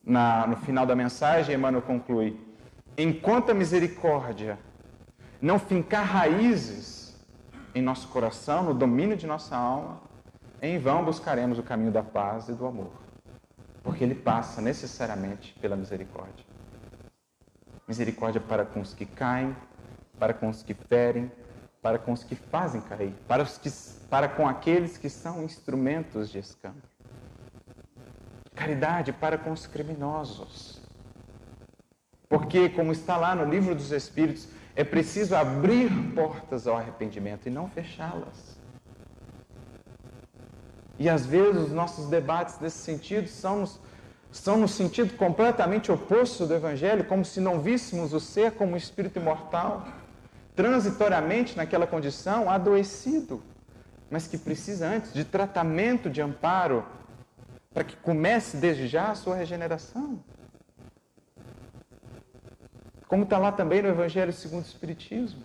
na, 0.08 0.47
no 0.47 0.55
final 0.55 0.86
da 0.86 0.95
mensagem, 0.95 1.53
Emmanuel 1.53 1.82
conclui: 1.82 2.39
enquanto 2.97 3.51
a 3.51 3.53
misericórdia 3.53 4.58
não 5.41 5.60
fincar 5.60 6.05
raízes 6.05 7.16
em 7.76 7.82
nosso 7.82 8.08
coração, 8.08 8.64
no 8.64 8.74
domínio 8.74 9.18
de 9.18 9.28
nossa 9.28 9.55
alma, 9.55 10.01
em 10.62 10.80
vão 10.80 11.03
buscaremos 11.03 11.60
o 11.60 11.64
caminho 11.64 11.91
da 11.91 12.01
paz 12.01 12.47
e 12.47 12.53
do 12.53 12.66
amor, 12.66 12.91
porque 13.84 14.03
ele 14.03 14.16
passa 14.16 14.62
necessariamente 14.62 15.53
pela 15.60 15.76
misericórdia. 15.76 16.45
Misericórdia 17.86 18.41
para 18.41 18.66
com 18.66 18.80
os 18.80 18.93
que 18.93 19.05
caem, 19.05 19.55
para 20.18 20.34
com 20.34 20.49
os 20.49 20.64
que 20.64 20.74
ferem, 20.74 21.32
para 21.82 21.99
com 21.99 22.14
os 22.14 22.24
que 22.24 22.36
fazem 22.36 22.82
cair, 22.82 23.14
para, 23.28 23.43
os 23.43 23.58
que, 23.58 23.70
para 24.10 24.28
com 24.28 24.47
aqueles 24.47 24.97
que 24.97 25.10
são 25.10 25.43
instrumentos 25.43 26.30
de 26.30 26.39
escândalo. 26.39 26.82
Caridade 28.58 29.14
para 29.14 29.38
com 29.38 29.51
os 29.51 29.68
criminosos. 29.68 30.82
Porque, 32.28 32.68
como 32.70 32.91
está 32.91 33.16
lá 33.16 33.36
no 33.36 33.45
livro 33.45 33.76
dos 33.76 33.91
Espíritos, 33.91 34.47
é 34.76 34.84
preciso 34.84 35.36
abrir 35.36 35.89
portas 36.16 36.68
ao 36.68 36.76
arrependimento 36.76 37.45
e 37.45 37.51
não 37.51 37.70
fechá-las. 37.70 38.58
E 40.99 41.08
às 41.08 41.26
vezes 41.26 41.68
os 41.68 41.72
nossos 41.72 42.10
debates 42.10 42.60
nesse 42.60 42.80
sentido 42.80 43.28
são, 43.28 43.64
são 44.32 44.58
no 44.58 44.68
sentido 44.68 45.16
completamente 45.16 45.91
oposto 45.91 46.47
do 46.47 46.55
Evangelho, 46.55 47.05
como 47.05 47.24
se 47.24 47.39
não 47.39 47.62
víssemos 47.62 48.12
o 48.12 48.20
ser 48.20 48.53
como 48.53 48.74
um 48.74 48.78
espírito 48.78 49.20
imortal, 49.20 49.88
transitoriamente 50.55 51.55
naquela 51.55 51.86
condição, 51.86 52.49
adoecido, 52.49 53.43
mas 54.10 54.28
que 54.28 54.38
precisa 54.38 54.88
antes 54.88 55.14
de 55.14 55.24
tratamento, 55.24 56.10
de 56.10 56.22
amparo, 56.22 56.84
para 57.78 57.84
que 57.84 57.95
comece 57.97 58.57
desde 58.57 58.88
já 58.88 59.11
a 59.11 59.13
sua 59.13 59.36
regeneração. 59.36 60.19
Como 63.07 63.21
está 63.21 63.38
lá 63.38 63.51
também 63.51 63.84
no 63.84 63.88
Evangelho 63.88 64.34
segundo 64.34 64.63
o 64.63 64.65
Espiritismo. 64.67 65.43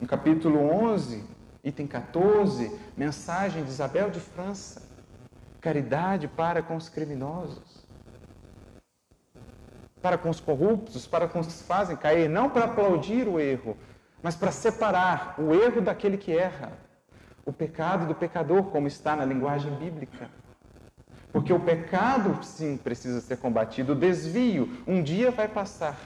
No 0.00 0.06
capítulo 0.06 0.60
11, 0.60 1.24
item 1.64 1.88
14, 1.88 2.70
mensagem 2.96 3.64
de 3.64 3.70
Isabel 3.70 4.10
de 4.10 4.20
França, 4.20 4.82
caridade 5.60 6.28
para 6.28 6.62
com 6.62 6.76
os 6.76 6.88
criminosos, 6.88 7.84
para 10.00 10.16
com 10.16 10.30
os 10.30 10.38
corruptos, 10.38 11.04
para 11.04 11.26
com 11.26 11.40
os 11.40 11.48
que 11.48 11.64
fazem 11.64 11.96
cair, 11.96 12.28
não 12.28 12.48
para 12.48 12.66
aplaudir 12.66 13.26
o 13.26 13.40
erro, 13.40 13.76
mas 14.22 14.36
para 14.36 14.52
separar 14.52 15.34
o 15.40 15.52
erro 15.52 15.80
daquele 15.80 16.16
que 16.16 16.30
erra, 16.30 16.78
o 17.44 17.52
pecado 17.52 18.06
do 18.06 18.14
pecador, 18.14 18.64
como 18.64 18.86
está 18.86 19.16
na 19.16 19.24
linguagem 19.24 19.74
bíblica. 19.74 20.30
Porque 21.32 21.52
o 21.52 21.58
pecado, 21.58 22.44
sim, 22.44 22.76
precisa 22.76 23.20
ser 23.20 23.38
combatido, 23.38 23.92
o 23.92 23.96
desvio 23.96 24.68
um 24.86 25.02
dia 25.02 25.30
vai 25.30 25.48
passar, 25.48 25.98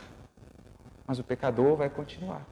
mas 1.06 1.18
o 1.18 1.24
pecador 1.24 1.76
vai 1.76 1.90
continuar. 1.90 2.42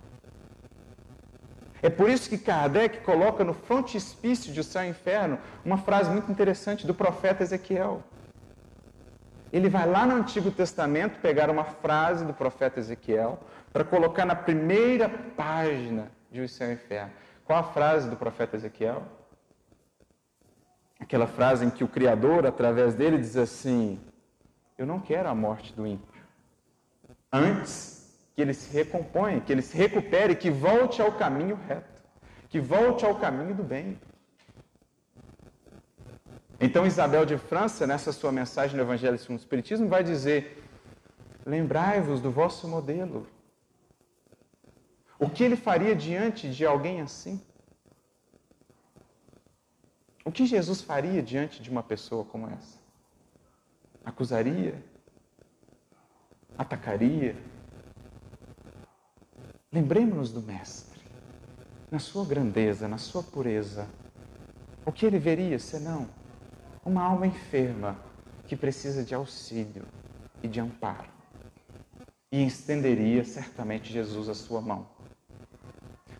É 1.80 1.91
por 1.91 2.09
isso 2.09 2.30
que 2.30 2.39
Kardec 2.39 3.01
coloca 3.03 3.45
no 3.45 3.53
frontispício 3.53 4.53
de 4.53 4.59
O 4.59 4.64
Céu 4.64 4.85
e 4.85 4.87
o 4.87 4.91
Inferno 4.91 5.39
uma 5.64 5.76
frase 5.76 6.11
muito 6.11 6.32
interessante 6.32 6.87
do 6.87 6.95
profeta 6.95 7.43
Ezequiel. 7.43 8.03
Ele 9.53 9.68
vai 9.68 9.87
lá 9.87 10.07
no 10.07 10.16
Antigo 10.16 10.51
Testamento 10.51 11.20
pegar 11.20 11.51
uma 11.51 11.64
frase 11.64 12.24
do 12.24 12.32
profeta 12.32 12.80
Ezequiel 12.80 13.39
para 13.72 13.85
colocar 13.85 14.24
na 14.24 14.35
primeira 14.35 15.09
página 15.09 16.11
de 16.32 16.41
O 16.41 16.49
Céu 16.49 16.70
e 16.70 16.72
Inferno. 16.72 17.12
Qual 17.45 17.59
a 17.59 17.62
frase 17.62 18.09
do 18.09 18.16
profeta 18.16 18.57
Ezequiel? 18.57 19.03
Aquela 20.99 21.26
frase 21.26 21.64
em 21.64 21.70
que 21.70 21.84
o 21.84 21.88
Criador, 21.88 22.47
através 22.47 22.95
dele, 22.95 23.18
diz 23.18 23.36
assim: 23.36 24.01
Eu 24.78 24.86
não 24.86 24.99
quero 24.99 25.28
a 25.28 25.34
morte 25.34 25.72
do 25.74 25.86
ímpio. 25.86 26.22
Antes, 27.30 28.18
que 28.34 28.42
ele 28.42 28.55
se 28.55 28.72
recomponha, 28.72 29.40
que 29.40 29.53
ele 29.53 29.62
se 29.62 29.76
recupere, 29.76 30.34
que 30.34 30.51
volte 30.51 31.03
ao 31.03 31.12
caminho 31.12 31.59
reto, 31.68 32.03
que 32.49 32.61
volte 32.61 33.05
ao 33.05 33.16
caminho 33.16 33.55
do 33.55 33.62
bem. 33.62 33.99
Então 36.61 36.86
Isabel 36.86 37.26
de 37.26 37.36
França, 37.36 37.86
nessa 37.86 38.12
sua 38.12 38.32
mensagem 38.32 38.76
no 38.76 38.82
Evangelho 38.82 39.18
segundo 39.18 39.38
o 39.38 39.40
Espiritismo, 39.40 39.88
vai 39.88 40.03
dizer: 40.03 40.64
lembrai-vos 41.45 42.20
do 42.20 42.30
vosso 42.30 42.66
modelo. 42.66 43.26
O 45.24 45.30
que 45.30 45.42
ele 45.42 45.56
faria 45.56 45.96
diante 45.96 46.50
de 46.50 46.66
alguém 46.66 47.00
assim? 47.00 47.40
O 50.22 50.30
que 50.30 50.44
Jesus 50.44 50.82
faria 50.82 51.22
diante 51.22 51.62
de 51.62 51.70
uma 51.70 51.82
pessoa 51.82 52.26
como 52.26 52.46
essa? 52.46 52.78
Acusaria? 54.04 54.84
Atacaria? 56.58 57.34
Lembremos-nos 59.72 60.30
do 60.30 60.42
Mestre, 60.42 61.00
na 61.90 61.98
sua 61.98 62.26
grandeza, 62.26 62.86
na 62.86 62.98
sua 62.98 63.22
pureza. 63.22 63.88
O 64.84 64.92
que 64.92 65.06
ele 65.06 65.18
veria 65.18 65.58
senão 65.58 66.06
uma 66.84 67.02
alma 67.02 67.26
enferma 67.26 67.98
que 68.46 68.54
precisa 68.54 69.02
de 69.02 69.14
auxílio 69.14 69.86
e 70.42 70.48
de 70.48 70.60
amparo? 70.60 71.08
E 72.30 72.44
estenderia 72.44 73.24
certamente 73.24 73.90
Jesus 73.90 74.28
a 74.28 74.34
sua 74.34 74.60
mão. 74.60 74.93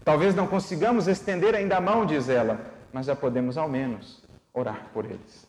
Talvez 0.05 0.34
não 0.34 0.46
consigamos 0.46 1.09
estender 1.09 1.55
ainda 1.55 1.78
a 1.78 1.80
mão, 1.80 2.05
diz 2.05 2.28
ela, 2.28 2.61
mas 2.92 3.07
já 3.07 3.16
podemos 3.16 3.57
ao 3.57 3.68
menos 3.68 4.22
orar 4.52 4.90
por 4.92 5.07
eles. 5.07 5.48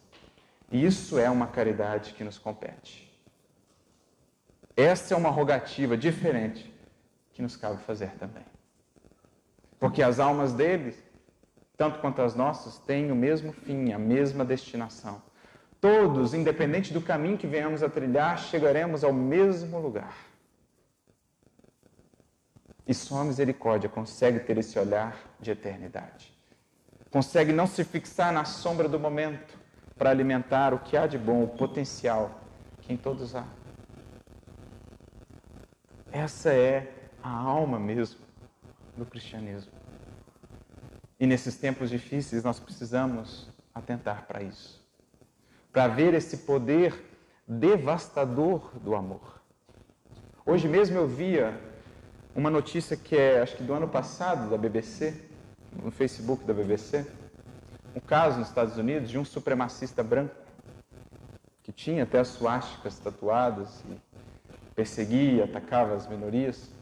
E 0.71 0.85
isso 0.85 1.19
é 1.19 1.29
uma 1.29 1.47
caridade 1.47 2.13
que 2.13 2.23
nos 2.23 2.37
compete. 2.37 3.05
Essa 4.75 5.13
é 5.13 5.17
uma 5.17 5.29
rogativa 5.29 5.97
diferente 5.97 6.73
que 7.33 7.41
nos 7.41 7.57
cabe 7.57 7.83
fazer 7.83 8.11
também. 8.11 8.45
Porque 9.77 10.01
as 10.01 10.19
almas 10.19 10.53
deles, 10.53 10.97
tanto 11.77 11.99
quanto 11.99 12.21
as 12.21 12.33
nossas, 12.33 12.77
têm 12.79 13.11
o 13.11 13.15
mesmo 13.15 13.51
fim, 13.51 13.91
a 13.91 13.99
mesma 13.99 14.45
destinação. 14.45 15.21
Todos, 15.81 16.33
independente 16.33 16.93
do 16.93 17.01
caminho 17.01 17.37
que 17.37 17.45
venhamos 17.45 17.83
a 17.83 17.89
trilhar, 17.89 18.39
chegaremos 18.39 19.03
ao 19.03 19.11
mesmo 19.11 19.79
lugar. 19.79 20.15
E 22.87 22.93
só 22.93 23.21
a 23.21 23.23
misericórdia 23.23 23.89
consegue 23.89 24.39
ter 24.39 24.57
esse 24.57 24.77
olhar 24.77 25.17
de 25.39 25.51
eternidade. 25.51 26.33
Consegue 27.09 27.51
não 27.51 27.65
se 27.65 27.83
fixar 27.83 28.31
na 28.31 28.45
sombra 28.45 28.87
do 28.87 28.99
momento 28.99 29.57
para 29.97 30.09
alimentar 30.09 30.73
o 30.73 30.79
que 30.79 30.97
há 30.97 31.07
de 31.07 31.17
bom, 31.17 31.43
o 31.43 31.47
potencial 31.47 32.41
que 32.81 32.93
em 32.93 32.97
todos 32.97 33.35
há. 33.35 33.45
Essa 36.11 36.53
é 36.53 36.93
a 37.23 37.29
alma 37.29 37.79
mesmo 37.79 38.19
do 38.95 39.05
cristianismo. 39.05 39.71
E 41.19 41.25
nesses 41.25 41.57
tempos 41.57 41.89
difíceis 41.89 42.43
nós 42.43 42.59
precisamos 42.59 43.49
atentar 43.73 44.25
para 44.27 44.43
isso. 44.43 44.85
Para 45.71 45.87
ver 45.87 46.13
esse 46.13 46.37
poder 46.37 46.93
devastador 47.47 48.71
do 48.79 48.95
amor. 48.95 49.41
Hoje 50.45 50.67
mesmo 50.67 50.97
eu 50.97 51.07
via 51.07 51.59
uma 52.35 52.49
notícia 52.49 52.97
que 52.97 53.15
é, 53.15 53.41
acho 53.41 53.55
que 53.55 53.63
do 53.63 53.73
ano 53.73 53.87
passado, 53.87 54.49
da 54.49 54.57
BBC, 54.57 55.13
no 55.81 55.89
Facebook 55.89 56.43
da 56.43 56.53
BBC, 56.53 57.05
um 57.95 57.99
caso 57.99 58.39
nos 58.39 58.49
Estados 58.49 58.77
Unidos 58.77 59.09
de 59.09 59.17
um 59.17 59.25
supremacista 59.25 60.03
branco 60.03 60.35
que 61.63 61.71
tinha 61.71 62.03
até 62.03 62.19
as 62.19 62.27
suásticas 62.27 62.99
tatuadas 62.99 63.83
e 63.89 63.97
perseguia, 64.75 65.45
atacava 65.45 65.95
as 65.95 66.07
minorias 66.07 66.75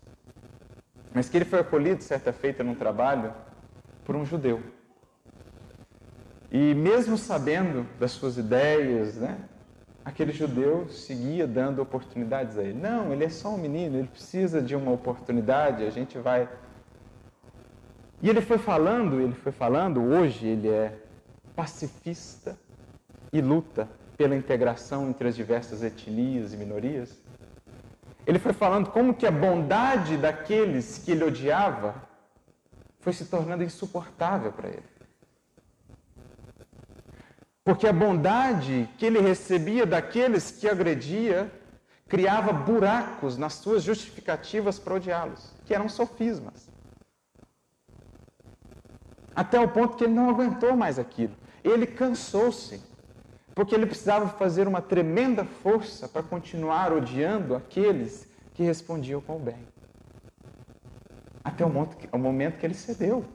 mas 1.13 1.29
que 1.29 1.37
ele 1.37 1.45
foi 1.45 1.59
acolhido 1.59 2.01
certa 2.01 2.33
feita 2.33 2.63
num 2.63 2.73
trabalho 2.73 3.31
por 4.03 4.15
um 4.15 4.25
judeu. 4.25 4.61
E 6.51 6.73
mesmo 6.73 7.17
sabendo 7.17 7.87
das 7.99 8.11
suas 8.11 8.37
ideias, 8.37 9.15
né, 9.15 9.37
aquele 10.03 10.31
judeu 10.31 10.87
seguia 10.89 11.47
dando 11.47 11.81
oportunidades 11.81 12.57
a 12.57 12.63
ele. 12.63 12.79
Não, 12.79 13.13
ele 13.13 13.23
é 13.23 13.29
só 13.29 13.49
um 13.49 13.57
menino, 13.57 13.97
ele 13.97 14.07
precisa 14.07 14.61
de 14.61 14.75
uma 14.75 14.91
oportunidade, 14.91 15.83
a 15.83 15.89
gente 15.89 16.17
vai. 16.17 16.49
E 18.21 18.29
ele 18.29 18.41
foi 18.41 18.57
falando, 18.57 19.19
ele 19.19 19.33
foi 19.33 19.51
falando, 19.51 20.01
hoje 20.01 20.47
ele 20.47 20.69
é 20.69 20.97
pacifista 21.55 22.57
e 23.31 23.41
luta 23.41 23.87
pela 24.17 24.35
integração 24.35 25.09
entre 25.09 25.27
as 25.27 25.35
diversas 25.35 25.83
etnias 25.83 26.53
e 26.53 26.57
minorias. 26.57 27.21
Ele 28.25 28.39
foi 28.39 28.53
falando 28.53 28.89
como 28.89 29.13
que 29.13 29.25
a 29.25 29.31
bondade 29.31 30.17
daqueles 30.17 30.97
que 30.97 31.11
ele 31.11 31.23
odiava 31.23 31.95
foi 33.01 33.11
se 33.11 33.25
tornando 33.25 33.63
insuportável 33.63 34.53
para 34.53 34.69
ele. 34.69 34.92
Porque 37.63 37.87
a 37.87 37.93
bondade 37.93 38.89
que 38.97 39.05
ele 39.05 39.19
recebia 39.21 39.85
daqueles 39.85 40.51
que 40.51 40.67
agredia 40.67 41.51
criava 42.07 42.51
buracos 42.51 43.37
nas 43.37 43.53
suas 43.53 43.83
justificativas 43.83 44.77
para 44.77 44.95
odiá-los, 44.95 45.51
que 45.65 45.73
eram 45.73 45.87
sofismas. 45.87 46.69
Até 49.35 49.59
o 49.59 49.67
ponto 49.67 49.95
que 49.95 50.03
ele 50.03 50.13
não 50.13 50.29
aguentou 50.29 50.75
mais 50.75 50.99
aquilo. 50.99 51.33
Ele 51.63 51.87
cansou-se 51.87 52.81
porque 53.55 53.73
ele 53.73 53.85
precisava 53.85 54.27
fazer 54.29 54.67
uma 54.67 54.81
tremenda 54.81 55.45
força 55.45 56.07
para 56.07 56.23
continuar 56.23 56.91
odiando 56.91 57.55
aqueles 57.55 58.27
que 58.53 58.63
respondiam 58.63 59.21
com 59.21 59.37
o 59.37 59.39
bem. 59.39 59.67
Até 61.43 61.65
o 61.65 61.69
momento 61.69 61.97
que, 61.97 62.09
o 62.11 62.17
momento 62.17 62.59
que 62.59 62.65
ele 62.65 62.73
cedeu. 62.73 63.25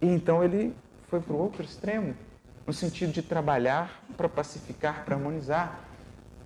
E 0.00 0.06
então 0.06 0.42
ele 0.42 0.74
foi 1.08 1.20
para 1.20 1.32
o 1.32 1.38
outro 1.38 1.62
extremo, 1.62 2.14
no 2.66 2.72
sentido 2.72 3.12
de 3.12 3.22
trabalhar 3.22 4.02
para 4.16 4.28
pacificar, 4.28 5.04
para 5.04 5.16
harmonizar. 5.16 5.80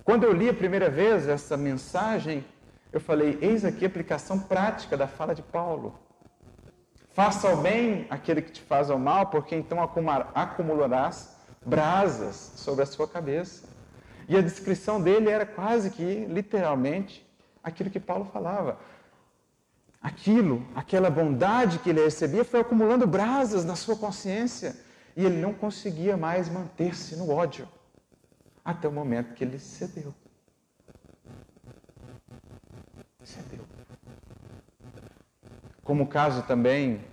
Quando 0.03 0.23
eu 0.23 0.33
li 0.33 0.49
a 0.49 0.53
primeira 0.53 0.89
vez 0.89 1.27
essa 1.27 1.55
mensagem, 1.55 2.45
eu 2.91 2.99
falei: 2.99 3.37
eis 3.41 3.63
aqui 3.63 3.85
a 3.85 3.87
aplicação 3.87 4.39
prática 4.39 4.97
da 4.97 5.07
fala 5.07 5.33
de 5.33 5.41
Paulo. 5.41 5.97
Faça 7.11 7.49
ao 7.49 7.57
bem 7.57 8.07
aquele 8.09 8.41
que 8.41 8.51
te 8.51 8.61
faz 8.61 8.89
ao 8.89 8.99
mal, 8.99 9.27
porque 9.27 9.55
então 9.55 9.79
acumularás 10.35 11.35
brasas 11.65 12.53
sobre 12.55 12.83
a 12.83 12.85
sua 12.85 13.07
cabeça. 13.07 13.67
E 14.27 14.37
a 14.37 14.41
descrição 14.41 15.01
dele 15.01 15.29
era 15.29 15.45
quase 15.45 15.89
que, 15.89 16.25
literalmente, 16.25 17.27
aquilo 17.63 17.89
que 17.89 17.99
Paulo 17.99 18.25
falava. 18.25 18.77
Aquilo, 20.01 20.65
aquela 20.75 21.09
bondade 21.09 21.79
que 21.79 21.89
ele 21.89 22.03
recebia 22.03 22.45
foi 22.45 22.59
acumulando 22.61 23.07
brasas 23.07 23.65
na 23.65 23.75
sua 23.75 23.97
consciência 23.97 24.75
e 25.19 25.25
ele 25.25 25.35
não 25.35 25.53
conseguia 25.53 26.15
mais 26.15 26.47
manter-se 26.47 27.17
no 27.17 27.29
ódio 27.29 27.67
até 28.63 28.87
o 28.87 28.91
momento 28.91 29.33
que 29.33 29.43
ele 29.43 29.59
cedeu. 29.59 30.15
Cedeu. 33.21 33.65
Como 35.83 36.05
o 36.05 36.07
caso 36.07 36.43
também 36.43 37.03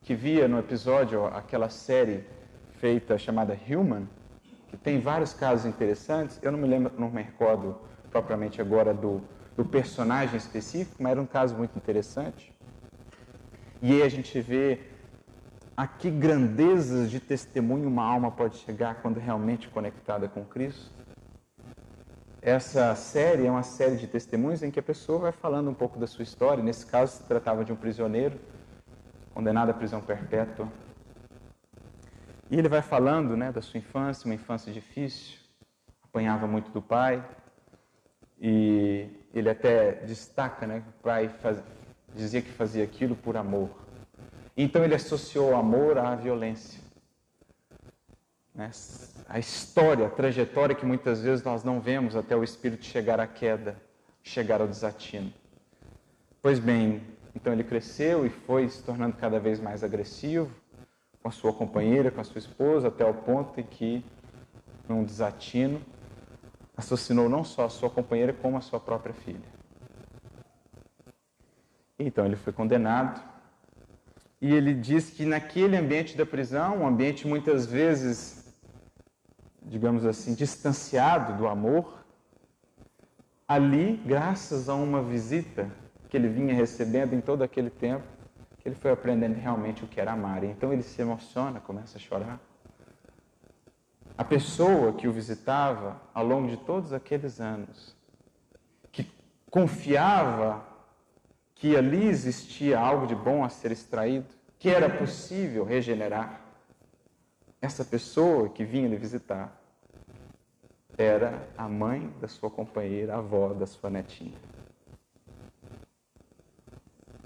que 0.00 0.14
via 0.14 0.48
no 0.48 0.58
episódio 0.58 1.26
aquela 1.26 1.68
série 1.68 2.24
feita 2.78 3.18
chamada 3.18 3.54
Human, 3.68 4.08
que 4.68 4.76
tem 4.78 4.98
vários 4.98 5.34
casos 5.34 5.66
interessantes. 5.66 6.38
Eu 6.40 6.52
não 6.52 6.58
me 6.58 6.66
lembro, 6.66 6.90
não 6.98 7.10
me 7.10 7.20
recordo 7.20 7.78
propriamente 8.10 8.62
agora 8.62 8.94
do, 8.94 9.20
do 9.54 9.62
personagem 9.66 10.38
específico, 10.38 11.02
mas 11.02 11.12
era 11.12 11.20
um 11.20 11.26
caso 11.26 11.54
muito 11.54 11.76
interessante. 11.76 12.50
E 13.82 13.92
aí 13.92 14.02
a 14.02 14.08
gente 14.08 14.40
vê 14.40 14.91
a 15.76 15.86
que 15.86 16.10
grandezas 16.10 17.10
de 17.10 17.18
testemunho 17.18 17.88
uma 17.88 18.04
alma 18.04 18.30
pode 18.30 18.56
chegar 18.58 18.96
quando 18.96 19.18
realmente 19.18 19.68
conectada 19.68 20.28
com 20.28 20.44
Cristo. 20.44 20.90
Essa 22.40 22.94
série 22.94 23.46
é 23.46 23.50
uma 23.50 23.62
série 23.62 23.96
de 23.96 24.06
testemunhos 24.06 24.62
em 24.62 24.70
que 24.70 24.80
a 24.80 24.82
pessoa 24.82 25.18
vai 25.18 25.32
falando 25.32 25.70
um 25.70 25.74
pouco 25.74 25.98
da 25.98 26.06
sua 26.06 26.24
história. 26.24 26.62
Nesse 26.62 26.84
caso, 26.84 27.18
se 27.18 27.22
tratava 27.22 27.64
de 27.64 27.72
um 27.72 27.76
prisioneiro 27.76 28.38
condenado 29.32 29.70
à 29.70 29.74
prisão 29.74 30.00
perpétua. 30.00 30.68
E 32.50 32.58
ele 32.58 32.68
vai 32.68 32.82
falando 32.82 33.36
né, 33.36 33.50
da 33.50 33.62
sua 33.62 33.78
infância, 33.78 34.26
uma 34.26 34.34
infância 34.34 34.72
difícil, 34.72 35.38
apanhava 36.02 36.46
muito 36.46 36.70
do 36.70 36.82
pai, 36.82 37.24
e 38.38 39.08
ele 39.32 39.48
até 39.48 39.92
destaca 40.04 40.66
né, 40.66 40.80
que 40.80 40.88
o 40.88 41.02
pai 41.02 41.28
faz, 41.40 41.62
dizia 42.14 42.42
que 42.42 42.50
fazia 42.50 42.84
aquilo 42.84 43.16
por 43.16 43.36
amor. 43.36 43.70
Então 44.56 44.84
ele 44.84 44.94
associou 44.94 45.50
o 45.50 45.56
amor 45.56 45.98
à 45.98 46.14
violência. 46.14 46.80
Né? 48.54 48.70
A 49.28 49.38
história, 49.38 50.06
a 50.06 50.10
trajetória 50.10 50.74
que 50.74 50.84
muitas 50.84 51.22
vezes 51.22 51.44
nós 51.44 51.64
não 51.64 51.80
vemos 51.80 52.14
até 52.14 52.36
o 52.36 52.44
espírito 52.44 52.84
chegar 52.84 53.18
à 53.18 53.26
queda, 53.26 53.76
chegar 54.22 54.60
ao 54.60 54.68
desatino. 54.68 55.32
Pois 56.42 56.58
bem, 56.58 57.02
então 57.34 57.52
ele 57.52 57.64
cresceu 57.64 58.26
e 58.26 58.30
foi 58.30 58.68
se 58.68 58.82
tornando 58.82 59.16
cada 59.16 59.40
vez 59.40 59.58
mais 59.58 59.82
agressivo 59.82 60.50
com 61.22 61.28
a 61.28 61.32
sua 61.32 61.52
companheira, 61.52 62.10
com 62.10 62.20
a 62.20 62.24
sua 62.24 62.40
esposa, 62.40 62.88
até 62.88 63.04
o 63.06 63.14
ponto 63.14 63.58
em 63.58 63.62
que, 63.62 64.04
num 64.88 65.04
desatino, 65.04 65.80
assassinou 66.76 67.28
não 67.28 67.44
só 67.44 67.64
a 67.64 67.70
sua 67.70 67.88
companheira, 67.88 68.32
como 68.32 68.56
a 68.56 68.60
sua 68.60 68.80
própria 68.80 69.14
filha. 69.14 69.52
Então 71.98 72.26
ele 72.26 72.36
foi 72.36 72.52
condenado 72.52 73.31
e 74.42 74.52
ele 74.52 74.74
diz 74.74 75.08
que 75.08 75.24
naquele 75.24 75.76
ambiente 75.76 76.16
da 76.16 76.26
prisão, 76.26 76.78
um 76.78 76.86
ambiente 76.86 77.28
muitas 77.28 77.64
vezes, 77.64 78.52
digamos 79.62 80.04
assim, 80.04 80.34
distanciado 80.34 81.38
do 81.38 81.46
amor, 81.46 82.04
ali, 83.46 84.02
graças 84.04 84.68
a 84.68 84.74
uma 84.74 85.00
visita 85.00 85.70
que 86.08 86.16
ele 86.16 86.26
vinha 86.26 86.52
recebendo 86.52 87.14
em 87.14 87.20
todo 87.20 87.42
aquele 87.42 87.70
tempo, 87.70 88.04
ele 88.64 88.74
foi 88.74 88.90
aprendendo 88.90 89.36
realmente 89.36 89.84
o 89.84 89.86
que 89.86 90.00
era 90.00 90.10
amar. 90.10 90.42
Então 90.42 90.72
ele 90.72 90.82
se 90.82 91.00
emociona, 91.00 91.60
começa 91.60 91.96
a 91.96 92.00
chorar. 92.00 92.40
A 94.18 94.24
pessoa 94.24 94.92
que 94.92 95.06
o 95.06 95.12
visitava 95.12 96.02
ao 96.12 96.26
longo 96.26 96.48
de 96.48 96.56
todos 96.56 96.92
aqueles 96.92 97.40
anos, 97.40 97.96
que 98.90 99.08
confiava 99.48 100.71
que 101.62 101.76
ali 101.76 102.08
existia 102.08 102.76
algo 102.76 103.06
de 103.06 103.14
bom 103.14 103.44
a 103.44 103.48
ser 103.48 103.70
extraído, 103.70 104.26
que 104.58 104.68
era 104.68 104.90
possível 104.90 105.62
regenerar. 105.62 106.40
Essa 107.60 107.84
pessoa 107.84 108.48
que 108.48 108.64
vinha 108.64 108.88
lhe 108.88 108.96
visitar 108.96 109.56
era 110.98 111.48
a 111.56 111.68
mãe 111.68 112.12
da 112.20 112.26
sua 112.26 112.50
companheira, 112.50 113.14
a 113.14 113.18
avó 113.18 113.54
da 113.54 113.64
sua 113.64 113.90
netinha. 113.90 114.36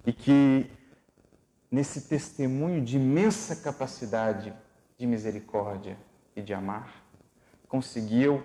E 0.05 0.13
que 0.13 0.71
nesse 1.71 2.03
testemunho 2.03 2.85
de 2.85 2.97
imensa 2.99 3.57
capacidade 3.57 4.53
de 4.99 5.07
misericórdia 5.07 5.97
e 6.37 6.43
de 6.43 6.53
amar, 6.53 7.03
conseguiu 7.67 8.45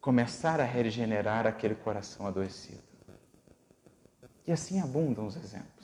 começar 0.00 0.60
a 0.60 0.64
regenerar 0.64 1.46
aquele 1.46 1.76
coração 1.76 2.26
adoecido. 2.26 2.91
E 4.46 4.52
assim 4.52 4.80
abundam 4.80 5.26
os 5.26 5.36
exemplos. 5.36 5.82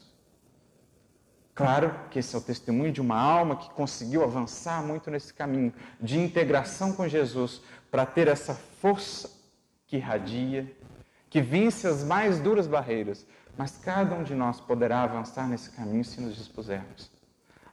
Claro 1.55 1.93
que 2.11 2.21
esse 2.21 2.35
é 2.35 2.39
o 2.39 2.43
testemunho 2.43 2.93
de 2.93 3.01
uma 3.01 3.21
alma 3.21 3.57
que 3.57 3.71
conseguiu 3.71 4.23
avançar 4.23 4.83
muito 4.83 5.11
nesse 5.11 5.35
caminho 5.35 5.75
de 6.01 6.19
integração 6.19 6.93
com 6.93 7.09
Jesus 7.09 7.61
para 7.91 8.07
ter 8.07 8.29
essa 8.29 8.55
força 8.55 9.29
que 9.87 9.97
irradia, 9.97 10.73
que 11.29 11.41
vence 11.41 11.87
as 11.87 12.05
mais 12.05 12.39
duras 12.39 12.67
barreiras. 12.67 13.27
Mas 13.57 13.77
cada 13.77 14.15
um 14.15 14.23
de 14.23 14.37
nós 14.37 14.61
poderá 14.61 15.03
avançar 15.03 15.49
nesse 15.49 15.71
caminho 15.71 16.05
se 16.05 16.21
nos 16.21 16.37
dispusermos 16.37 17.11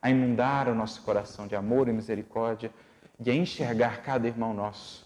a 0.05 0.09
inundar 0.11 0.69
o 0.69 0.75
nosso 0.75 1.01
coração 1.01 1.47
de 1.47 1.55
amor 1.55 1.87
e 1.87 1.91
misericórdia 1.91 2.71
e 3.19 3.31
a 3.31 3.33
enxergar 3.33 4.03
cada 4.03 4.27
irmão 4.27 4.53
nosso 4.53 5.03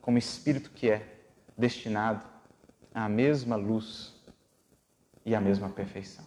como 0.00 0.16
espírito 0.16 0.70
que 0.70 0.90
é 0.90 1.06
destinado 1.58 2.24
à 2.94 3.06
mesma 3.06 3.54
luz 3.54 4.17
e 5.28 5.34
a 5.34 5.40
mesma 5.42 5.68
perfeição. 5.68 6.24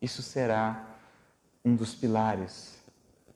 Isso 0.00 0.22
será 0.22 0.96
um 1.62 1.76
dos 1.76 1.94
pilares 1.94 2.82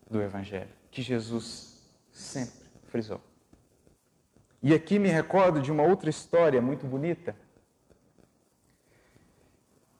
do 0.09 0.23
Evangelho, 0.23 0.71
que 0.91 1.03
Jesus 1.03 1.79
sempre 2.11 2.71
frisou. 2.85 3.21
E 4.63 4.73
aqui 4.73 4.99
me 4.99 5.09
recordo 5.09 5.61
de 5.61 5.71
uma 5.71 5.83
outra 5.83 6.09
história 6.09 6.63
muito 6.63 6.87
bonita, 6.87 7.37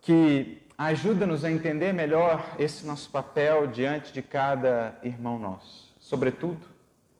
que 0.01 0.63
ajuda-nos 0.79 1.45
a 1.45 1.51
entender 1.51 1.93
melhor 1.93 2.57
esse 2.59 2.87
nosso 2.87 3.11
papel 3.11 3.67
diante 3.67 4.11
de 4.11 4.23
cada 4.23 4.99
irmão 5.03 5.39
nosso, 5.39 5.95
sobretudo 6.01 6.67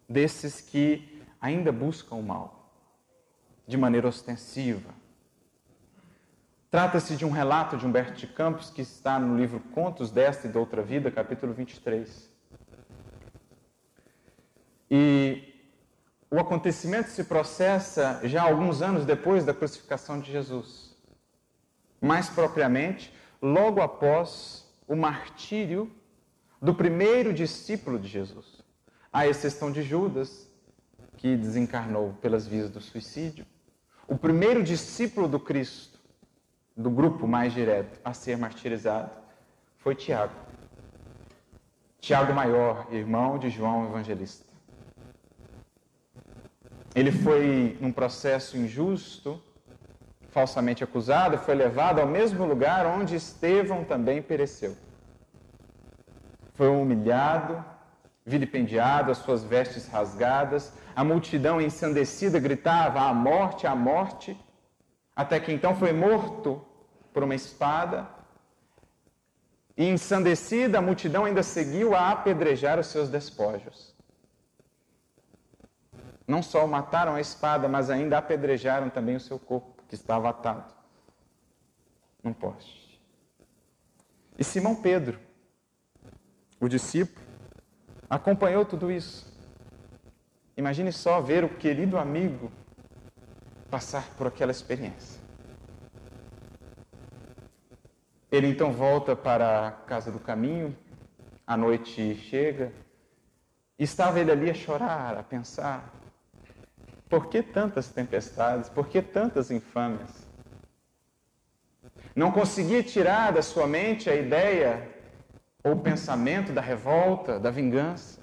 desses 0.09 0.63
que 0.63 1.23
ainda 1.39 1.71
buscam 1.71 2.15
o 2.15 2.23
mal, 2.23 2.73
de 3.67 3.77
maneira 3.77 4.09
ostensiva, 4.09 5.00
Trata-se 6.71 7.17
de 7.17 7.27
um 7.27 7.31
relato 7.31 7.77
de 7.77 7.85
Humberto 7.85 8.13
de 8.13 8.29
Campos 8.29 8.71
que 8.71 8.81
está 8.81 9.19
no 9.19 9.37
livro 9.37 9.59
Contos 9.59 10.13
desta 10.13 10.47
e 10.47 10.51
da 10.53 10.61
Outra 10.61 10.83
Vida, 10.83 11.11
capítulo 11.11 11.53
23. 11.53 12.31
E 14.89 15.53
o 16.31 16.39
acontecimento 16.39 17.09
se 17.09 17.25
processa 17.25 18.21
já 18.23 18.43
alguns 18.43 18.83
anos 18.83 19.05
depois 19.05 19.45
da 19.45 19.53
crucificação 19.53 20.21
de 20.21 20.31
Jesus. 20.31 20.97
Mais 22.01 22.31
propriamente, 22.31 23.13
logo 23.43 23.83
após 23.83 24.65
o 24.87 24.95
martírio 24.95 25.91
do 26.63 26.73
primeiro 26.73 27.33
discípulo 27.33 27.99
de 27.99 28.07
Jesus, 28.07 28.63
à 29.13 29.27
exceção 29.27 29.73
de 29.73 29.83
Judas, 29.83 30.49
que 31.17 31.37
desencarnou 31.37 32.13
pelas 32.21 32.47
vias 32.47 32.71
do 32.71 32.81
suicídio. 32.81 33.45
O 34.07 34.17
primeiro 34.17 34.63
discípulo 34.63 35.27
do 35.27 35.41
Cristo 35.41 35.90
do 36.77 36.91
grupo 36.91 37.27
mais 37.27 37.53
direto 37.53 38.01
a 38.05 38.13
ser 38.13 38.37
martirizado 38.37 39.11
foi 39.79 39.95
Tiago. 39.95 40.35
Tiago 42.01 42.33
Maior, 42.33 42.87
irmão 42.91 43.39
de 43.39 43.51
João 43.51 43.87
Evangelista. 43.87 44.45
Ele 46.95 47.13
foi 47.13 47.79
num 47.81 47.93
processo 47.93 48.57
injusto, 48.57 49.41
falsamente 50.31 50.83
acusado, 50.83 51.39
foi 51.39 51.55
levado 51.55 52.01
ao 52.01 52.07
mesmo 52.07 52.45
lugar 52.45 52.87
onde 52.87 53.15
Estevão 53.15 53.85
também 53.85 54.21
pereceu. 54.23 54.77
Foi 56.55 56.69
humilhado, 56.69 57.65
vilipendiado, 58.25 59.11
as 59.11 59.19
suas 59.19 59.43
vestes 59.45 59.87
rasgadas, 59.89 60.73
a 60.95 61.05
multidão 61.05 61.61
ensandecida 61.61 62.39
gritava: 62.39 63.01
"A 63.01 63.15
morte, 63.15 63.67
a 63.67 63.75
morte!" 63.75 64.39
Até 65.21 65.39
que 65.39 65.53
então 65.53 65.77
foi 65.77 65.93
morto 65.93 66.65
por 67.13 67.23
uma 67.23 67.35
espada. 67.35 68.09
E 69.77 69.85
ensandecida, 69.87 70.79
a 70.79 70.81
multidão 70.81 71.27
ainda 71.27 71.43
seguiu 71.43 71.95
a 71.95 72.11
apedrejar 72.11 72.79
os 72.79 72.87
seus 72.87 73.11
despojos. 73.11 73.95
Não 76.27 76.43
só 76.43 76.67
mataram 76.67 77.17
a 77.17 77.21
espada, 77.21 77.69
mas 77.69 77.91
ainda 77.91 78.17
apedrejaram 78.17 78.89
também 78.89 79.15
o 79.15 79.21
seu 79.21 79.39
corpo, 79.39 79.83
que 79.87 79.95
estava 79.95 80.31
atado 80.31 80.73
num 82.25 82.33
poste. 82.33 82.99
E 84.39 84.43
Simão 84.43 84.75
Pedro, 84.75 85.21
o 86.59 86.67
discípulo, 86.67 87.27
acompanhou 88.09 88.65
tudo 88.65 88.91
isso. 88.91 89.31
Imagine 90.57 90.91
só 90.91 91.21
ver 91.21 91.45
o 91.45 91.57
querido 91.59 91.99
amigo 91.99 92.51
passar 93.71 94.05
por 94.19 94.27
aquela 94.27 94.51
experiência. 94.51 95.21
Ele 98.31 98.49
então 98.49 98.73
volta 98.73 99.17
para 99.17 99.69
a 99.69 99.71
casa 99.73 100.11
do 100.11 100.19
caminho, 100.19 100.77
a 101.47 101.57
noite 101.57 102.15
chega, 102.15 102.73
estava 103.79 104.21
ele 104.21 104.31
ali 104.31 104.51
a 104.51 104.55
chorar, 104.55 105.17
a 105.17 105.23
pensar: 105.23 105.93
por 107.09 107.27
que 107.27 107.43
tantas 107.43 107.89
tempestades, 107.89 108.69
por 108.69 108.89
que 108.89 109.03
tantas 109.03 109.51
infâmias? 109.51 110.29
Não 112.15 112.31
conseguia 112.31 112.83
tirar 112.83 113.33
da 113.33 113.43
sua 113.43 113.67
mente 113.67 114.09
a 114.11 114.15
ideia 114.15 114.89
ou 115.63 115.73
o 115.73 115.81
pensamento 115.81 116.53
da 116.53 116.61
revolta, 116.61 117.39
da 117.39 117.51
vingança. 117.51 118.20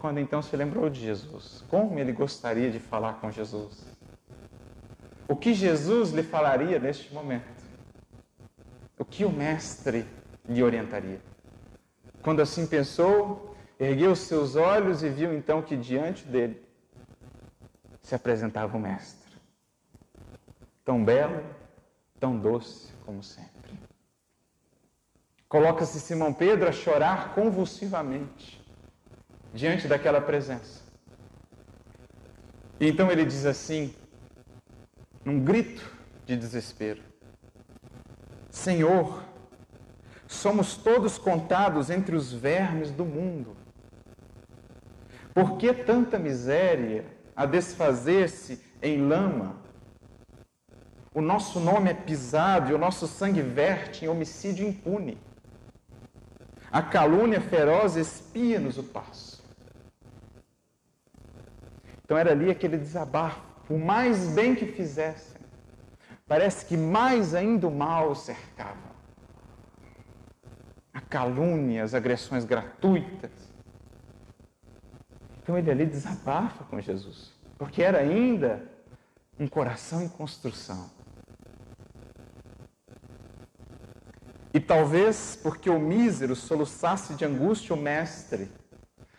Quando 0.00 0.18
então 0.18 0.42
se 0.42 0.56
lembrou 0.56 0.90
de 0.90 1.00
Jesus, 1.00 1.64
como 1.68 1.96
ele 2.00 2.10
gostaria 2.10 2.72
de 2.72 2.80
falar 2.80 3.20
com 3.20 3.30
Jesus? 3.30 3.86
O 5.28 5.36
que 5.36 5.54
Jesus 5.54 6.10
lhe 6.10 6.24
falaria 6.24 6.80
neste 6.80 7.14
momento? 7.14 7.60
o 9.00 9.04
que 9.04 9.24
o 9.24 9.30
Mestre 9.30 10.06
lhe 10.46 10.62
orientaria. 10.62 11.22
Quando 12.22 12.42
assim 12.42 12.66
pensou, 12.66 13.56
ergueu 13.78 14.14
seus 14.14 14.56
olhos 14.56 15.02
e 15.02 15.08
viu 15.08 15.32
então 15.32 15.62
que 15.62 15.74
diante 15.74 16.26
dele 16.26 16.62
se 18.02 18.14
apresentava 18.14 18.76
o 18.76 18.80
Mestre. 18.80 19.32
Tão 20.84 21.02
belo, 21.02 21.42
tão 22.20 22.38
doce 22.38 22.92
como 23.06 23.22
sempre. 23.22 23.72
Coloca-se 25.48 25.98
Simão 25.98 26.34
Pedro 26.34 26.68
a 26.68 26.72
chorar 26.72 27.34
convulsivamente 27.34 28.59
diante 29.52 29.88
daquela 29.88 30.20
presença. 30.20 30.80
E 32.78 32.88
então 32.88 33.10
ele 33.10 33.24
diz 33.24 33.44
assim, 33.44 33.94
num 35.24 35.38
grito 35.38 35.84
de 36.24 36.36
desespero: 36.36 37.02
Senhor, 38.50 39.22
somos 40.26 40.76
todos 40.76 41.18
contados 41.18 41.90
entre 41.90 42.16
os 42.16 42.32
vermes 42.32 42.90
do 42.90 43.04
mundo. 43.04 43.56
Por 45.34 45.58
que 45.58 45.72
tanta 45.72 46.18
miséria 46.18 47.04
a 47.36 47.46
desfazer-se 47.46 48.64
em 48.82 49.06
lama? 49.06 49.56
O 51.12 51.20
nosso 51.20 51.58
nome 51.58 51.90
é 51.90 51.94
pisado 51.94 52.70
e 52.70 52.74
o 52.74 52.78
nosso 52.78 53.06
sangue 53.06 53.42
verte 53.42 54.04
em 54.04 54.08
homicídio 54.08 54.66
impune. 54.66 55.18
A 56.70 56.80
calúnia 56.80 57.40
feroz 57.40 57.96
espia-nos 57.96 58.78
o 58.78 58.84
passo. 58.84 59.29
Então 62.10 62.18
era 62.18 62.32
ali 62.32 62.50
aquele 62.50 62.76
desabafo. 62.76 63.40
Por 63.68 63.78
mais 63.78 64.26
bem 64.30 64.56
que 64.56 64.66
fizessem, 64.66 65.40
parece 66.26 66.66
que 66.66 66.76
mais 66.76 67.36
ainda 67.36 67.68
o 67.68 67.70
mal 67.70 68.16
cercava. 68.16 68.90
A 70.92 71.00
calúnia, 71.00 71.84
as 71.84 71.94
agressões 71.94 72.44
gratuitas. 72.44 73.30
Então 75.40 75.56
ele 75.56 75.70
ali 75.70 75.86
desabafa 75.86 76.64
com 76.64 76.80
Jesus, 76.80 77.32
porque 77.56 77.80
era 77.80 77.98
ainda 77.98 78.68
um 79.38 79.46
coração 79.46 80.02
em 80.02 80.08
construção. 80.08 80.90
E 84.52 84.58
talvez 84.58 85.38
porque 85.40 85.70
o 85.70 85.78
mísero 85.78 86.34
soluçasse 86.34 87.14
de 87.14 87.24
angústia 87.24 87.72
o 87.72 87.78
mestre, 87.78 88.50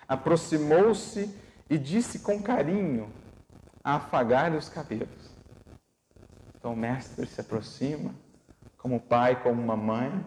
aproximou-se 0.10 1.40
e 1.72 1.78
disse 1.78 2.20
com 2.20 2.44
carinho, 2.44 3.10
a 3.82 3.96
afagar-lhe 3.96 4.58
os 4.58 4.68
cabelos. 4.68 5.32
Então 6.54 6.74
o 6.74 6.76
mestre 6.76 7.26
se 7.26 7.40
aproxima, 7.40 8.14
como 8.78 9.00
pai, 9.00 9.42
como 9.42 9.62
uma 9.62 9.78
mãe, 9.78 10.26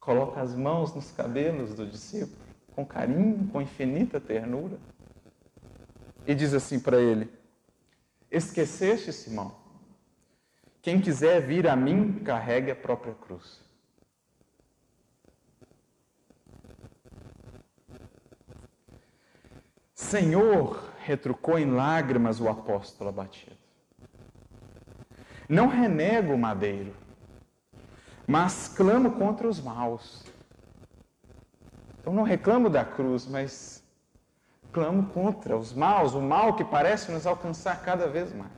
coloca 0.00 0.40
as 0.40 0.54
mãos 0.54 0.94
nos 0.94 1.10
cabelos 1.10 1.74
do 1.74 1.86
discípulo, 1.86 2.38
com 2.74 2.86
carinho, 2.86 3.46
com 3.48 3.60
infinita 3.60 4.18
ternura, 4.18 4.78
e 6.26 6.34
diz 6.34 6.54
assim 6.54 6.80
para 6.80 6.98
ele: 6.98 7.30
Esqueceste, 8.30 9.12
Simão? 9.12 9.54
Quem 10.80 11.02
quiser 11.02 11.42
vir 11.42 11.68
a 11.68 11.76
mim, 11.76 12.14
carregue 12.24 12.70
a 12.70 12.76
própria 12.76 13.12
cruz. 13.12 13.61
Senhor, 20.12 20.92
retrucou 20.98 21.58
em 21.58 21.70
lágrimas 21.70 22.38
o 22.38 22.46
apóstolo 22.46 23.08
abatido. 23.08 23.56
Não 25.48 25.68
renego 25.68 26.34
o 26.34 26.38
madeiro, 26.38 26.94
mas 28.26 28.68
clamo 28.68 29.12
contra 29.12 29.48
os 29.48 29.58
maus. 29.58 30.22
Então 31.98 32.12
não 32.12 32.24
reclamo 32.24 32.68
da 32.68 32.84
cruz, 32.84 33.26
mas 33.26 33.82
clamo 34.70 35.06
contra 35.14 35.56
os 35.56 35.72
maus, 35.72 36.12
o 36.12 36.20
mal 36.20 36.56
que 36.56 36.64
parece 36.64 37.10
nos 37.10 37.26
alcançar 37.26 37.82
cada 37.82 38.06
vez 38.06 38.34
mais. 38.34 38.52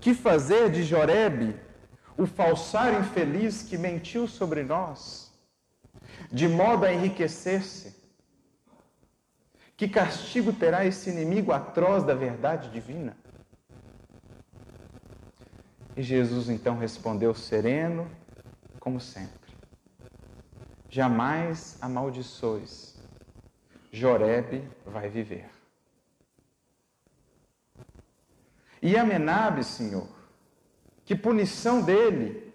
Que 0.00 0.14
fazer 0.14 0.70
de 0.70 0.84
Jorebe, 0.84 1.58
o 2.16 2.24
falsário 2.24 3.00
infeliz 3.00 3.64
que 3.64 3.76
mentiu 3.76 4.28
sobre 4.28 4.62
nós, 4.62 5.36
de 6.30 6.46
modo 6.46 6.86
a 6.86 6.92
enriquecer-se? 6.92 7.95
Que 9.76 9.86
castigo 9.86 10.52
terá 10.54 10.86
esse 10.86 11.10
inimigo 11.10 11.52
atroz 11.52 12.02
da 12.02 12.14
verdade 12.14 12.70
divina? 12.70 13.14
E 15.94 16.02
Jesus 16.02 16.48
então 16.48 16.78
respondeu 16.78 17.34
sereno, 17.34 18.10
como 18.80 18.98
sempre: 18.98 19.54
Jamais 20.88 21.76
amaldiçoes, 21.80 22.96
Jorebe 23.92 24.66
vai 24.86 25.10
viver. 25.10 25.50
E 28.80 28.96
Amenabe, 28.96 29.62
Senhor, 29.62 30.08
que 31.04 31.14
punição 31.14 31.82
dele, 31.82 32.54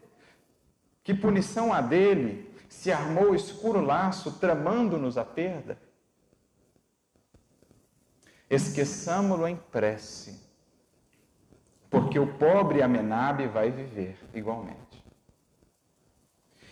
que 1.04 1.14
punição 1.14 1.72
a 1.72 1.82
dele, 1.82 2.52
se 2.68 2.92
armou 2.92 3.36
escuro 3.36 3.82
laço, 3.82 4.40
tramando-nos 4.40 5.18
a 5.18 5.26
perda? 5.26 5.78
Esqueçamo-lo 8.52 9.48
em 9.48 9.56
prece, 9.56 10.38
porque 11.90 12.20
o 12.20 12.28
pobre 12.34 12.82
Amenabe 12.82 13.48
vai 13.48 13.72
viver 13.72 14.18
igualmente. 14.34 15.02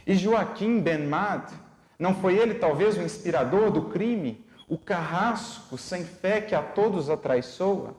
E 0.05 0.13
Joaquim 0.13 0.81
Ben-Mad, 0.81 1.53
não 1.97 2.13
foi 2.15 2.37
ele 2.37 2.55
talvez 2.55 2.97
o 2.97 3.01
inspirador 3.01 3.71
do 3.71 3.89
crime, 3.89 4.45
o 4.67 4.77
carrasco 4.77 5.77
sem 5.77 6.03
fé 6.03 6.41
que 6.41 6.53
a 6.53 6.61
todos 6.61 7.09
atraiçoa? 7.09 7.95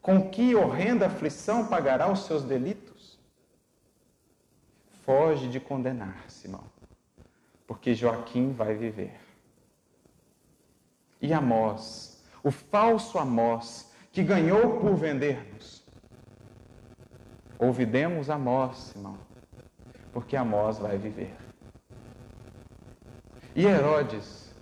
Com 0.00 0.30
que 0.30 0.54
horrenda 0.54 1.06
aflição 1.06 1.66
pagará 1.66 2.10
os 2.10 2.20
seus 2.20 2.44
delitos? 2.44 3.18
Foge 5.04 5.48
de 5.48 5.58
condenar, 5.58 6.24
Simão, 6.28 6.64
porque 7.66 7.94
Joaquim 7.94 8.52
vai 8.52 8.74
viver. 8.74 9.18
E 11.20 11.32
Amós, 11.32 12.13
o 12.44 12.50
falso 12.50 13.18
Amós, 13.18 13.90
que 14.12 14.22
ganhou 14.22 14.78
por 14.78 14.94
vender-nos. 14.94 15.82
Ouvidemos 17.58 18.28
Amós, 18.28 18.92
irmão, 18.94 19.18
porque 20.12 20.36
Amós 20.36 20.78
vai 20.78 20.98
viver. 20.98 21.34
E 23.56 23.64
Herodes, 23.64 24.54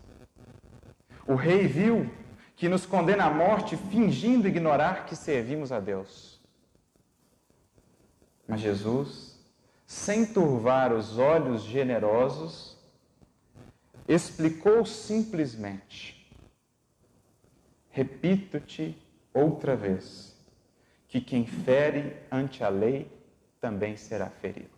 o 1.26 1.34
rei 1.34 1.66
viu 1.66 2.08
que 2.54 2.68
nos 2.68 2.86
condena 2.86 3.24
à 3.24 3.30
morte 3.30 3.76
fingindo 3.76 4.46
ignorar 4.46 5.04
que 5.04 5.16
servimos 5.16 5.72
a 5.72 5.80
Deus. 5.80 6.40
Mas 8.46 8.60
Jesus, 8.60 9.40
sem 9.86 10.24
turvar 10.24 10.92
os 10.92 11.18
olhos 11.18 11.62
generosos, 11.62 12.78
explicou 14.06 14.84
simplesmente 14.84 16.21
Repito-te 17.92 18.96
outra 19.34 19.76
vez, 19.76 20.34
que 21.06 21.20
quem 21.20 21.46
fere 21.46 22.16
ante 22.30 22.64
a 22.64 22.70
lei 22.70 23.06
também 23.60 23.96
será 23.98 24.30
ferido. 24.30 24.70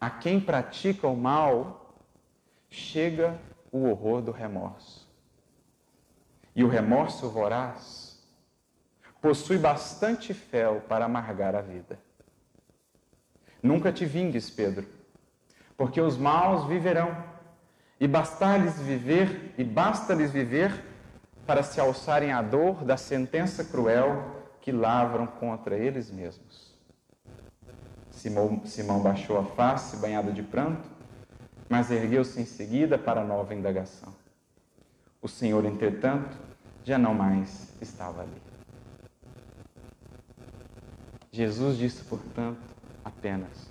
A 0.00 0.10
quem 0.10 0.40
pratica 0.40 1.06
o 1.06 1.16
mal, 1.16 2.02
chega 2.68 3.38
o 3.70 3.88
horror 3.88 4.20
do 4.20 4.32
remorso. 4.32 5.08
E 6.54 6.64
o 6.64 6.68
remorso 6.68 7.30
voraz 7.30 8.20
possui 9.22 9.56
bastante 9.56 10.34
fel 10.34 10.80
para 10.88 11.04
amargar 11.04 11.54
a 11.54 11.62
vida. 11.62 11.98
Nunca 13.62 13.92
te 13.92 14.04
vingues, 14.04 14.50
Pedro, 14.50 14.86
porque 15.76 16.00
os 16.00 16.18
maus 16.18 16.66
viverão, 16.66 17.24
e 18.00 18.08
basta-lhes 18.08 18.78
viver, 18.80 19.54
e 19.56 19.62
basta-lhes 19.62 20.32
viver 20.32 20.95
para 21.46 21.62
se 21.62 21.80
alçarem 21.80 22.32
à 22.32 22.42
dor 22.42 22.84
da 22.84 22.96
sentença 22.96 23.64
cruel 23.64 24.36
que 24.60 24.72
lavram 24.72 25.26
contra 25.26 25.76
eles 25.76 26.10
mesmos. 26.10 26.74
Simão, 28.10 28.62
Simão 28.64 29.00
baixou 29.00 29.38
a 29.38 29.44
face, 29.44 29.96
banhado 29.98 30.32
de 30.32 30.42
pranto, 30.42 30.88
mas 31.68 31.90
ergueu-se 31.90 32.40
em 32.40 32.44
seguida 32.44 32.98
para 32.98 33.22
nova 33.22 33.54
indagação. 33.54 34.12
O 35.22 35.28
Senhor, 35.28 35.64
entretanto, 35.64 36.36
já 36.84 36.98
não 36.98 37.14
mais 37.14 37.72
estava 37.80 38.22
ali. 38.22 38.42
Jesus 41.30 41.76
disse, 41.76 42.02
portanto, 42.04 42.58
apenas: 43.04 43.70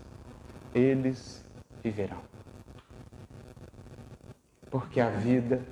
Eles 0.74 1.44
viverão. 1.84 2.22
Porque 4.70 5.00
a 5.00 5.10
vida 5.10 5.66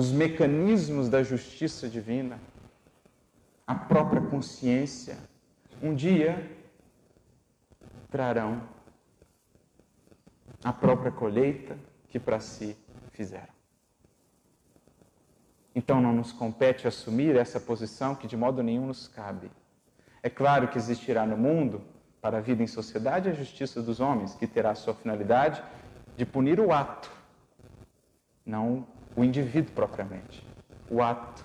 os 0.00 0.10
mecanismos 0.10 1.10
da 1.10 1.22
justiça 1.22 1.86
divina, 1.86 2.40
a 3.66 3.74
própria 3.74 4.22
consciência, 4.22 5.18
um 5.82 5.94
dia 5.94 6.50
trarão 8.10 8.62
a 10.64 10.72
própria 10.72 11.12
colheita 11.12 11.76
que 12.08 12.18
para 12.18 12.40
si 12.40 12.78
fizeram. 13.10 13.52
Então 15.74 16.00
não 16.00 16.14
nos 16.14 16.32
compete 16.32 16.88
assumir 16.88 17.36
essa 17.36 17.60
posição 17.60 18.14
que 18.14 18.26
de 18.26 18.38
modo 18.38 18.62
nenhum 18.62 18.86
nos 18.86 19.06
cabe. 19.06 19.50
É 20.22 20.30
claro 20.30 20.68
que 20.68 20.78
existirá 20.78 21.26
no 21.26 21.36
mundo, 21.36 21.82
para 22.22 22.38
a 22.38 22.40
vida 22.40 22.62
em 22.62 22.66
sociedade, 22.66 23.28
a 23.28 23.34
justiça 23.34 23.82
dos 23.82 24.00
homens, 24.00 24.34
que 24.34 24.46
terá 24.46 24.70
a 24.70 24.74
sua 24.74 24.94
finalidade 24.94 25.62
de 26.16 26.24
punir 26.24 26.58
o 26.58 26.72
ato, 26.72 27.10
não 28.46 28.86
o 29.16 29.24
indivíduo 29.24 29.72
propriamente. 29.72 30.46
O 30.88 31.02
ato. 31.02 31.44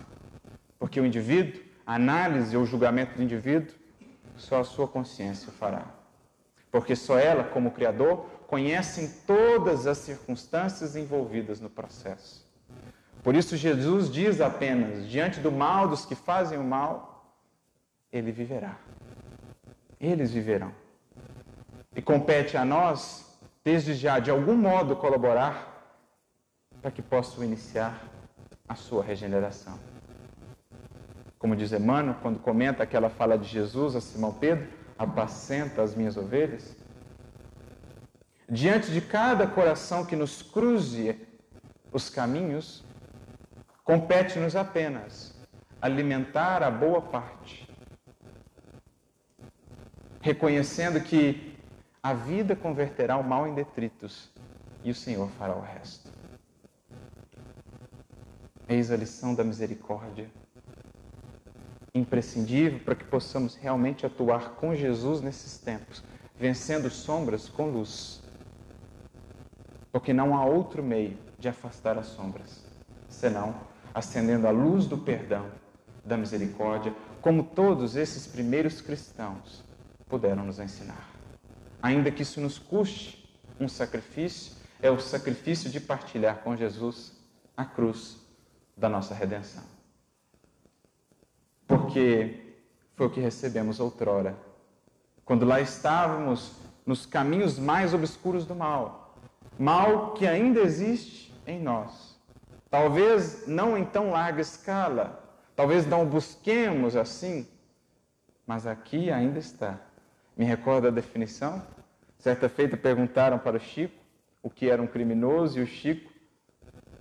Porque 0.80 1.00
o 1.00 1.06
indivíduo, 1.06 1.62
a 1.86 1.96
análise 1.96 2.56
ou 2.56 2.66
julgamento 2.66 3.16
do 3.16 3.24
indivíduo, 3.24 3.74
só 4.38 4.60
a 4.60 4.64
sua 4.64 4.88
consciência 4.88 5.52
fará. 5.52 5.86
Porque 6.72 6.96
só 6.96 7.18
ela, 7.18 7.44
como 7.44 7.72
Criador, 7.72 8.26
conhece 8.48 9.24
todas 9.26 9.88
as 9.88 9.98
circunstâncias 10.00 10.96
envolvidas 10.96 11.60
no 11.60 11.70
processo. 11.70 12.46
Por 13.24 13.36
isso, 13.36 13.58
Jesus 13.58 14.12
diz 14.12 14.42
apenas: 14.42 15.08
diante 15.08 15.40
do 15.40 15.52
mal 15.52 15.88
dos 15.88 16.06
que 16.06 16.16
fazem 16.16 16.58
o 16.58 16.64
mal, 16.64 17.34
ele 18.12 18.32
viverá. 18.32 18.78
Eles 20.00 20.32
viverão. 20.32 20.72
E 21.96 22.02
compete 22.02 22.58
a 22.58 22.66
nós, 22.66 23.40
desde 23.64 23.94
já, 23.94 24.20
de 24.20 24.30
algum 24.30 24.56
modo, 24.56 24.96
colaborar 24.96 25.75
para 26.86 26.92
que 26.92 27.02
possam 27.02 27.44
iniciar 27.44 28.00
a 28.70 28.76
sua 28.76 29.04
regeneração. 29.04 29.80
Como 31.40 31.56
diz 31.56 31.72
Emmanuel, 31.72 32.18
quando 32.22 32.38
comenta 32.38 32.84
aquela 32.84 33.10
fala 33.10 33.40
de 33.40 33.48
Jesus 33.48 33.96
a 33.96 34.00
Simão 34.00 34.32
Pedro: 34.32 34.68
apacenta 34.96 35.82
as 35.82 35.96
minhas 35.96 36.16
ovelhas. 36.16 36.78
Diante 38.48 38.92
de 38.92 39.02
cada 39.02 39.48
coração 39.48 40.06
que 40.06 40.16
nos 40.16 40.44
cruze 40.44 41.20
os 41.92 42.08
caminhos, 42.08 42.86
Compete-nos 43.84 44.56
apenas 44.56 45.32
alimentar 45.80 46.64
a 46.64 46.72
boa 46.72 47.00
parte, 47.00 47.70
reconhecendo 50.22 51.00
que 51.02 51.56
a 52.02 52.12
vida 52.12 52.56
converterá 52.56 53.16
o 53.18 53.24
mal 53.24 53.48
em 53.48 53.54
detritos 53.54 54.32
e 54.84 54.90
o 54.90 54.96
Senhor 54.96 55.30
fará 55.38 55.56
o 55.56 55.62
resto. 55.62 56.05
Eis 58.68 58.90
a 58.90 58.98
lição 58.98 59.36
da 59.36 59.44
misericórdia, 59.44 60.28
imprescindível 61.94 62.80
para 62.80 62.96
que 62.96 63.04
possamos 63.04 63.56
realmente 63.56 64.08
atuar 64.08 64.56
com 64.56 64.74
Jesus 64.74 65.22
nesses 65.22 65.60
tempos, 65.60 66.04
vencendo 66.36 66.90
sombras 66.90 67.48
com 67.48 67.70
luz. 67.70 68.24
Porque 69.92 70.12
não 70.12 70.36
há 70.36 70.44
outro 70.44 70.82
meio 70.82 71.16
de 71.38 71.48
afastar 71.48 71.96
as 72.00 72.08
sombras, 72.08 72.66
senão 73.08 73.56
acendendo 73.94 74.48
a 74.48 74.52
luz 74.52 74.88
do 74.88 74.98
perdão, 74.98 75.46
da 76.04 76.18
misericórdia, 76.18 76.94
como 77.22 77.44
todos 77.44 77.96
esses 77.96 78.26
primeiros 78.26 78.82
cristãos 78.82 79.64
puderam 80.10 80.44
nos 80.44 80.60
ensinar. 80.60 81.12
Ainda 81.84 82.10
que 82.10 82.24
isso 82.24 82.42
nos 82.42 82.58
custe 82.58 83.32
um 83.60 83.68
sacrifício, 83.68 84.54
é 84.82 84.90
o 84.90 85.00
sacrifício 85.00 85.70
de 85.70 85.80
partilhar 85.80 86.40
com 86.40 86.58
Jesus 86.58 87.14
a 87.56 87.64
cruz 87.64 88.25
da 88.76 88.90
nossa 88.90 89.14
redenção. 89.14 89.64
Porque 91.68 92.56
foi 92.96 93.08
o 93.08 93.10
que 93.10 93.20
recebemos 93.20 93.80
outrora, 93.80 94.38
quando 95.24 95.46
lá 95.46 95.60
estávamos 95.60 96.54
nos 96.86 97.06
caminhos 97.06 97.58
mais 97.58 97.94
obscuros 97.94 98.46
do 98.46 98.56
mal, 98.56 99.16
mal 99.58 100.14
que 100.14 100.28
ainda 100.28 100.60
existe 100.60 101.34
em 101.48 101.60
nós 101.60 102.16
Talvez 102.76 103.48
não 103.48 103.78
em 103.78 103.86
tão 103.86 104.10
larga 104.10 104.42
escala, 104.42 105.24
talvez 105.56 105.88
não 105.88 106.06
busquemos 106.06 106.98
assim, 106.98 107.48
mas 108.46 108.68
aqui 108.68 109.10
ainda 109.10 109.40
está. 109.40 109.80
Me 110.36 110.44
recordo 110.44 110.90
a 110.90 110.92
definição? 110.92 111.64
Certa 112.18 112.50
feita 112.50 112.76
perguntaram 112.76 113.40
para 113.40 113.56
o 113.56 113.60
Chico 113.62 113.96
o 114.44 114.50
que 114.50 114.70
era 114.70 114.82
um 114.82 114.88
criminoso 114.88 115.58
e 115.58 115.64
o 115.64 115.66
Chico, 115.66 116.12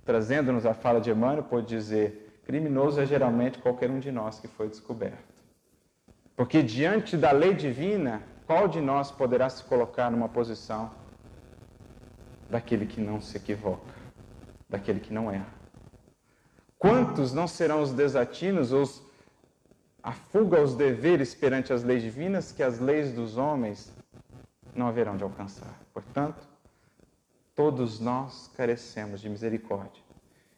trazendo-nos 0.05 0.65
a 0.65 0.73
fala 0.73 1.01
de 1.01 1.09
Emmanuel, 1.09 1.43
pôde 1.43 1.67
dizer: 1.67 2.39
criminoso 2.45 3.01
é 3.01 3.05
geralmente 3.05 3.57
qualquer 3.57 3.89
um 3.89 3.99
de 3.99 4.11
nós 4.11 4.39
que 4.39 4.47
foi 4.47 4.69
descoberto. 4.69 5.33
Porque 6.35 6.61
diante 6.61 7.17
da 7.17 7.31
lei 7.31 7.53
divina, 7.53 8.21
qual 8.45 8.67
de 8.67 8.79
nós 8.79 9.11
poderá 9.11 9.49
se 9.49 9.63
colocar 9.63 10.11
numa 10.11 10.29
posição 10.29 10.91
daquele 12.49 12.85
que 12.85 13.01
não 13.01 13.19
se 13.19 13.35
equivoca, 13.37 13.93
daquele 14.69 14.99
que 14.99 15.11
não 15.11 15.31
erra? 15.31 15.47
Quantos 16.77 17.33
não 17.33 17.47
serão 17.47 17.81
os 17.81 17.91
desatinos, 17.91 18.71
os, 18.71 19.01
a 20.03 20.11
fuga 20.11 20.59
aos 20.59 20.75
deveres 20.75 21.33
perante 21.33 21.73
as 21.73 21.83
leis 21.83 22.03
divinas 22.03 22.51
que 22.51 22.61
as 22.61 22.79
leis 22.79 23.11
dos 23.11 23.37
homens 23.37 23.91
não 24.75 24.87
haverão 24.87 25.17
de 25.17 25.23
alcançar? 25.23 25.73
Portanto, 25.93 26.54
todos 27.55 27.99
nós 27.99 28.51
carecemos 28.55 29.21
de 29.21 29.29
misericórdia. 29.29 30.03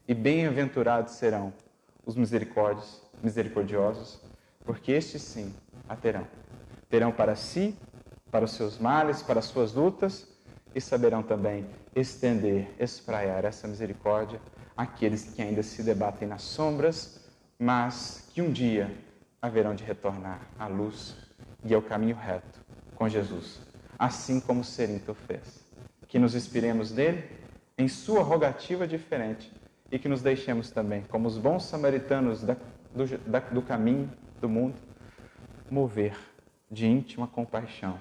E 0.08 0.14
bem-aventurados 0.14 1.14
serão 1.14 1.54
os 2.06 2.16
misericórdios, 2.16 3.02
misericordiosos, 3.22 4.20
porque 4.66 4.92
estes 4.92 5.22
sim 5.22 5.54
a 5.88 5.96
terão. 5.96 6.28
Terão 6.90 7.12
para 7.12 7.36
si, 7.36 7.78
para 8.32 8.46
os 8.46 8.52
seus 8.52 8.80
males, 8.80 9.22
para 9.22 9.40
as 9.40 9.46
suas 9.46 9.74
lutas, 9.74 10.28
e 10.74 10.82
saberão 10.82 11.24
também 11.24 11.66
estender, 11.96 12.74
espraiar 12.80 13.46
essa 13.46 13.68
misericórdia 13.68 14.40
aqueles 14.78 15.26
que 15.34 15.42
ainda 15.42 15.64
se 15.64 15.82
debatem 15.82 16.28
nas 16.28 16.44
sombras, 16.44 17.20
mas 17.58 18.30
que 18.32 18.42
um 18.42 18.52
dia 18.52 18.96
haverão 19.42 19.74
de 19.74 19.84
retornar 19.84 20.40
à 20.60 20.68
luz 20.68 21.16
e 21.66 21.74
ao 21.74 21.82
caminho 21.82 22.16
reto 22.16 22.62
com 22.96 23.10
Jesus, 23.10 23.60
assim 23.98 24.40
como 24.40 24.64
Serinto 24.64 25.16
fez. 25.16 25.67
Que 26.08 26.20
nos 26.20 26.36
inspiremos 26.36 26.92
nele 26.92 27.24
em 27.78 27.88
sua 27.88 28.24
rogativa 28.24 28.88
diferente 28.88 29.52
e 29.92 30.00
que 30.00 30.10
nos 30.10 30.22
deixemos 30.22 30.72
também, 30.72 31.04
como 31.04 31.28
os 31.28 31.38
bons 31.38 31.64
samaritanos 31.64 32.44
da, 32.44 32.56
do, 32.94 33.18
da, 33.30 33.40
do 33.40 33.62
caminho 33.62 34.10
do 34.42 34.50
mundo, 34.50 34.76
mover 35.70 36.18
de 36.70 36.88
íntima 36.88 37.28
compaixão 37.28 38.00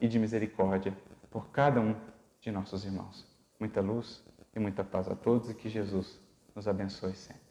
e 0.00 0.06
de 0.06 0.18
misericórdia 0.18 0.96
por 1.30 1.48
cada 1.48 1.80
um 1.80 1.94
de 2.40 2.50
nossos 2.50 2.84
irmãos. 2.84 3.26
Muita 3.58 3.80
luz 3.80 4.22
e 4.54 4.60
muita 4.60 4.84
paz 4.84 5.08
a 5.08 5.16
todos 5.16 5.50
e 5.50 5.54
que 5.54 5.68
Jesus 5.68 6.20
nos 6.54 6.68
abençoe 6.68 7.14
sempre. 7.14 7.42